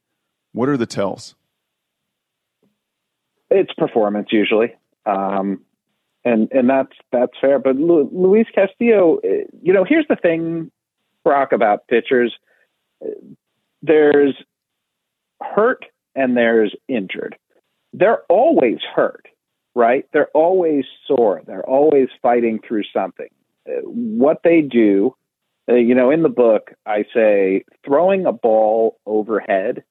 what 0.54 0.68
are 0.68 0.76
the 0.76 0.86
tells? 0.86 1.34
It's 3.50 3.72
performance 3.74 4.28
usually, 4.30 4.74
um, 5.04 5.60
and 6.24 6.50
and 6.50 6.70
that's 6.70 6.92
that's 7.12 7.32
fair. 7.40 7.58
But 7.58 7.76
Lu- 7.76 8.08
Luis 8.10 8.46
Castillo, 8.54 9.20
you 9.62 9.72
know, 9.72 9.84
here's 9.84 10.06
the 10.08 10.16
thing, 10.16 10.70
Brock, 11.24 11.52
about 11.52 11.86
pitchers. 11.88 12.34
There's 13.82 14.34
hurt 15.42 15.84
and 16.14 16.36
there's 16.36 16.74
injured. 16.88 17.36
They're 17.92 18.22
always 18.28 18.78
hurt, 18.94 19.26
right? 19.74 20.06
They're 20.12 20.30
always 20.34 20.84
sore. 21.06 21.42
They're 21.46 21.68
always 21.68 22.08
fighting 22.22 22.60
through 22.66 22.84
something. 22.92 23.28
What 23.66 24.40
they 24.42 24.60
do, 24.62 25.14
uh, 25.68 25.74
you 25.74 25.94
know, 25.94 26.10
in 26.10 26.22
the 26.22 26.28
book, 26.28 26.72
I 26.86 27.04
say 27.14 27.64
throwing 27.84 28.26
a 28.26 28.32
ball 28.32 28.98
overhead 29.06 29.84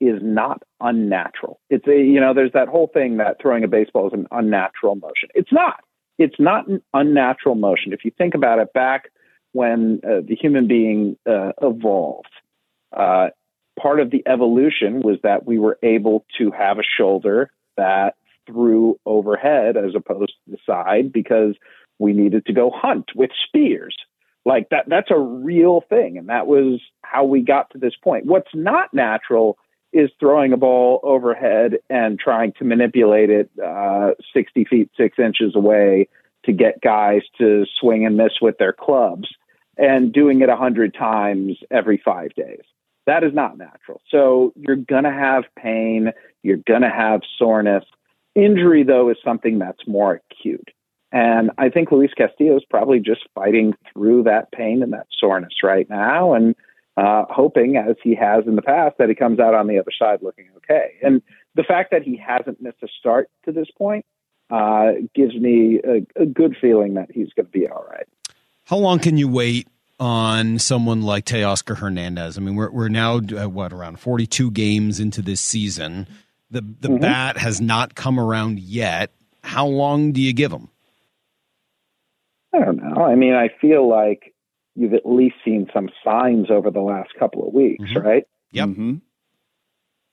is 0.00 0.20
not 0.22 0.62
unnatural. 0.80 1.60
It's 1.70 1.86
a, 1.86 1.96
you 1.96 2.20
know, 2.20 2.34
there's 2.34 2.52
that 2.52 2.68
whole 2.68 2.90
thing 2.92 3.16
that 3.16 3.36
throwing 3.40 3.64
a 3.64 3.68
baseball 3.68 4.06
is 4.06 4.12
an 4.12 4.26
unnatural 4.30 4.94
motion. 4.94 5.28
It's 5.34 5.52
not. 5.52 5.80
It's 6.18 6.38
not 6.38 6.68
an 6.68 6.82
unnatural 6.94 7.54
motion. 7.54 7.92
If 7.92 8.04
you 8.04 8.10
think 8.16 8.34
about 8.34 8.58
it, 8.58 8.72
back 8.72 9.10
when 9.52 10.00
uh, 10.04 10.20
the 10.26 10.34
human 10.34 10.66
being 10.66 11.16
uh, 11.28 11.52
evolved, 11.62 12.30
uh, 12.96 13.28
part 13.80 14.00
of 14.00 14.10
the 14.10 14.22
evolution 14.26 15.02
was 15.02 15.18
that 15.22 15.46
we 15.46 15.58
were 15.58 15.78
able 15.82 16.24
to 16.38 16.50
have 16.50 16.78
a 16.78 16.82
shoulder 16.82 17.50
that 17.76 18.14
threw 18.46 18.98
overhead 19.06 19.76
as 19.76 19.94
opposed 19.94 20.32
to 20.44 20.50
the 20.52 20.58
side 20.66 21.12
because 21.12 21.54
we 21.98 22.12
needed 22.12 22.46
to 22.46 22.52
go 22.52 22.70
hunt 22.74 23.10
with 23.14 23.30
spears. 23.46 23.96
Like 24.44 24.68
that, 24.70 24.84
that's 24.88 25.10
a 25.10 25.18
real 25.18 25.82
thing. 25.88 26.16
And 26.16 26.28
that 26.28 26.46
was 26.46 26.80
how 27.02 27.24
we 27.24 27.42
got 27.42 27.70
to 27.70 27.78
this 27.78 27.94
point. 28.02 28.26
What's 28.26 28.50
not 28.54 28.92
natural 28.94 29.58
is 29.92 30.10
throwing 30.20 30.52
a 30.52 30.56
ball 30.56 31.00
overhead 31.02 31.78
and 31.88 32.18
trying 32.18 32.52
to 32.58 32.64
manipulate 32.64 33.30
it 33.30 33.50
uh, 33.64 34.10
60 34.34 34.64
feet, 34.64 34.90
six 34.96 35.18
inches 35.18 35.54
away 35.54 36.08
to 36.44 36.52
get 36.52 36.80
guys 36.80 37.22
to 37.38 37.64
swing 37.80 38.06
and 38.06 38.16
miss 38.16 38.34
with 38.40 38.58
their 38.58 38.72
clubs 38.72 39.28
and 39.76 40.12
doing 40.12 40.40
it 40.40 40.48
a 40.48 40.56
hundred 40.56 40.94
times 40.94 41.58
every 41.70 42.00
five 42.04 42.34
days. 42.34 42.62
That 43.06 43.24
is 43.24 43.32
not 43.32 43.56
natural. 43.56 44.02
So 44.10 44.52
you're 44.56 44.76
going 44.76 45.04
to 45.04 45.12
have 45.12 45.44
pain. 45.56 46.12
You're 46.42 46.58
going 46.58 46.82
to 46.82 46.90
have 46.90 47.22
soreness. 47.38 47.84
Injury, 48.34 48.82
though, 48.82 49.08
is 49.08 49.16
something 49.24 49.58
that's 49.58 49.86
more 49.86 50.20
acute. 50.30 50.68
And 51.10 51.50
I 51.56 51.70
think 51.70 51.90
Luis 51.90 52.12
Castillo 52.14 52.56
is 52.56 52.64
probably 52.68 53.00
just 53.00 53.22
fighting 53.34 53.72
through 53.92 54.24
that 54.24 54.52
pain 54.52 54.82
and 54.82 54.92
that 54.92 55.06
soreness 55.18 55.54
right 55.62 55.88
now 55.88 56.34
and 56.34 56.54
uh, 57.00 57.24
hoping, 57.30 57.76
as 57.76 57.96
he 58.02 58.12
has 58.14 58.40
in 58.46 58.56
the 58.56 58.62
past, 58.62 58.94
that 58.98 59.08
he 59.08 59.14
comes 59.14 59.38
out 59.38 59.54
on 59.54 59.66
the 59.68 59.78
other 59.78 59.92
side 59.96 60.18
looking 60.22 60.48
okay. 60.58 60.86
And 61.02 61.22
the 61.54 61.62
fact 61.62 61.90
that 61.92 62.02
he 62.02 62.16
hasn't 62.16 62.60
missed 62.60 62.82
a 62.82 62.88
start 62.98 63.28
to 63.44 63.52
this 63.52 63.70
point 63.76 64.04
uh, 64.50 64.92
gives 65.14 65.34
me 65.34 65.80
a, 65.84 66.22
a 66.22 66.26
good 66.26 66.56
feeling 66.60 66.94
that 66.94 67.08
he's 67.12 67.30
going 67.36 67.46
to 67.46 67.52
be 67.52 67.68
all 67.68 67.84
right. 67.88 68.06
How 68.64 68.78
long 68.78 68.98
can 68.98 69.16
you 69.16 69.28
wait 69.28 69.68
on 70.00 70.58
someone 70.58 71.02
like 71.02 71.24
Teoscar 71.24 71.76
Hernandez? 71.76 72.36
I 72.36 72.40
mean, 72.40 72.56
we're 72.56 72.70
we're 72.70 72.88
now 72.88 73.16
uh, 73.18 73.48
what 73.48 73.72
around 73.72 74.00
forty 74.00 74.26
two 74.26 74.50
games 74.50 75.00
into 75.00 75.22
this 75.22 75.40
season. 75.40 76.06
The 76.50 76.62
the 76.62 76.88
Mm-hmm. 76.88 77.00
bat 77.00 77.36
has 77.38 77.60
not 77.60 77.94
come 77.94 78.18
around 78.18 78.58
yet. 78.58 79.10
How 79.42 79.66
long 79.66 80.12
do 80.12 80.20
you 80.20 80.32
give 80.32 80.52
him? 80.52 80.68
I 82.54 82.58
don't 82.60 82.82
know. 82.82 83.04
I 83.04 83.14
mean, 83.14 83.34
I 83.34 83.50
feel 83.60 83.88
like 83.88 84.34
you've 84.78 84.94
at 84.94 85.04
least 85.04 85.36
seen 85.44 85.68
some 85.74 85.88
signs 86.04 86.50
over 86.50 86.70
the 86.70 86.80
last 86.80 87.10
couple 87.18 87.46
of 87.46 87.52
weeks, 87.52 87.84
right? 87.96 88.24
Yep. 88.52 88.68
Mm-hmm. 88.68 88.94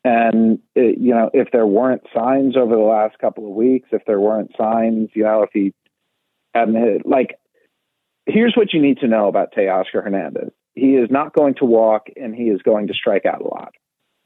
And 0.04 0.60
uh, 0.78 0.82
you 0.82 1.14
know, 1.14 1.30
if 1.34 1.50
there 1.52 1.66
weren't 1.66 2.04
signs 2.14 2.56
over 2.58 2.76
the 2.76 2.82
last 2.82 3.18
couple 3.20 3.48
of 3.48 3.56
weeks, 3.56 3.90
if 3.92 4.04
there 4.06 4.20
weren't 4.20 4.52
signs, 4.58 5.10
you 5.14 5.24
know, 5.24 5.44
if 5.44 5.50
he 5.54 5.74
hadn't 6.54 6.76
hit, 6.76 7.06
like, 7.06 7.40
here's 8.26 8.54
what 8.56 8.74
you 8.74 8.82
need 8.82 9.00
to 9.00 9.08
know 9.08 9.28
about 9.28 9.54
Teoscar 9.54 10.04
Hernandez: 10.04 10.52
he 10.74 10.96
is 10.96 11.10
not 11.10 11.34
going 11.34 11.56
to 11.56 11.66
walk, 11.66 12.08
and 12.16 12.36
he 12.36 12.44
is 12.44 12.62
going 12.62 12.88
to 12.88 12.94
strike 12.94 13.26
out 13.26 13.42
a 13.42 13.48
lot. 13.48 13.74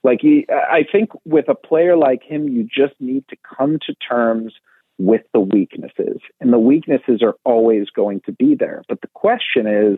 Like, 0.03 0.19
he, 0.21 0.45
I 0.49 0.85
think 0.89 1.09
with 1.25 1.49
a 1.49 1.55
player 1.55 1.97
like 1.97 2.23
him, 2.23 2.47
you 2.47 2.63
just 2.63 2.99
need 3.01 3.25
to 3.29 3.37
come 3.57 3.79
to 3.85 3.93
terms 3.95 4.53
with 4.97 5.21
the 5.33 5.39
weaknesses, 5.39 6.19
and 6.41 6.51
the 6.51 6.59
weaknesses 6.59 7.21
are 7.21 7.35
always 7.45 7.89
going 7.89 8.21
to 8.25 8.33
be 8.33 8.53
there. 8.53 8.83
But 8.89 8.99
the 9.01 9.09
question 9.13 9.65
is, 9.65 9.97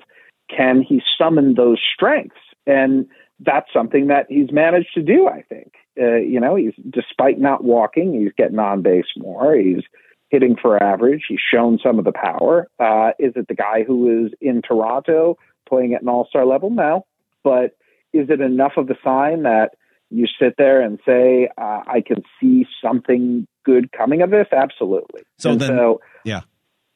can 0.55 0.81
he 0.81 1.01
summon 1.17 1.55
those 1.55 1.79
strengths? 1.93 2.35
And 2.67 3.07
that's 3.39 3.67
something 3.73 4.07
that 4.07 4.25
he's 4.29 4.51
managed 4.51 4.93
to 4.95 5.01
do, 5.01 5.27
I 5.27 5.41
think. 5.43 5.73
Uh, 5.99 6.15
you 6.15 6.39
know, 6.39 6.55
he's 6.55 6.73
despite 6.89 7.39
not 7.39 7.63
walking, 7.63 8.13
he's 8.13 8.31
getting 8.37 8.59
on 8.59 8.81
base 8.81 9.05
more. 9.17 9.55
He's 9.55 9.83
hitting 10.29 10.55
for 10.61 10.81
average. 10.81 11.23
He's 11.27 11.39
shown 11.53 11.79
some 11.83 11.99
of 11.99 12.05
the 12.05 12.13
power. 12.13 12.67
Uh, 12.79 13.11
is 13.19 13.33
it 13.35 13.47
the 13.47 13.55
guy 13.55 13.83
who 13.85 14.25
is 14.25 14.31
in 14.39 14.61
Toronto 14.61 15.37
playing 15.67 15.93
at 15.93 16.01
an 16.01 16.07
all 16.07 16.25
star 16.29 16.45
level? 16.45 16.69
No. 16.69 17.05
But 17.43 17.75
is 18.13 18.29
it 18.29 18.39
enough 18.41 18.73
of 18.77 18.89
a 18.89 18.95
sign 19.03 19.43
that 19.43 19.71
you 20.09 20.27
sit 20.39 20.55
there 20.57 20.81
and 20.81 20.99
say, 21.05 21.49
uh, 21.57 21.81
I 21.87 22.01
can 22.05 22.23
see 22.39 22.65
something 22.83 23.47
good 23.65 23.91
coming 23.91 24.21
of 24.21 24.29
this? 24.29 24.47
Absolutely. 24.51 25.21
So 25.37 25.51
And 25.51 25.59
then- 25.59 25.69
so 25.69 26.01
Yeah. 26.23 26.41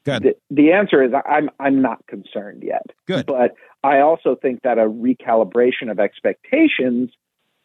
Good. 0.06 0.24
the, 0.24 0.36
the 0.52 0.72
answer 0.72 1.04
is 1.04 1.12
I'm 1.28 1.50
I'm 1.60 1.82
not 1.82 2.06
concerned 2.08 2.64
yet. 2.64 2.86
Good. 3.08 3.26
But 3.26 3.56
I 3.84 4.00
also 4.00 4.36
think 4.40 4.62
that 4.64 4.78
a 4.78 4.84
recalibration 4.88 5.90
of 5.92 6.00
expectations 6.00 7.12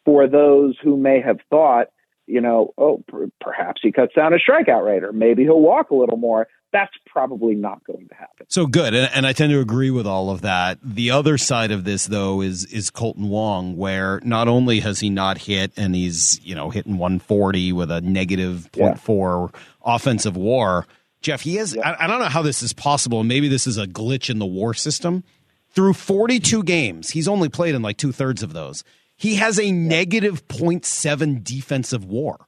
for 0.05 0.27
those 0.27 0.77
who 0.83 0.97
may 0.97 1.21
have 1.21 1.39
thought, 1.51 1.89
you 2.27 2.41
know, 2.41 2.73
oh, 2.79 3.05
per- 3.09 3.31
perhaps 3.41 3.81
he 3.83 3.93
cuts 3.93 4.15
down 4.15 4.33
his 4.33 4.41
strikeout 4.49 4.85
rate, 4.87 5.05
or 5.05 5.13
maybe 5.13 5.43
he'll 5.43 5.61
walk 5.61 5.91
a 5.91 5.95
little 5.95 6.17
more. 6.17 6.47
That's 6.73 6.93
probably 7.05 7.57
not 7.57 7.83
going 7.85 8.07
to 8.09 8.15
happen. 8.15 8.47
So 8.49 8.67
good, 8.67 8.95
and, 8.95 9.11
and 9.13 9.27
I 9.27 9.33
tend 9.33 9.51
to 9.51 9.59
agree 9.59 9.91
with 9.91 10.07
all 10.07 10.31
of 10.31 10.43
that. 10.43 10.79
The 10.85 11.11
other 11.11 11.37
side 11.37 11.73
of 11.73 11.83
this, 11.85 12.07
though, 12.07 12.41
is 12.43 12.65
is 12.67 12.91
Kolten 12.93 13.29
Wong, 13.29 13.77
where 13.77 14.21
not 14.23 14.47
only 14.47 14.79
has 14.81 15.01
he 15.01 15.11
not 15.11 15.39
hit, 15.39 15.73
and 15.77 15.95
he's 15.97 16.41
you 16.45 16.55
know 16.55 16.71
hitting 16.71 16.97
140 16.97 17.73
with 17.73 17.91
a 17.91 18.01
negative 18.01 18.71
Yeah. 18.75 18.95
0.4 18.95 19.53
offensive 19.85 20.37
WAR. 20.37 20.87
Jeff, 21.21 21.43
he 21.43 21.57
has. 21.57 21.77
I, 21.77 21.97
I 22.01 22.07
don't 22.07 22.21
know 22.21 22.27
how 22.27 22.43
this 22.43 22.63
is 22.63 22.73
possible. 22.73 23.25
Maybe 23.25 23.49
this 23.49 23.67
is 23.67 23.77
a 23.79 23.87
glitch 23.87 24.31
in 24.31 24.39
the 24.39 24.47
WAR 24.47 24.75
system. 24.75 25.25
Through 25.73 25.95
42 25.95 26.65
games, 26.65 27.11
he's 27.11 27.29
only 27.29 27.49
played 27.49 27.75
in 27.75 27.83
like 27.83 27.97
two 27.97 28.13
thirds 28.13 28.43
of 28.43 28.53
those. 28.53 28.83
He 29.17 29.37
has 29.37 29.61
a 29.61 29.71
negative 29.71 30.49
0.7 30.49 31.45
defensive 31.45 32.05
WAR. 32.05 32.47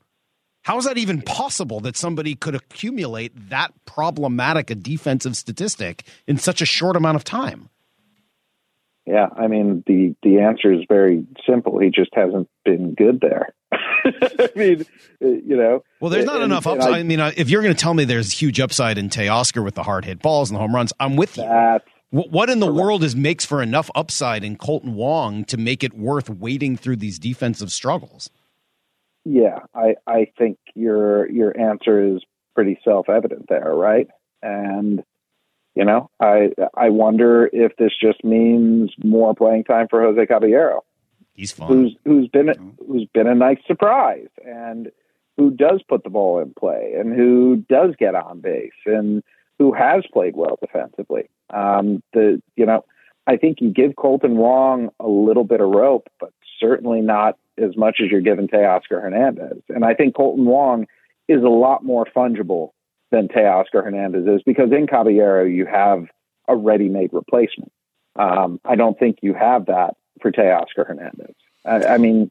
How 0.62 0.78
is 0.78 0.84
that 0.84 0.96
even 0.96 1.22
possible 1.22 1.80
that 1.80 1.96
somebody 1.96 2.34
could 2.34 2.54
accumulate 2.54 3.50
that 3.50 3.72
problematic 3.84 4.70
a 4.70 4.74
defensive 4.74 5.36
statistic 5.36 6.04
in 6.26 6.38
such 6.38 6.62
a 6.62 6.66
short 6.66 6.96
amount 6.96 7.16
of 7.16 7.24
time? 7.24 7.68
Yeah, 9.06 9.26
I 9.36 9.48
mean 9.48 9.82
the 9.86 10.14
the 10.22 10.38
answer 10.40 10.72
is 10.72 10.80
very 10.88 11.26
simple. 11.48 11.78
He 11.80 11.90
just 11.90 12.10
hasn't 12.14 12.48
been 12.64 12.94
good 12.94 13.20
there. 13.20 13.52
I 13.72 14.50
mean, 14.54 14.82
uh, 15.22 15.28
you 15.28 15.56
know. 15.56 15.82
Well, 16.00 16.10
there's 16.10 16.24
not 16.24 16.36
and- 16.36 16.44
enough 16.44 16.66
upside. 16.66 16.92
I- 16.92 16.98
I, 16.98 17.02
mean, 17.02 17.20
uh, 17.20 17.32
if 17.36 17.50
you're 17.50 17.62
going 17.62 17.74
to 17.74 17.80
tell 17.80 17.94
me 17.94 18.04
there's 18.04 18.32
huge 18.32 18.60
upside 18.60 18.98
in 18.98 19.08
Teoscar 19.08 19.64
with 19.64 19.74
the 19.74 19.82
hard 19.82 20.04
hit 20.04 20.22
balls 20.22 20.50
and 20.50 20.56
the 20.56 20.60
home 20.60 20.74
runs, 20.74 20.92
I'm 21.00 21.16
with 21.16 21.36
you. 21.36 21.44
What 22.10 22.50
in 22.50 22.60
the 22.60 22.70
world 22.70 23.02
is 23.04 23.16
makes 23.16 23.46
for 23.46 23.62
enough 23.62 23.90
upside 23.94 24.44
in 24.44 24.56
Kolten 24.58 24.92
Wong 24.92 25.44
to 25.46 25.56
make 25.56 25.82
it 25.82 25.94
worth 25.94 26.28
wading 26.28 26.76
through 26.76 26.96
these 26.96 27.18
defensive 27.18 27.72
struggles? 27.72 28.28
Yeah, 29.24 29.60
I, 29.74 29.94
I 30.06 30.26
think 30.36 30.58
your 30.74 31.30
your 31.30 31.58
answer 31.58 32.14
is 32.14 32.22
pretty 32.54 32.78
self 32.84 33.08
evident 33.08 33.46
there, 33.48 33.72
right? 33.74 34.08
And 34.42 35.02
You 35.74 35.84
know, 35.84 36.10
I 36.20 36.50
I 36.74 36.90
wonder 36.90 37.48
if 37.52 37.76
this 37.76 37.92
just 38.00 38.22
means 38.24 38.92
more 39.02 39.34
playing 39.34 39.64
time 39.64 39.88
for 39.88 40.02
Jose 40.02 40.26
Caballero. 40.26 40.84
He's 41.34 41.52
fun. 41.52 41.68
Who's 41.68 41.96
who's 42.04 42.28
been 42.28 42.50
a, 42.50 42.54
who's 42.86 43.06
been 43.14 43.26
a 43.26 43.34
nice 43.34 43.58
surprise 43.66 44.28
and 44.44 44.90
who 45.36 45.50
does 45.50 45.82
put 45.88 46.04
the 46.04 46.10
ball 46.10 46.40
in 46.40 46.52
play 46.52 46.94
and 46.98 47.14
who 47.14 47.64
does 47.68 47.94
get 47.98 48.14
on 48.14 48.40
base 48.40 48.70
and 48.84 49.22
who 49.58 49.72
has 49.72 50.04
played 50.12 50.36
well 50.36 50.58
defensively. 50.60 51.30
Um, 51.50 52.02
the 52.12 52.42
you 52.56 52.66
know, 52.66 52.84
I 53.26 53.36
think 53.36 53.60
you 53.60 53.70
give 53.70 53.92
Kolten 53.92 54.34
Wong 54.34 54.90
a 55.00 55.08
little 55.08 55.44
bit 55.44 55.60
of 55.60 55.70
rope, 55.70 56.08
but 56.20 56.32
certainly 56.60 57.00
not 57.00 57.38
as 57.58 57.76
much 57.76 58.00
as 58.02 58.10
you're 58.10 58.20
giving 58.20 58.48
Teoscar 58.48 59.02
Hernandez. 59.02 59.62
And 59.68 59.84
I 59.84 59.94
think 59.94 60.14
Kolten 60.14 60.44
Wong 60.44 60.86
is 61.28 61.42
a 61.42 61.48
lot 61.48 61.84
more 61.84 62.06
fungible 62.14 62.70
than 63.12 63.28
Teoscar 63.28 63.84
Hernandez 63.84 64.26
is 64.26 64.42
because 64.44 64.72
in 64.72 64.88
Caballero 64.88 65.44
you 65.44 65.66
have 65.66 66.06
a 66.48 66.56
ready-made 66.56 67.10
replacement. 67.12 67.70
Um, 68.16 68.60
I 68.64 68.74
don't 68.74 68.98
think 68.98 69.18
you 69.22 69.34
have 69.34 69.66
that 69.66 69.94
for 70.20 70.32
Teoscar 70.32 70.86
Hernandez. 70.86 71.34
I, 71.64 71.84
I 71.84 71.98
mean, 71.98 72.30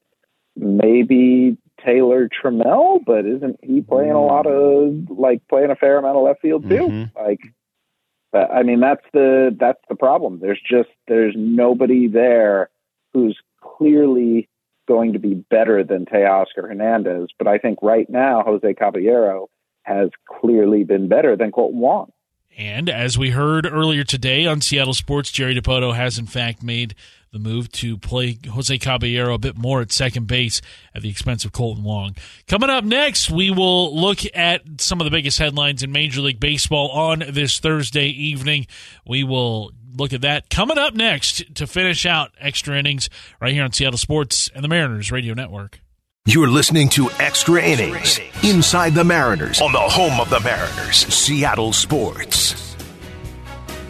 maybe 0.58 1.58
Taylor 1.84 2.28
Trammell, 2.30 3.00
but 3.06 3.26
isn't 3.26 3.60
he 3.64 3.82
playing 3.82 4.12
a 4.12 4.24
lot 4.24 4.46
of 4.46 5.10
like 5.10 5.42
playing 5.48 5.72
a 5.72 5.76
fair 5.76 5.98
amount 5.98 6.18
of 6.18 6.24
left 6.24 6.42
field 6.42 6.68
too? 6.68 6.88
Mhm. 6.88 7.16
Like, 7.16 7.40
but, 8.32 8.52
I 8.52 8.64
mean, 8.64 8.80
that's 8.80 9.06
the 9.14 9.56
that's 9.60 9.82
the 9.90 9.96
problem. 9.96 10.40
There's 10.40 10.62
just 10.70 10.90
there's 11.08 11.34
nobody 11.38 12.08
there 12.08 12.70
who's 13.14 13.38
clearly 13.62 14.48
going 14.88 15.14
to 15.14 15.20
be 15.20 15.34
better 15.36 15.84
than 15.84 16.06
Teoscar 16.06 16.68
Hernandez. 16.68 17.30
But 17.38 17.48
I 17.48 17.58
think 17.58 17.80
right 17.82 18.10
now 18.10 18.44
Jose 18.44 18.74
Caballero 18.74 19.50
has 19.84 20.10
clearly 20.28 20.84
been 20.84 21.08
better 21.08 21.36
than 21.36 21.52
Kolten 21.52 21.76
Wong. 21.76 22.12
And 22.58 22.90
as 22.90 23.18
we 23.18 23.30
heard 23.30 23.66
earlier 23.66 24.04
today 24.04 24.46
on 24.46 24.62
Seattle 24.62 24.94
Sports, 24.94 25.32
Jerry 25.32 25.56
Dipoto 25.56 25.96
has 25.96 26.18
in 26.18 26.28
fact 26.28 26.62
made 26.62 26.96
the 27.32 27.40
move 27.40 27.72
to 27.72 27.98
play 27.98 28.38
Jose 28.52 28.78
Caballero 28.78 29.34
a 29.34 29.38
bit 29.38 29.58
more 29.58 29.80
at 29.80 29.92
second 29.92 30.28
base 30.28 30.62
at 30.94 31.02
the 31.02 31.10
expense 31.10 31.46
of 31.46 31.54
Kolten 31.54 31.82
Wong. 31.82 32.16
Coming 32.48 32.70
up 32.70 32.84
next, 32.84 33.32
we 33.32 33.52
will 33.52 33.96
look 33.98 34.20
at 34.36 34.82
some 34.82 35.00
of 35.00 35.06
the 35.06 35.12
biggest 35.12 35.40
headlines 35.40 35.82
in 35.82 35.94
Major 35.94 36.20
League 36.20 36.42
Baseball 36.42 36.90
on 36.90 37.24
this 37.30 37.60
Thursday 37.60 38.08
evening. 38.08 38.68
We 39.08 39.24
will 39.24 39.72
look 39.96 40.12
at 40.12 40.22
that 40.22 40.50
coming 40.50 40.78
up 40.78 40.94
next 40.94 41.56
to 41.56 41.68
finish 41.68 42.06
out 42.06 42.32
extra 42.40 42.78
innings 42.78 43.10
right 43.40 43.54
here 43.54 43.64
on 43.64 43.72
Seattle 43.72 43.98
Sports 43.98 44.50
and 44.54 44.62
the 44.62 44.70
Mariners 44.70 45.12
Radio 45.12 45.34
Network. 45.34 45.80
You're 46.28 46.50
listening 46.50 46.88
to 46.90 47.10
Extra 47.18 47.64
Innings 47.64 48.20
Inside 48.44 48.94
the 48.94 49.04
Mariners 49.04 49.60
on 49.60 49.72
the 49.72 49.80
home 49.80 50.20
of 50.20 50.30
the 50.30 50.40
Mariners, 50.42 50.98
Seattle 51.12 51.74
Sports. 51.74 52.78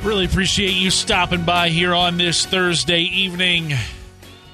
Really 0.01 0.23
appreciate 0.23 0.71
you 0.71 0.91
stopping 0.91 1.43
by 1.43 1.67
here 1.67 1.93
on 1.93 2.15
this 2.15 2.45
Thursday 2.45 3.01
evening. 3.01 3.73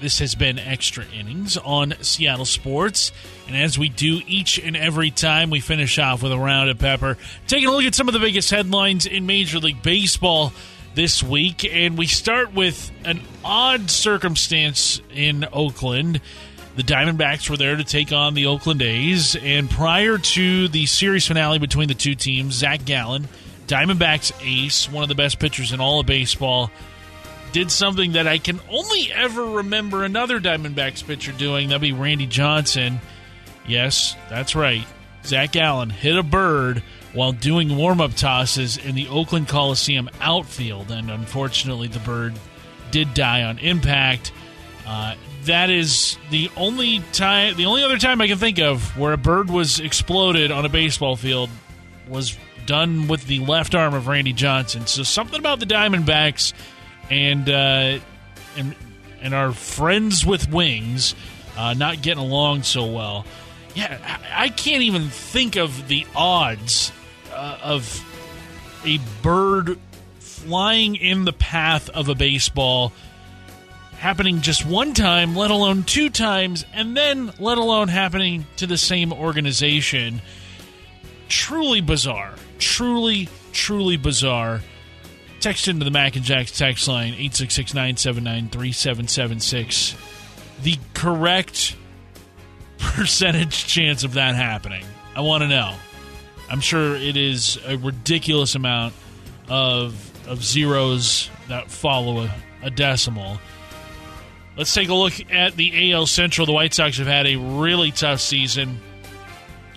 This 0.01 0.17
has 0.17 0.33
been 0.33 0.57
Extra 0.57 1.05
Innings 1.13 1.55
on 1.55 1.93
Seattle 2.01 2.45
Sports. 2.45 3.11
And 3.47 3.55
as 3.55 3.77
we 3.77 3.89
do 3.89 4.21
each 4.25 4.57
and 4.57 4.75
every 4.75 5.11
time, 5.11 5.51
we 5.51 5.59
finish 5.59 5.99
off 5.99 6.23
with 6.23 6.31
a 6.31 6.37
round 6.37 6.71
of 6.71 6.79
pepper. 6.79 7.15
Taking 7.45 7.67
a 7.67 7.71
look 7.71 7.85
at 7.85 7.93
some 7.93 8.07
of 8.07 8.13
the 8.15 8.19
biggest 8.19 8.49
headlines 8.49 9.05
in 9.05 9.27
Major 9.27 9.59
League 9.59 9.83
Baseball 9.83 10.51
this 10.95 11.21
week. 11.21 11.63
And 11.63 11.95
we 11.95 12.07
start 12.07 12.55
with 12.55 12.89
an 13.05 13.21
odd 13.45 13.91
circumstance 13.91 14.99
in 15.13 15.45
Oakland. 15.53 16.21
The 16.77 16.83
Diamondbacks 16.83 17.49
were 17.49 17.57
there 17.57 17.75
to 17.75 17.83
take 17.83 18.11
on 18.11 18.35
the 18.35 18.45
Oakland 18.45 18.83
A's. 18.83 19.35
And 19.35 19.67
prior 19.67 20.19
to 20.19 20.67
the 20.67 20.85
series 20.85 21.25
finale 21.25 21.57
between 21.57 21.87
the 21.87 21.95
two 21.95 22.13
teams, 22.13 22.53
Zach 22.53 22.85
Gallen, 22.85 23.27
Diamondbacks 23.65 24.31
ace, 24.43 24.87
one 24.89 25.01
of 25.01 25.09
the 25.09 25.15
best 25.15 25.39
pitchers 25.39 25.73
in 25.73 25.79
all 25.81 25.99
of 25.99 26.05
baseball, 26.05 26.69
did 27.51 27.71
something 27.71 28.11
that 28.11 28.27
I 28.27 28.37
can 28.37 28.59
only 28.69 29.11
ever 29.11 29.43
remember 29.43 30.03
another 30.03 30.39
Diamondbacks 30.39 31.03
pitcher 31.05 31.31
doing. 31.31 31.69
That'd 31.69 31.81
be 31.81 31.93
Randy 31.93 32.27
Johnson. 32.27 32.99
Yes, 33.67 34.15
that's 34.29 34.55
right. 34.55 34.85
Zach 35.25 35.53
Gallen 35.53 35.89
hit 35.89 36.15
a 36.15 36.23
bird 36.23 36.83
while 37.11 37.31
doing 37.31 37.75
warm 37.75 37.99
up 38.01 38.13
tosses 38.13 38.77
in 38.77 38.93
the 38.93 39.07
Oakland 39.07 39.47
Coliseum 39.47 40.11
outfield, 40.21 40.91
and 40.91 41.09
unfortunately, 41.09 41.87
the 41.87 41.99
bird 41.99 42.35
did 42.91 43.15
die 43.15 43.41
on 43.41 43.57
impact. 43.57 44.31
Uh, 44.85 45.15
that 45.47 45.69
is 45.69 46.17
the 46.29 46.49
only 46.55 46.99
time, 47.11 47.55
the 47.57 47.65
only 47.65 47.83
other 47.83 47.97
time 47.97 48.21
I 48.21 48.27
can 48.27 48.37
think 48.37 48.59
of 48.59 48.97
where 48.97 49.13
a 49.13 49.17
bird 49.17 49.49
was 49.49 49.79
exploded 49.79 50.51
on 50.51 50.65
a 50.65 50.69
baseball 50.69 51.15
field 51.15 51.49
was 52.07 52.37
done 52.65 53.07
with 53.07 53.25
the 53.25 53.39
left 53.39 53.75
arm 53.75 53.93
of 53.93 54.07
Randy 54.07 54.33
Johnson. 54.33 54.87
So 54.87 55.03
something 55.03 55.39
about 55.39 55.59
the 55.59 55.65
Diamondbacks 55.65 56.53
and 57.09 57.49
uh, 57.49 57.99
and 58.55 58.75
and 59.21 59.33
our 59.33 59.51
friends 59.51 60.25
with 60.25 60.49
wings 60.51 61.15
uh, 61.57 61.73
not 61.73 62.01
getting 62.01 62.23
along 62.23 62.63
so 62.63 62.85
well. 62.85 63.25
Yeah, 63.73 64.19
I, 64.33 64.49
can't 64.49 64.81
even 64.83 65.09
think 65.09 65.55
of 65.55 65.87
the 65.87 66.05
odds 66.15 66.91
uh, 67.31 67.59
of 67.61 68.03
a 68.83 68.99
bird 69.21 69.77
flying 70.19 70.95
in 70.95 71.25
the 71.25 71.33
path 71.33 71.89
of 71.89 72.09
a 72.09 72.15
baseball 72.15 72.91
happening 73.97 74.41
just 74.41 74.65
one 74.65 74.93
time, 74.93 75.35
let 75.35 75.51
alone 75.51 75.83
two 75.83 76.09
times, 76.09 76.65
and 76.73 76.95
then 76.95 77.31
let 77.39 77.57
alone 77.57 77.87
happening 77.87 78.45
to 78.57 78.67
the 78.67 78.77
same 78.77 79.11
organization. 79.11 80.21
Truly 81.27 81.81
bizarre. 81.81 82.33
Truly, 82.59 83.27
truly 83.51 83.97
bizarre. 83.97 84.61
Text 85.39 85.67
into 85.67 85.85
the 85.85 85.91
Mac 85.91 86.15
and 86.15 86.25
Jacks 86.25 86.57
text 86.57 86.87
line 86.87 87.13
866 87.13 87.73
979 87.73 88.49
3776. 88.49 89.95
The 90.63 90.77
correct 90.93 91.75
percentage 92.79 93.67
chance 93.67 94.03
of 94.03 94.13
that 94.13 94.35
happening. 94.35 94.83
I 95.15 95.21
want 95.21 95.43
to 95.43 95.47
know. 95.47 95.75
I'm 96.49 96.61
sure 96.61 96.95
it 96.95 97.17
is 97.17 97.59
a 97.65 97.77
ridiculous 97.77 98.55
amount 98.55 98.93
of 99.49 100.03
of 100.27 100.43
zeros 100.43 101.29
that 101.47 101.71
follow 101.71 102.23
a, 102.23 102.35
a 102.63 102.69
decimal. 102.69 103.39
Let's 104.57 104.73
take 104.73 104.89
a 104.89 104.93
look 104.95 105.13
at 105.31 105.55
the 105.55 105.93
AL 105.93 106.07
Central. 106.07 106.47
The 106.47 106.53
White 106.53 106.73
Sox 106.73 106.97
have 106.97 107.05
had 107.05 107.27
a 107.27 107.35
really 107.35 107.91
tough 107.91 108.19
season. 108.19 108.79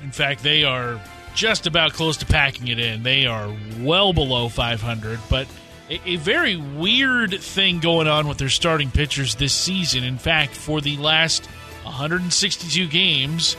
In 0.02 0.10
fact, 0.10 0.42
they 0.42 0.64
are 0.64 0.98
just 1.34 1.66
about 1.66 1.92
close 1.92 2.16
to 2.18 2.26
packing 2.26 2.68
it 2.68 2.78
in. 2.78 3.02
They 3.02 3.26
are 3.26 3.54
well 3.80 4.14
below 4.14 4.48
500, 4.48 5.20
but 5.28 5.46
a, 5.90 6.16
very 6.16 6.56
weird 6.56 7.40
thing 7.40 7.80
going 7.80 8.06
on 8.06 8.26
with 8.28 8.38
their 8.38 8.48
starting 8.48 8.90
pitchers 8.90 9.34
this 9.34 9.52
season. 9.52 10.02
In 10.02 10.18
fact, 10.18 10.54
for 10.54 10.80
the 10.80 10.96
last 10.96 11.46
162 11.82 12.86
games, 12.86 13.56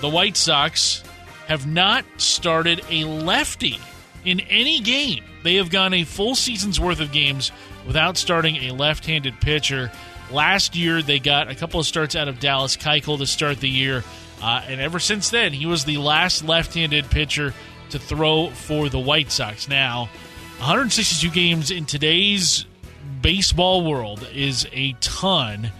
the 0.00 0.08
White 0.08 0.36
Sox 0.36 1.02
have 1.48 1.66
not 1.66 2.04
started 2.16 2.82
a 2.88 3.04
lefty 3.04 3.78
in 4.24 4.40
any 4.40 4.80
game. 4.80 5.24
They 5.42 5.56
have 5.56 5.70
gone 5.70 5.92
a 5.92 6.04
full 6.04 6.34
season's 6.34 6.80
worth 6.80 7.00
of 7.00 7.12
games 7.12 7.52
without 7.86 8.16
starting 8.16 8.56
a 8.56 8.70
left 8.72 9.04
handed 9.04 9.40
pitcher. 9.40 9.90
Last 10.30 10.74
year, 10.74 11.02
they 11.02 11.18
got 11.18 11.50
a 11.50 11.54
couple 11.54 11.78
of 11.80 11.86
starts 11.86 12.16
out 12.16 12.28
of 12.28 12.40
Dallas 12.40 12.76
Keuchel 12.76 13.18
to 13.18 13.26
start 13.26 13.60
the 13.60 13.68
year. 13.68 14.02
Uh, 14.42 14.62
and 14.66 14.80
ever 14.80 14.98
since 14.98 15.30
then, 15.30 15.52
he 15.52 15.66
was 15.66 15.84
the 15.84 15.98
last 15.98 16.44
left 16.44 16.74
handed 16.74 17.10
pitcher 17.10 17.54
to 17.90 17.98
throw 17.98 18.50
for 18.50 18.88
the 18.88 18.98
White 18.98 19.30
Sox. 19.30 19.68
Now, 19.68 20.08
162 20.58 21.30
games 21.30 21.70
in 21.70 21.86
today's 21.86 22.66
baseball 23.22 23.84
world 23.84 24.28
is 24.34 24.66
a 24.72 24.92
ton 25.00 25.70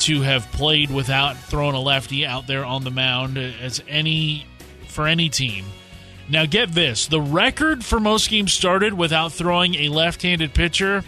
to 0.00 0.22
have 0.22 0.50
played 0.52 0.90
without 0.90 1.36
throwing 1.36 1.74
a 1.74 1.80
lefty 1.80 2.24
out 2.24 2.46
there 2.46 2.64
on 2.64 2.84
the 2.84 2.90
mound 2.90 3.36
as 3.36 3.82
any 3.88 4.46
for 4.86 5.06
any 5.06 5.28
team. 5.28 5.64
Now 6.28 6.46
get 6.46 6.72
this, 6.72 7.06
the 7.06 7.20
record 7.20 7.84
for 7.84 7.98
most 7.98 8.28
games 8.28 8.52
started 8.52 8.92
without 8.92 9.32
throwing 9.32 9.74
a 9.76 9.88
left-handed 9.88 10.54
pitcher. 10.54 11.02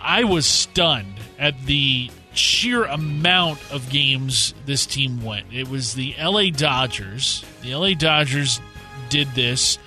I 0.00 0.24
was 0.24 0.46
stunned 0.46 1.20
at 1.38 1.66
the 1.66 2.10
sheer 2.32 2.84
amount 2.84 3.58
of 3.72 3.90
games 3.90 4.54
this 4.66 4.86
team 4.86 5.22
went. 5.22 5.46
It 5.52 5.68
was 5.68 5.94
the 5.94 6.14
LA 6.20 6.50
Dodgers. 6.50 7.44
The 7.62 7.74
LA 7.74 7.94
Dodgers 7.94 8.60
did 9.08 9.28
this 9.34 9.78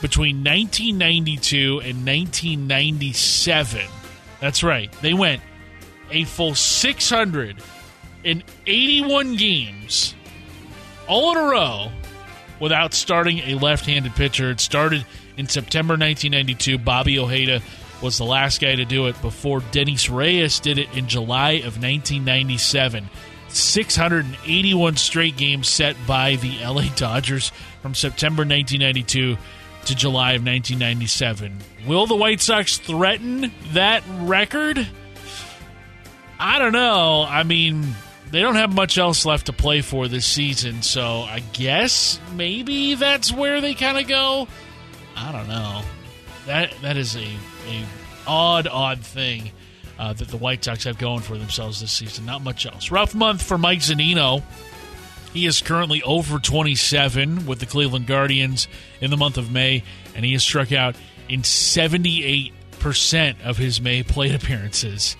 between 0.00 0.42
1992 0.44 1.80
and 1.80 2.06
1997. 2.06 3.86
That's 4.40 4.62
right. 4.62 4.90
They 5.02 5.14
went 5.14 5.42
a 6.10 6.24
full 6.24 6.54
681 6.54 9.36
games 9.36 10.14
all 11.06 11.32
in 11.32 11.38
a 11.38 11.42
row 11.42 11.90
without 12.60 12.94
starting 12.94 13.40
a 13.40 13.54
left-handed 13.54 14.14
pitcher. 14.14 14.50
It 14.50 14.60
started 14.60 15.04
in 15.36 15.48
September 15.48 15.92
1992. 15.92 16.78
Bobby 16.78 17.18
Ojeda 17.18 17.60
was 18.02 18.18
the 18.18 18.24
last 18.24 18.60
guy 18.60 18.74
to 18.74 18.84
do 18.84 19.06
it 19.06 19.20
before 19.22 19.60
Dennis 19.72 20.08
Reyes 20.08 20.60
did 20.60 20.78
it 20.78 20.94
in 20.96 21.08
July 21.08 21.52
of 21.52 21.80
1997. 21.80 23.08
681 23.48 24.96
straight 24.96 25.36
games 25.36 25.68
set 25.68 25.96
by 26.06 26.36
the 26.36 26.58
LA 26.64 26.84
Dodgers 26.96 27.52
from 27.82 27.94
September 27.94 28.42
1992 28.42 29.36
to 29.86 29.94
July 29.94 30.32
of 30.32 30.44
1997. 30.44 31.58
Will 31.86 32.06
the 32.06 32.14
White 32.14 32.40
Sox 32.40 32.78
threaten 32.78 33.52
that 33.72 34.02
record? 34.20 34.86
I 36.38 36.58
don't 36.58 36.72
know. 36.72 37.26
I 37.28 37.42
mean, 37.42 37.94
they 38.30 38.40
don't 38.40 38.54
have 38.54 38.74
much 38.74 38.98
else 38.98 39.24
left 39.26 39.46
to 39.46 39.52
play 39.52 39.80
for 39.80 40.08
this 40.08 40.26
season, 40.26 40.82
so 40.82 41.22
I 41.22 41.40
guess 41.52 42.20
maybe 42.34 42.94
that's 42.94 43.32
where 43.32 43.60
they 43.60 43.74
kind 43.74 43.98
of 43.98 44.06
go. 44.06 44.48
I 45.16 45.32
don't 45.32 45.48
know. 45.48 45.82
That 46.46 46.72
that 46.82 46.96
is 46.96 47.16
a 47.16 47.26
a 47.66 47.84
odd 48.26 48.66
odd 48.66 49.00
thing 49.00 49.52
uh, 49.98 50.12
that 50.14 50.28
the 50.28 50.36
White 50.36 50.64
Sox 50.64 50.84
have 50.84 50.98
going 50.98 51.20
for 51.20 51.36
themselves 51.36 51.80
this 51.80 51.92
season. 51.92 52.24
Not 52.24 52.42
much 52.42 52.66
else. 52.66 52.90
Rough 52.90 53.14
month 53.14 53.42
for 53.42 53.58
Mike 53.58 53.80
Zunino. 53.80 54.42
He 55.32 55.46
is 55.46 55.60
currently 55.60 56.02
over 56.02 56.38
27 56.38 57.46
with 57.46 57.60
the 57.60 57.66
Cleveland 57.66 58.06
Guardians 58.06 58.66
in 59.00 59.10
the 59.10 59.16
month 59.16 59.36
of 59.36 59.52
May, 59.52 59.84
and 60.14 60.24
he 60.24 60.32
has 60.32 60.42
struck 60.42 60.72
out 60.72 60.96
in 61.28 61.42
78% 61.42 62.52
of 63.44 63.56
his 63.56 63.80
May 63.80 64.02
plate 64.02 64.34
appearances. 64.34 65.16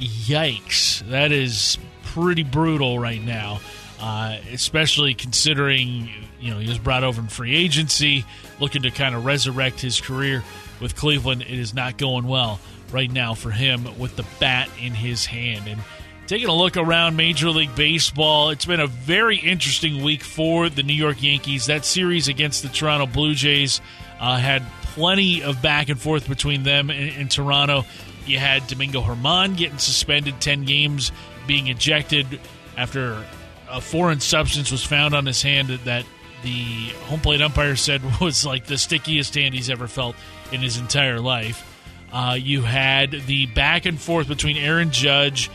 Yikes. 0.00 1.08
That 1.10 1.30
is 1.30 1.78
pretty 2.02 2.42
brutal 2.42 2.98
right 2.98 3.22
now, 3.22 3.60
uh, 4.00 4.38
especially 4.52 5.14
considering 5.14 6.10
you 6.40 6.52
know 6.52 6.58
he 6.58 6.68
was 6.68 6.78
brought 6.78 7.04
over 7.04 7.20
in 7.20 7.28
free 7.28 7.54
agency, 7.54 8.24
looking 8.60 8.82
to 8.82 8.90
kind 8.90 9.14
of 9.14 9.24
resurrect 9.24 9.80
his 9.80 10.00
career 10.00 10.42
with 10.80 10.96
Cleveland. 10.96 11.42
It 11.42 11.58
is 11.58 11.74
not 11.74 11.96
going 11.96 12.26
well 12.26 12.60
right 12.92 13.10
now 13.10 13.34
for 13.34 13.50
him 13.50 13.98
with 13.98 14.16
the 14.16 14.24
bat 14.38 14.68
in 14.80 14.92
his 14.92 15.26
hand. 15.26 15.66
And 15.66 15.80
taking 16.26 16.48
a 16.48 16.54
look 16.54 16.76
around 16.76 17.16
Major 17.16 17.50
League 17.50 17.74
Baseball, 17.74 18.50
it's 18.50 18.64
been 18.64 18.80
a 18.80 18.86
very 18.86 19.38
interesting 19.38 20.02
week 20.02 20.22
for 20.22 20.68
the 20.68 20.82
New 20.82 20.94
York 20.94 21.22
Yankees. 21.22 21.66
That 21.66 21.84
series 21.84 22.28
against 22.28 22.62
the 22.62 22.68
Toronto 22.68 23.06
Blue 23.06 23.34
Jays 23.34 23.80
uh, 24.20 24.36
had 24.36 24.62
plenty 24.82 25.42
of 25.42 25.60
back 25.62 25.88
and 25.88 26.00
forth 26.00 26.28
between 26.28 26.62
them 26.62 26.90
in, 26.90 27.08
in 27.08 27.28
Toronto. 27.28 27.84
You 28.26 28.38
had 28.38 28.66
Domingo 28.66 29.02
Germán 29.02 29.56
getting 29.56 29.78
suspended 29.78 30.40
10 30.40 30.64
games, 30.64 31.12
being 31.46 31.68
ejected 31.68 32.40
after 32.76 33.24
a 33.68 33.80
foreign 33.80 34.20
substance 34.20 34.70
was 34.70 34.84
found 34.84 35.14
on 35.14 35.26
his 35.26 35.42
hand 35.42 35.68
that 35.84 36.04
the 36.42 36.90
home 37.06 37.20
plate 37.20 37.42
umpire 37.42 37.76
said 37.76 38.02
was 38.20 38.44
like 38.44 38.66
the 38.66 38.78
stickiest 38.78 39.34
hand 39.34 39.54
he's 39.54 39.70
ever 39.70 39.88
felt 39.88 40.16
in 40.52 40.60
his 40.60 40.78
entire 40.78 41.20
life. 41.20 41.72
Uh, 42.12 42.36
you 42.38 42.62
had 42.62 43.10
the 43.10 43.46
back 43.46 43.84
and 43.84 44.00
forth 44.00 44.28
between 44.28 44.56
Aaron 44.56 44.90
Judge, 44.90 45.50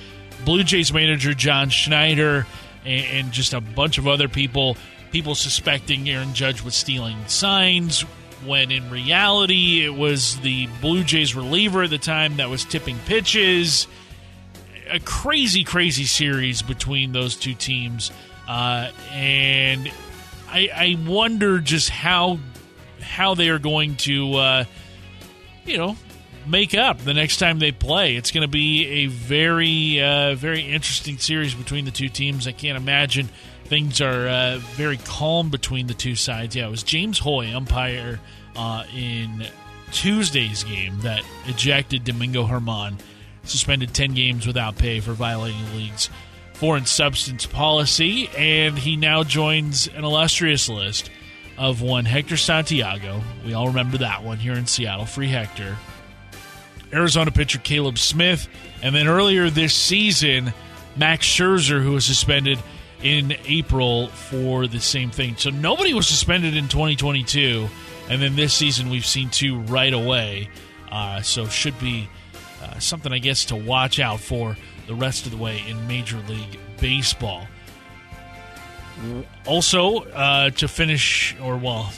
Blue 0.46 0.64
Jays 0.64 0.94
manager 0.94 1.34
John 1.34 1.70
Schneider, 1.70 2.46
and, 2.86 3.06
and 3.06 3.32
just 3.32 3.54
a 3.54 3.62
bunch 3.62 3.98
of 3.98 4.08
other 4.08 4.28
people. 4.28 4.78
People 5.12 5.36
suspecting 5.36 6.10
Aaron 6.10 6.34
Judge 6.34 6.62
was 6.62 6.76
stealing 6.76 7.18
signs, 7.28 8.02
when 8.46 8.72
in 8.72 8.90
reality 8.90 9.84
it 9.86 9.94
was 9.94 10.40
the 10.40 10.68
Blue 10.82 11.04
Jays 11.04 11.36
reliever 11.36 11.84
at 11.84 11.90
the 11.90 11.98
time 11.98 12.38
that 12.38 12.50
was 12.50 12.66
tipping 12.66 12.98
pitches. 13.06 13.88
A 14.92 15.00
crazy, 15.00 15.64
crazy 15.64 16.04
series 16.04 16.62
between 16.62 17.14
those 17.14 17.36
two 17.36 17.54
teams, 17.54 18.12
uh, 18.48 18.92
and 19.12 19.90
I, 20.50 20.70
I, 20.76 20.98
wonder 21.08 21.60
just 21.60 21.90
how 21.90 22.40
how 23.02 23.36
they 23.36 23.50
are 23.50 23.60
going 23.60 23.96
to, 23.98 24.34
uh, 24.34 24.64
you 25.66 25.78
know, 25.78 25.96
make 26.46 26.76
up 26.76 27.00
the 27.00 27.14
next 27.14 27.38
time 27.38 27.60
they 27.60 27.72
play. 27.72 28.16
It's 28.16 28.32
going 28.32 28.42
to 28.42 28.48
be 28.48 28.86
a 28.88 29.06
very, 29.08 30.02
uh, 30.02 30.36
very 30.36 30.62
interesting 30.62 31.18
series 31.18 31.54
between 31.54 31.86
the 31.86 31.92
two 31.92 32.10
teams. 32.10 32.48
I 32.48 32.52
can't 32.52 32.78
imagine 32.78 33.30
things 33.66 34.02
are 34.02 34.28
uh, 34.28 34.60
very 34.74 34.98
calm 34.98 35.50
between 35.50 35.88
the 35.88 35.94
two 35.94 36.16
sides. 36.16 36.56
Yeah, 36.56 36.68
it 36.68 36.72
was 36.72 36.84
James 36.84 37.20
Hoye, 37.20 37.54
umpire 37.56 38.20
uh, 38.56 38.84
in 38.96 39.46
Tuesday's 39.92 40.64
game, 40.64 41.00
that 41.02 41.24
ejected 41.48 42.04
Domingo 42.04 42.46
Germán, 42.46 43.00
suspended 43.44 43.94
10 43.94 44.14
games 44.14 44.48
without 44.48 44.78
pay 44.78 45.00
for 45.00 45.14
violating 45.14 45.64
the 45.66 45.78
league's 45.78 46.10
foreign 46.54 46.86
substance 46.86 47.46
policy, 47.46 48.30
and 48.38 48.78
he 48.78 48.96
now 48.96 49.24
joins 49.24 49.88
an 49.88 50.04
illustrious 50.04 50.70
list 50.70 51.10
of 51.58 51.82
one 51.82 52.06
Hector 52.06 52.38
Santiago. 52.38 53.22
We 53.46 53.54
all 53.54 53.68
remember 53.68 53.98
that 54.00 54.24
one 54.24 54.38
here 54.38 54.54
in 54.54 54.68
Seattle, 54.68 55.06
Free 55.06 55.28
Hector. 55.28 55.78
Arizona 56.94 57.32
pitcher 57.32 57.60
Caleb 57.60 57.98
Smith, 57.98 58.48
and 58.84 58.94
then 58.94 59.08
earlier 59.08 59.50
this 59.50 59.74
season, 59.74 60.54
Max 60.96 61.26
Scherzer, 61.26 61.82
who 61.82 61.94
was 61.94 62.06
suspended 62.06 62.60
in 63.02 63.36
April 63.46 64.08
for 64.08 64.68
the 64.68 64.80
same 64.80 65.10
thing. 65.10 65.36
So 65.38 65.50
nobody 65.50 65.94
was 65.94 66.08
suspended 66.08 66.56
in 66.56 66.68
2022, 66.68 67.68
and 68.10 68.22
then 68.22 68.36
this 68.36 68.54
season 68.54 68.90
we've 68.90 69.06
seen 69.06 69.30
two 69.30 69.60
right 69.62 69.94
away. 69.94 70.50
Uh, 70.92 71.22
so 71.22 71.48
should 71.48 71.80
be 71.80 72.10
uh, 72.62 72.80
something 72.80 73.12
I 73.12 73.20
guess 73.20 73.46
to 73.46 73.56
watch 73.56 74.00
out 74.00 74.20
for 74.20 74.58
the 74.88 74.96
rest 74.96 75.26
of 75.26 75.32
the 75.32 75.38
way 75.38 75.64
in 75.68 75.88
Major 75.88 76.18
League 76.28 76.60
Baseball. 76.80 77.48
Also, 79.46 80.04
uh, 80.10 80.50
to 80.52 80.68
finish, 80.68 81.36
or 81.42 81.58
well, 81.58 81.92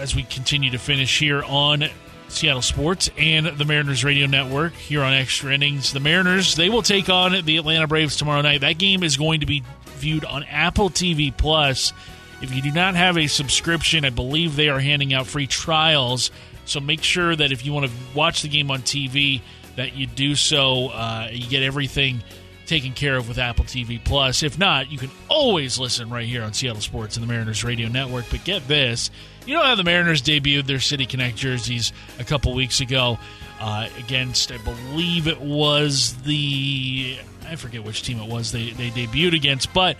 as 0.00 0.14
we 0.14 0.22
continue 0.22 0.70
to 0.70 0.78
finish 0.78 1.18
here 1.18 1.42
on 1.44 1.84
Seattle 2.28 2.62
Sports 2.62 3.10
and 3.16 3.46
the 3.46 3.64
Mariners 3.64 4.04
Radio 4.04 4.26
Network 4.26 4.74
here 4.74 5.02
on 5.02 5.12
Extra 5.12 5.52
Innings. 5.52 5.92
The 5.92 6.00
Mariners, 6.00 6.54
they 6.54 6.68
will 6.68 6.82
take 6.82 7.08
on 7.08 7.44
the 7.44 7.56
Atlanta 7.56 7.86
Braves 7.86 8.16
tomorrow 8.16 8.42
night. 8.42 8.60
That 8.60 8.78
game 8.78 9.02
is 9.02 9.16
going 9.16 9.40
to 9.40 9.46
be 9.46 9.62
viewed 9.96 10.24
on 10.24 10.44
Apple 10.44 10.90
TV 10.90 11.34
Plus. 11.36 11.92
If 12.40 12.54
you 12.54 12.62
do 12.62 12.70
not 12.70 12.94
have 12.94 13.18
a 13.18 13.26
subscription, 13.26 14.04
I 14.04 14.10
believe 14.10 14.56
they 14.56 14.68
are 14.68 14.78
handing 14.78 15.12
out 15.12 15.26
free 15.26 15.46
trials. 15.46 16.30
So 16.66 16.80
make 16.80 17.02
sure 17.02 17.34
that 17.34 17.50
if 17.50 17.64
you 17.64 17.72
want 17.72 17.86
to 17.86 17.92
watch 18.14 18.42
the 18.42 18.48
game 18.48 18.70
on 18.70 18.82
TV, 18.82 19.40
that 19.78 19.96
you 19.96 20.06
do 20.06 20.34
so. 20.36 20.88
Uh, 20.88 21.28
you 21.32 21.48
get 21.48 21.62
everything 21.62 22.22
taken 22.66 22.92
care 22.92 23.16
of 23.16 23.26
with 23.26 23.38
Apple 23.38 23.64
TV 23.64 23.98
Plus. 24.02 24.42
If 24.42 24.58
not, 24.58 24.92
you 24.92 24.98
can 24.98 25.10
always 25.28 25.78
listen 25.78 26.10
right 26.10 26.26
here 26.26 26.42
on 26.42 26.52
Seattle 26.52 26.82
Sports 26.82 27.16
and 27.16 27.26
the 27.26 27.32
Mariners 27.32 27.64
Radio 27.64 27.88
Network. 27.88 28.26
But 28.30 28.44
get 28.44 28.68
this 28.68 29.10
you 29.48 29.54
know 29.54 29.62
how 29.62 29.74
the 29.76 29.82
Mariners 29.82 30.20
debuted 30.20 30.66
their 30.66 30.78
City 30.78 31.06
Connect 31.06 31.34
jerseys 31.34 31.94
a 32.18 32.24
couple 32.24 32.52
weeks 32.52 32.82
ago 32.82 33.18
uh, 33.60 33.88
against, 33.98 34.52
I 34.52 34.58
believe 34.58 35.26
it 35.26 35.40
was 35.40 36.14
the, 36.22 37.16
I 37.46 37.56
forget 37.56 37.82
which 37.82 38.02
team 38.02 38.20
it 38.20 38.28
was 38.28 38.52
they, 38.52 38.70
they 38.72 38.90
debuted 38.90 39.34
against, 39.34 39.72
but 39.72 39.96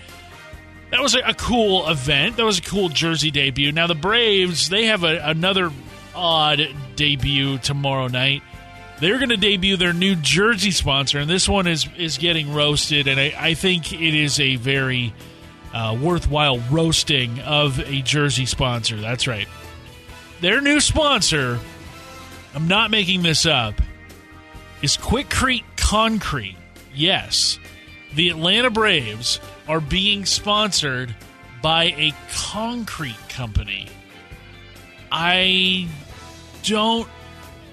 that 0.90 1.00
was 1.00 1.14
a, 1.14 1.32
cool 1.32 1.88
event. 1.88 2.36
That 2.36 2.44
was 2.44 2.58
a 2.58 2.62
cool 2.62 2.90
jersey 2.90 3.30
debut. 3.30 3.72
Now, 3.72 3.86
the 3.86 3.94
Braves, 3.94 4.68
they 4.68 4.84
have 4.84 5.02
a, 5.02 5.18
another 5.24 5.70
odd 6.14 6.60
debut 6.94 7.56
tomorrow 7.56 8.08
night. 8.08 8.42
They're 9.00 9.18
going 9.18 9.28
to 9.28 9.36
debut 9.36 9.76
their 9.76 9.92
new 9.92 10.16
jersey 10.16 10.72
sponsor, 10.72 11.18
and 11.18 11.30
this 11.30 11.48
one 11.48 11.68
is, 11.68 11.86
is 11.96 12.18
getting 12.18 12.52
roasted, 12.52 13.06
and 13.06 13.20
I, 13.20 13.32
I 13.38 13.54
think 13.54 13.92
it 13.92 14.14
is 14.14 14.40
a 14.40 14.56
very 14.56 15.14
uh, 15.72 15.96
worthwhile 16.00 16.58
roasting 16.70 17.38
of 17.40 17.78
a 17.78 18.02
jersey 18.02 18.46
sponsor. 18.46 18.96
That's 18.96 19.28
right. 19.28 19.46
Their 20.40 20.60
new 20.60 20.80
sponsor, 20.80 21.60
I'm 22.54 22.66
not 22.66 22.90
making 22.90 23.22
this 23.22 23.46
up, 23.46 23.80
is 24.82 24.96
Quikrete 24.96 25.64
Concrete. 25.76 26.56
Yes, 26.94 27.58
the 28.14 28.30
Atlanta 28.30 28.70
Braves 28.70 29.40
are 29.68 29.80
being 29.80 30.26
sponsored 30.26 31.14
by 31.62 31.84
a 31.84 32.12
concrete 32.32 33.18
company. 33.28 33.86
I 35.10 35.88
don't 36.64 37.08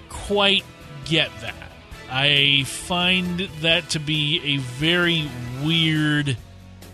quite 0.10 0.64
get 1.06 1.32
that. 1.42 1.72
I 2.10 2.64
find 2.66 3.40
that 3.62 3.90
to 3.92 4.00
be 4.00 4.42
a 4.44 4.58
very 4.58 5.30
weird 5.64 6.38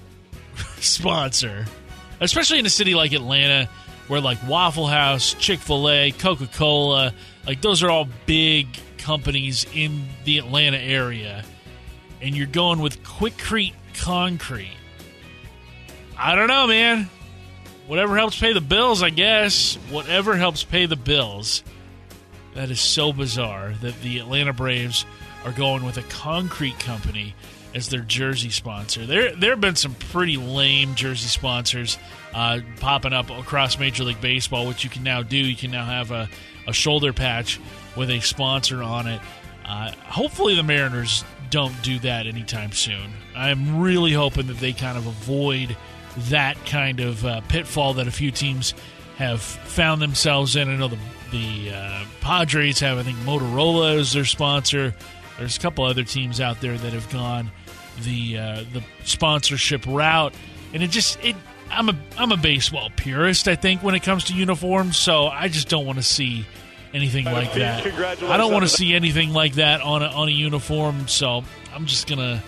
sponsor, 0.80 1.66
especially 2.20 2.59
in 2.59 2.66
a 2.66 2.70
city 2.70 2.95
like 2.95 3.14
Atlanta, 3.14 3.70
where 4.07 4.22
like 4.22 4.38
Waffle 4.47 4.88
House, 4.88 5.34
Chick 5.34 5.59
Fil 5.59 5.89
A, 5.89 6.12
Coca 6.12 6.47
Cola, 6.47 7.14
like 7.45 7.62
those 7.62 7.84
are 7.84 7.89
all 7.89 8.07
big 8.26 8.68
companies 8.97 9.66
in 9.74 10.05
the 10.24 10.38
Atlanta 10.38 10.78
area, 10.78 11.43
and 12.22 12.36
you're 12.36 12.47
going 12.47 12.80
with 12.80 13.03
Quikrete 13.03 13.74
Concrete. 13.95 14.78
I 16.18 16.36
don't 16.36 16.47
know, 16.47 16.68
man. 16.68 17.09
Whatever 17.88 18.16
helps 18.16 18.39
pay 18.39 18.53
the 18.53 18.62
bills, 18.62 19.03
I 19.03 19.09
guess. 19.09 19.76
Whatever 19.89 20.38
helps 20.38 20.64
pay 20.64 20.86
the 20.86 20.95
bills. 20.95 21.64
That 22.56 22.70
is 22.70 22.80
so 22.82 23.14
bizarre 23.14 23.74
that 23.82 24.02
the 24.02 24.20
Atlanta 24.20 24.54
Braves 24.54 25.06
are 25.45 25.52
going 25.52 25.86
with 25.86 25.97
a 25.97 26.04
concrete 26.04 26.80
company 26.80 27.34
as 27.74 27.88
their 27.88 28.02
jersey 28.02 28.49
sponsor. 28.49 29.06
There, 29.06 29.34
there 29.36 29.52
have 29.52 29.62
been 29.62 29.76
some 29.78 29.95
pretty 29.95 30.38
lame 30.38 30.95
jersey 30.95 31.28
sponsors 31.28 31.97
uh, 32.34 32.60
popping 32.80 33.14
up 33.14 33.30
across 33.30 33.80
Major 33.80 34.04
League 34.04 34.22
Baseball, 34.22 34.68
which 34.68 34.84
you 34.84 34.89
can 34.89 35.04
now 35.04 35.24
do. 35.24 35.38
You 35.38 35.56
can 35.56 35.72
now 35.72 35.86
have 35.86 36.12
a, 36.12 36.30
a 36.68 36.74
shoulder 36.74 37.14
patch 37.14 37.60
with 37.95 38.10
a 38.10 38.20
sponsor 38.20 38.84
on 38.84 39.08
it. 39.08 39.22
Uh, 39.66 39.91
hopefully, 40.04 40.56
the 40.56 40.64
Mariners 40.64 41.24
don't 41.49 41.80
do 41.82 41.99
that 41.99 42.28
anytime 42.28 42.72
soon. 42.72 43.12
I'm 43.36 43.80
really 43.80 44.12
hoping 44.12 44.47
that 44.47 44.58
they 44.58 44.74
kind 44.74 44.97
of 44.97 45.08
avoid 45.08 45.78
that 46.30 46.58
kind 46.66 46.99
of 46.99 47.26
uh, 47.26 47.41
pitfall 47.41 47.93
that 47.95 48.08
a 48.08 48.12
few 48.12 48.32
teams 48.32 48.74
have 49.18 49.41
found 49.41 50.02
themselves 50.02 50.56
in. 50.56 50.68
I 50.68 50.76
know 50.76 50.88
the 50.89 50.97
the 51.32 51.71
uh, 51.73 52.05
Padres 52.21 52.79
have, 52.79 52.97
I 52.97 53.03
think, 53.03 53.17
Motorola 53.19 53.99
as 53.99 54.13
their 54.13 54.25
sponsor. 54.25 54.93
There's 55.38 55.57
a 55.57 55.59
couple 55.59 55.86
other 55.86 56.03
teams 56.03 56.39
out 56.39 56.61
there 56.61 56.77
that 56.77 56.93
have 56.93 57.09
gone 57.11 57.51
the 58.01 58.38
uh, 58.38 58.63
the 58.73 58.84
sponsorship 59.03 59.86
route, 59.88 60.34
and 60.73 60.84
it 60.84 60.89
just 60.91 61.23
it. 61.23 61.36
I'm 61.69 61.89
a 61.89 61.97
I'm 62.17 62.32
a 62.32 62.38
baseball 62.38 62.89
purist. 62.95 63.47
I 63.47 63.55
think 63.55 63.82
when 63.82 63.95
it 63.95 64.03
comes 64.03 64.25
to 64.25 64.34
uniforms, 64.34 64.97
so 64.97 65.27
I 65.27 65.47
just 65.47 65.69
don't 65.69 65.86
want 65.86 65.97
to 65.97 66.03
see 66.03 66.45
anything 66.93 67.25
like 67.25 67.53
that. 67.53 67.86
I 68.23 68.38
don't 68.38 68.51
want 68.51 68.63
to 68.63 68.69
see 68.69 68.93
anything 68.93 69.32
like 69.34 69.53
that 69.53 69.82
on 69.82 70.03
a, 70.03 70.07
on 70.07 70.27
a 70.27 70.32
uniform. 70.32 71.07
So 71.07 71.43
I'm 71.73 71.86
just 71.86 72.07
gonna 72.07 72.43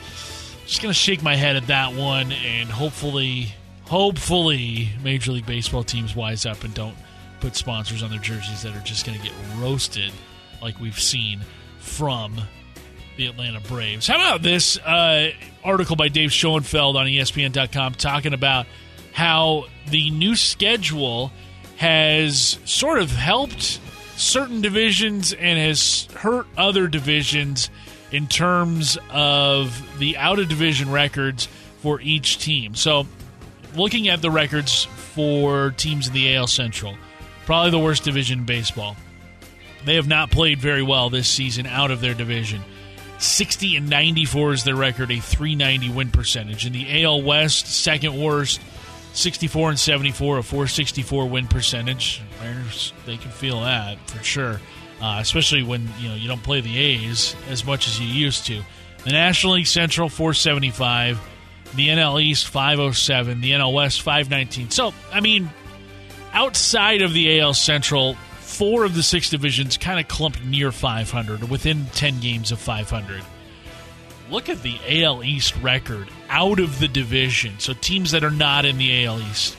just 0.65 0.81
gonna 0.81 0.93
shake 0.93 1.23
my 1.23 1.35
head 1.35 1.55
at 1.55 1.67
that 1.67 1.93
one, 1.93 2.31
and 2.31 2.69
hopefully, 2.69 3.53
hopefully, 3.85 4.89
Major 5.03 5.31
League 5.31 5.45
Baseball 5.45 5.83
teams 5.83 6.15
wise 6.15 6.45
up 6.45 6.63
and 6.63 6.73
don't 6.73 6.95
put 7.43 7.57
sponsors 7.57 8.01
on 8.01 8.09
their 8.09 8.21
jerseys 8.21 8.63
that 8.63 8.73
are 8.73 8.83
just 8.85 9.05
gonna 9.05 9.17
get 9.17 9.33
roasted, 9.57 10.13
like 10.61 10.79
we've 10.79 10.99
seen 10.99 11.41
from 11.77 12.41
the 13.17 13.27
Atlanta 13.27 13.59
Braves. 13.59 14.07
How 14.07 14.15
about 14.15 14.41
this 14.41 14.77
uh, 14.77 15.31
article 15.61 15.97
by 15.97 16.07
Dave 16.07 16.31
Schoenfield 16.31 16.95
on 16.95 17.05
ESPN.com 17.05 17.95
talking 17.95 18.33
about 18.33 18.65
how 19.11 19.65
the 19.89 20.09
new 20.11 20.37
schedule 20.37 21.33
has 21.75 22.59
sort 22.63 22.99
of 22.99 23.11
helped 23.11 23.81
certain 24.15 24.61
divisions 24.61 25.33
and 25.33 25.59
has 25.59 26.07
hurt 26.15 26.47
other 26.55 26.87
divisions 26.87 27.69
in 28.13 28.27
terms 28.27 28.97
of 29.09 29.99
the 29.99 30.15
out 30.15 30.39
of 30.39 30.47
division 30.47 30.89
records 30.89 31.49
for 31.81 31.99
each 31.99 32.37
team. 32.37 32.73
So, 32.73 33.05
looking 33.75 34.07
at 34.07 34.21
the 34.21 34.31
records 34.31 34.85
for 34.85 35.71
teams 35.71 36.07
in 36.07 36.13
the 36.13 36.35
AL 36.35 36.47
Central, 36.47 36.95
probably 37.45 37.71
the 37.71 37.79
worst 37.79 38.03
division 38.03 38.39
in 38.39 38.45
baseball. 38.45 38.95
They 39.85 39.95
have 39.95 40.07
not 40.07 40.31
played 40.31 40.59
very 40.59 40.83
well 40.83 41.09
this 41.09 41.27
season 41.27 41.65
out 41.65 41.91
of 41.91 42.01
their 42.01 42.13
division. 42.13 42.61
60 43.19 43.77
and 43.77 43.89
94 43.89 44.53
is 44.53 44.63
their 44.63 44.75
record, 44.75 45.11
a 45.11 45.19
390 45.19 45.89
win 45.89 46.11
percentage. 46.11 46.65
In 46.65 46.73
the 46.73 47.03
AL 47.03 47.21
West, 47.21 47.67
second 47.67 48.19
worst, 48.19 48.61
64 49.13 49.69
and 49.69 49.79
74, 49.79 50.39
a 50.39 50.43
464 50.43 51.29
win 51.29 51.47
percentage. 51.47 52.21
Mariners, 52.41 52.93
they 53.05 53.17
can 53.17 53.31
feel 53.31 53.61
that 53.61 53.97
for 54.09 54.23
sure, 54.23 54.59
uh, 55.01 55.17
especially 55.19 55.63
when 55.63 55.87
you 55.99 56.09
know 56.09 56.15
you 56.15 56.27
don't 56.27 56.43
play 56.43 56.61
the 56.61 56.77
A's 56.77 57.35
as 57.49 57.65
much 57.65 57.87
as 57.87 57.99
you 57.99 58.07
used 58.07 58.45
to. 58.47 58.61
The 59.05 59.11
National 59.11 59.53
League 59.53 59.67
Central 59.67 60.09
475, 60.09 61.19
the 61.75 61.89
NL 61.89 62.21
East 62.21 62.47
507, 62.47 63.41
the 63.41 63.51
NL 63.51 63.73
West 63.73 64.01
519. 64.01 64.71
So 64.71 64.93
I 65.11 65.21
mean, 65.21 65.49
outside 66.33 67.01
of 67.01 67.13
the 67.13 67.39
AL 67.39 67.53
Central, 67.53 68.15
four 68.39 68.83
of 68.83 68.95
the 68.95 69.03
six 69.03 69.29
divisions 69.29 69.77
kind 69.77 69.99
of 69.99 70.07
clumped 70.07 70.43
near 70.43 70.71
500, 70.71 71.49
within 71.49 71.85
10 71.93 72.19
games 72.19 72.51
of 72.51 72.59
500 72.59 73.23
look 74.29 74.49
at 74.49 74.63
the 74.63 74.77
AL 75.03 75.23
East 75.23 75.55
record 75.57 76.07
out 76.29 76.59
of 76.59 76.79
the 76.79 76.87
division. 76.87 77.59
So 77.59 77.73
teams 77.73 78.11
that 78.11 78.23
are 78.23 78.31
not 78.31 78.65
in 78.65 78.77
the 78.77 79.05
AL 79.05 79.19
East. 79.21 79.57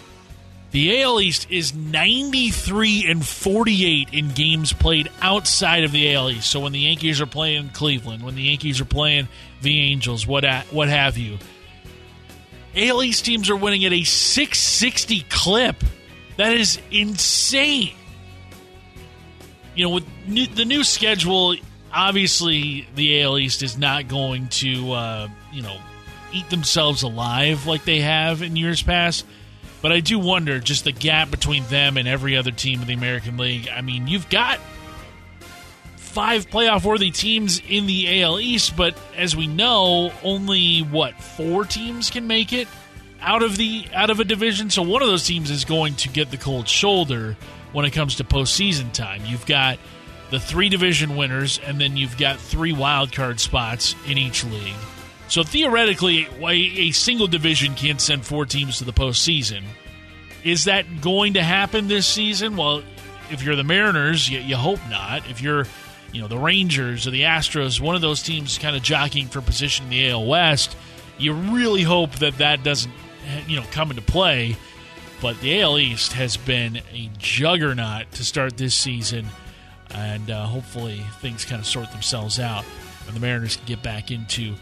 The 0.73 1.03
AL 1.03 1.21
East 1.21 1.47
is 1.51 1.73
93 1.73 3.09
and 3.09 3.25
48 3.25 4.09
in 4.13 4.31
games 4.31 4.73
played 4.73 5.09
outside 5.23 5.85
of 5.85 5.93
the 5.93 6.13
AL 6.13 6.31
East. 6.31 6.51
So 6.51 6.59
when 6.61 6.73
the 6.73 6.81
Yankees 6.81 7.21
are 7.21 7.27
playing 7.27 7.69
Cleveland, 7.71 8.25
when 8.25 8.35
the 8.35 8.43
Yankees 8.43 8.81
are 8.81 8.85
playing 8.85 9.29
the 9.63 9.81
Angels, 9.81 10.27
what 10.27 10.45
what 10.73 10.89
have 10.89 11.17
you. 11.17 11.39
AL 12.75 13.03
East 13.05 13.25
teams 13.25 13.49
are 13.51 13.57
winning 13.57 13.85
at 13.85 13.93
a 13.93 14.03
660 14.03 15.21
clip. 15.31 15.77
That 16.37 16.55
is 16.55 16.79
insane. 16.91 17.95
You 19.75 19.85
know, 19.85 19.95
with 19.95 20.05
new, 20.27 20.47
the 20.47 20.65
new 20.65 20.85
schedule, 20.85 21.57
obviously 21.93 22.87
the 22.95 23.23
AL 23.23 23.39
East 23.39 23.63
is 23.63 23.77
not 23.79 24.09
going 24.09 24.49
to, 24.49 24.93
uh, 24.93 25.29
you 25.53 25.63
know, 25.63 25.77
eat 26.33 26.49
themselves 26.51 27.03
alive 27.03 27.67
like 27.67 27.85
they 27.85 28.01
have 28.01 28.43
in 28.43 28.57
years 28.57 28.83
past. 28.83 29.25
But 29.83 29.93
I 29.93 30.01
do 30.01 30.19
wonder 30.19 30.61
just 30.61 30.85
the 30.85 30.93
gap 30.93 31.31
between 31.31 31.65
them 31.65 31.97
and 31.97 32.09
every 32.09 32.37
other 32.37 32.51
team 32.51 32.81
in 32.81 32.87
the 32.87 32.95
American 32.95 33.37
League. 33.37 33.69
I 33.69 33.83
mean, 33.83 34.07
you've 34.07 34.29
got 34.31 34.59
five 35.97 36.49
playoff 36.49 36.85
worthy 36.85 37.11
teams 37.11 37.61
in 37.69 37.87
the 37.87 38.23
AL 38.23 38.41
East, 38.41 38.77
but 38.77 38.97
as 39.17 39.37
we 39.37 39.47
know, 39.47 40.13
only 40.23 40.81
what 40.81 41.21
four 41.21 41.65
teams 41.65 42.09
can 42.09 42.27
make 42.27 42.53
it 42.53 42.67
out 43.25 43.43
of 43.43 43.57
the 43.57 43.87
out 43.93 44.11
of 44.11 44.21
a 44.21 44.25
division. 44.25 44.71
So 44.71 44.83
one 44.83 45.03
of 45.03 45.09
those 45.09 45.25
teams 45.25 45.51
is 45.51 45.65
going 45.65 45.95
to 45.97 46.09
get 46.09 46.31
the 46.31 46.37
cold 46.37 46.69
shoulder 46.69 47.37
when 47.73 47.85
it 47.85 47.91
comes 47.91 48.17
to 48.17 48.25
postseason 48.25 48.93
time. 48.93 49.23
You've 49.25 49.47
got 49.47 49.79
the 50.31 50.39
three 50.39 50.69
division 50.69 51.17
winners, 51.17 51.59
and 51.65 51.81
then 51.81 51.97
you've 51.97 52.17
got 52.17 52.39
three 52.39 52.73
wild 52.73 53.13
card 53.13 53.41
spots 53.41 53.95
in 54.07 54.19
each 54.19 54.45
league. 54.45 54.75
So 55.29 55.43
theoretically, 55.43 56.29
a 56.47 56.91
single 56.93 57.27
division 57.27 57.75
can't 57.75 58.01
send 58.01 58.27
four 58.27 58.47
teams 58.47 58.79
to 58.79 58.85
the 58.85 58.93
postseason. 58.93 59.63
Is 60.45 60.65
that 60.65 61.01
going 61.01 61.35
to 61.35 61.43
happen 61.43 61.89
this 61.89 62.07
season? 62.07 62.57
Well, 62.57 62.83
if 63.31 63.43
you're 63.43 63.57
the 63.57 63.65
Mariners, 63.65 64.29
you, 64.29 64.39
you 64.41 64.57
hope 64.57 64.81
not. 64.91 65.29
If 65.31 65.41
you're, 65.41 65.67
you 66.13 66.21
know, 66.21 66.29
the 66.29 66.39
Rangers 66.39 67.07
or 67.07 67.11
the 67.11 67.23
Astros, 67.23 67.81
one 67.81 67.95
of 67.95 68.03
those 68.03 68.23
teams 68.23 68.59
kind 68.59 68.77
of 68.77 68.83
jockeying 68.83 69.29
for 69.29 69.41
position 69.41 69.87
in 69.87 69.91
the 69.91 70.11
AL 70.11 70.27
West, 70.27 70.77
you 71.17 71.33
really 71.33 71.83
hope 71.83 72.13
that 72.17 72.39
that 72.39 72.63
doesn't, 72.63 72.93
you 73.47 73.57
know, 73.57 73.67
come 73.71 73.91
into 73.91 74.03
play. 74.03 74.57
But 75.21 75.41
the 75.41 75.63
AL 75.63 75.79
East 75.79 76.13
has 76.13 76.37
been 76.37 76.77
a 76.93 77.11
juggernaut 77.19 78.13
to 78.13 78.25
start 78.25 78.57
this 78.57 78.75
season 78.75 79.27
and 79.91 80.31
uh, 80.31 80.47
hopefully 80.47 81.03
things 81.21 81.45
kind 81.45 81.61
of 81.61 81.67
sort 81.67 81.91
themselves 81.93 82.41
out 82.41 82.65
and 83.07 83.17
the 83.17 83.21
Mariners 83.21 83.57
can 83.57 83.67
get 83.67 83.83
back 83.83 84.11
into 84.11 84.55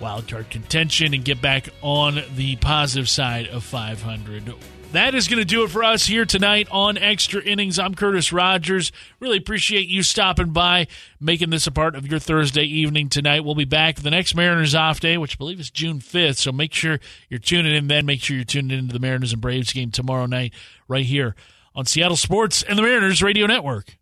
wild 0.00 0.28
card 0.28 0.50
contention 0.50 1.14
and 1.14 1.24
get 1.24 1.42
back 1.42 1.68
on 1.82 2.22
the 2.34 2.56
positive 2.56 3.08
side 3.08 3.48
of 3.48 3.64
500. 3.64 4.54
That 4.92 5.14
is 5.14 5.28
going 5.28 5.38
to 5.38 5.44
do 5.44 5.64
it 5.64 5.70
for 5.70 5.84
us 5.84 6.06
here 6.06 6.24
tonight 6.24 6.66
on 6.70 6.96
Extra 6.96 7.42
Innings. 7.42 7.78
I'm 7.78 7.94
Curtis 7.94 8.32
Rogers. 8.32 8.90
Really 9.20 9.36
appreciate 9.36 9.86
you 9.86 10.02
stopping 10.02 10.54
by, 10.54 10.86
making 11.20 11.50
this 11.50 11.66
a 11.66 11.70
part 11.70 11.94
of 11.94 12.06
your 12.06 12.18
Thursday 12.18 12.62
evening 12.62 13.10
tonight. 13.10 13.44
We'll 13.44 13.54
be 13.54 13.66
back 13.66 13.96
the 13.96 14.10
next 14.10 14.34
Mariners 14.34 14.74
off 14.74 14.98
day, 14.98 15.18
which 15.18 15.34
I 15.34 15.36
believe 15.36 15.60
is 15.60 15.70
June 15.70 15.98
5th. 15.98 16.36
So 16.38 16.52
make 16.52 16.72
sure 16.72 17.00
you're 17.28 17.38
tuning 17.38 17.76
in 17.76 17.88
then. 17.88 18.06
Make 18.06 18.22
sure 18.22 18.34
you're 18.34 18.46
tuning 18.46 18.78
into 18.78 18.94
the 18.94 18.98
Mariners 18.98 19.34
and 19.34 19.42
Braves 19.42 19.74
game 19.74 19.90
tomorrow 19.90 20.24
night 20.24 20.54
right 20.88 21.04
here 21.04 21.36
on 21.74 21.84
Seattle 21.84 22.16
Sports 22.16 22.62
and 22.62 22.78
the 22.78 22.82
Mariners 22.82 23.22
Radio 23.22 23.46
Network. 23.46 23.98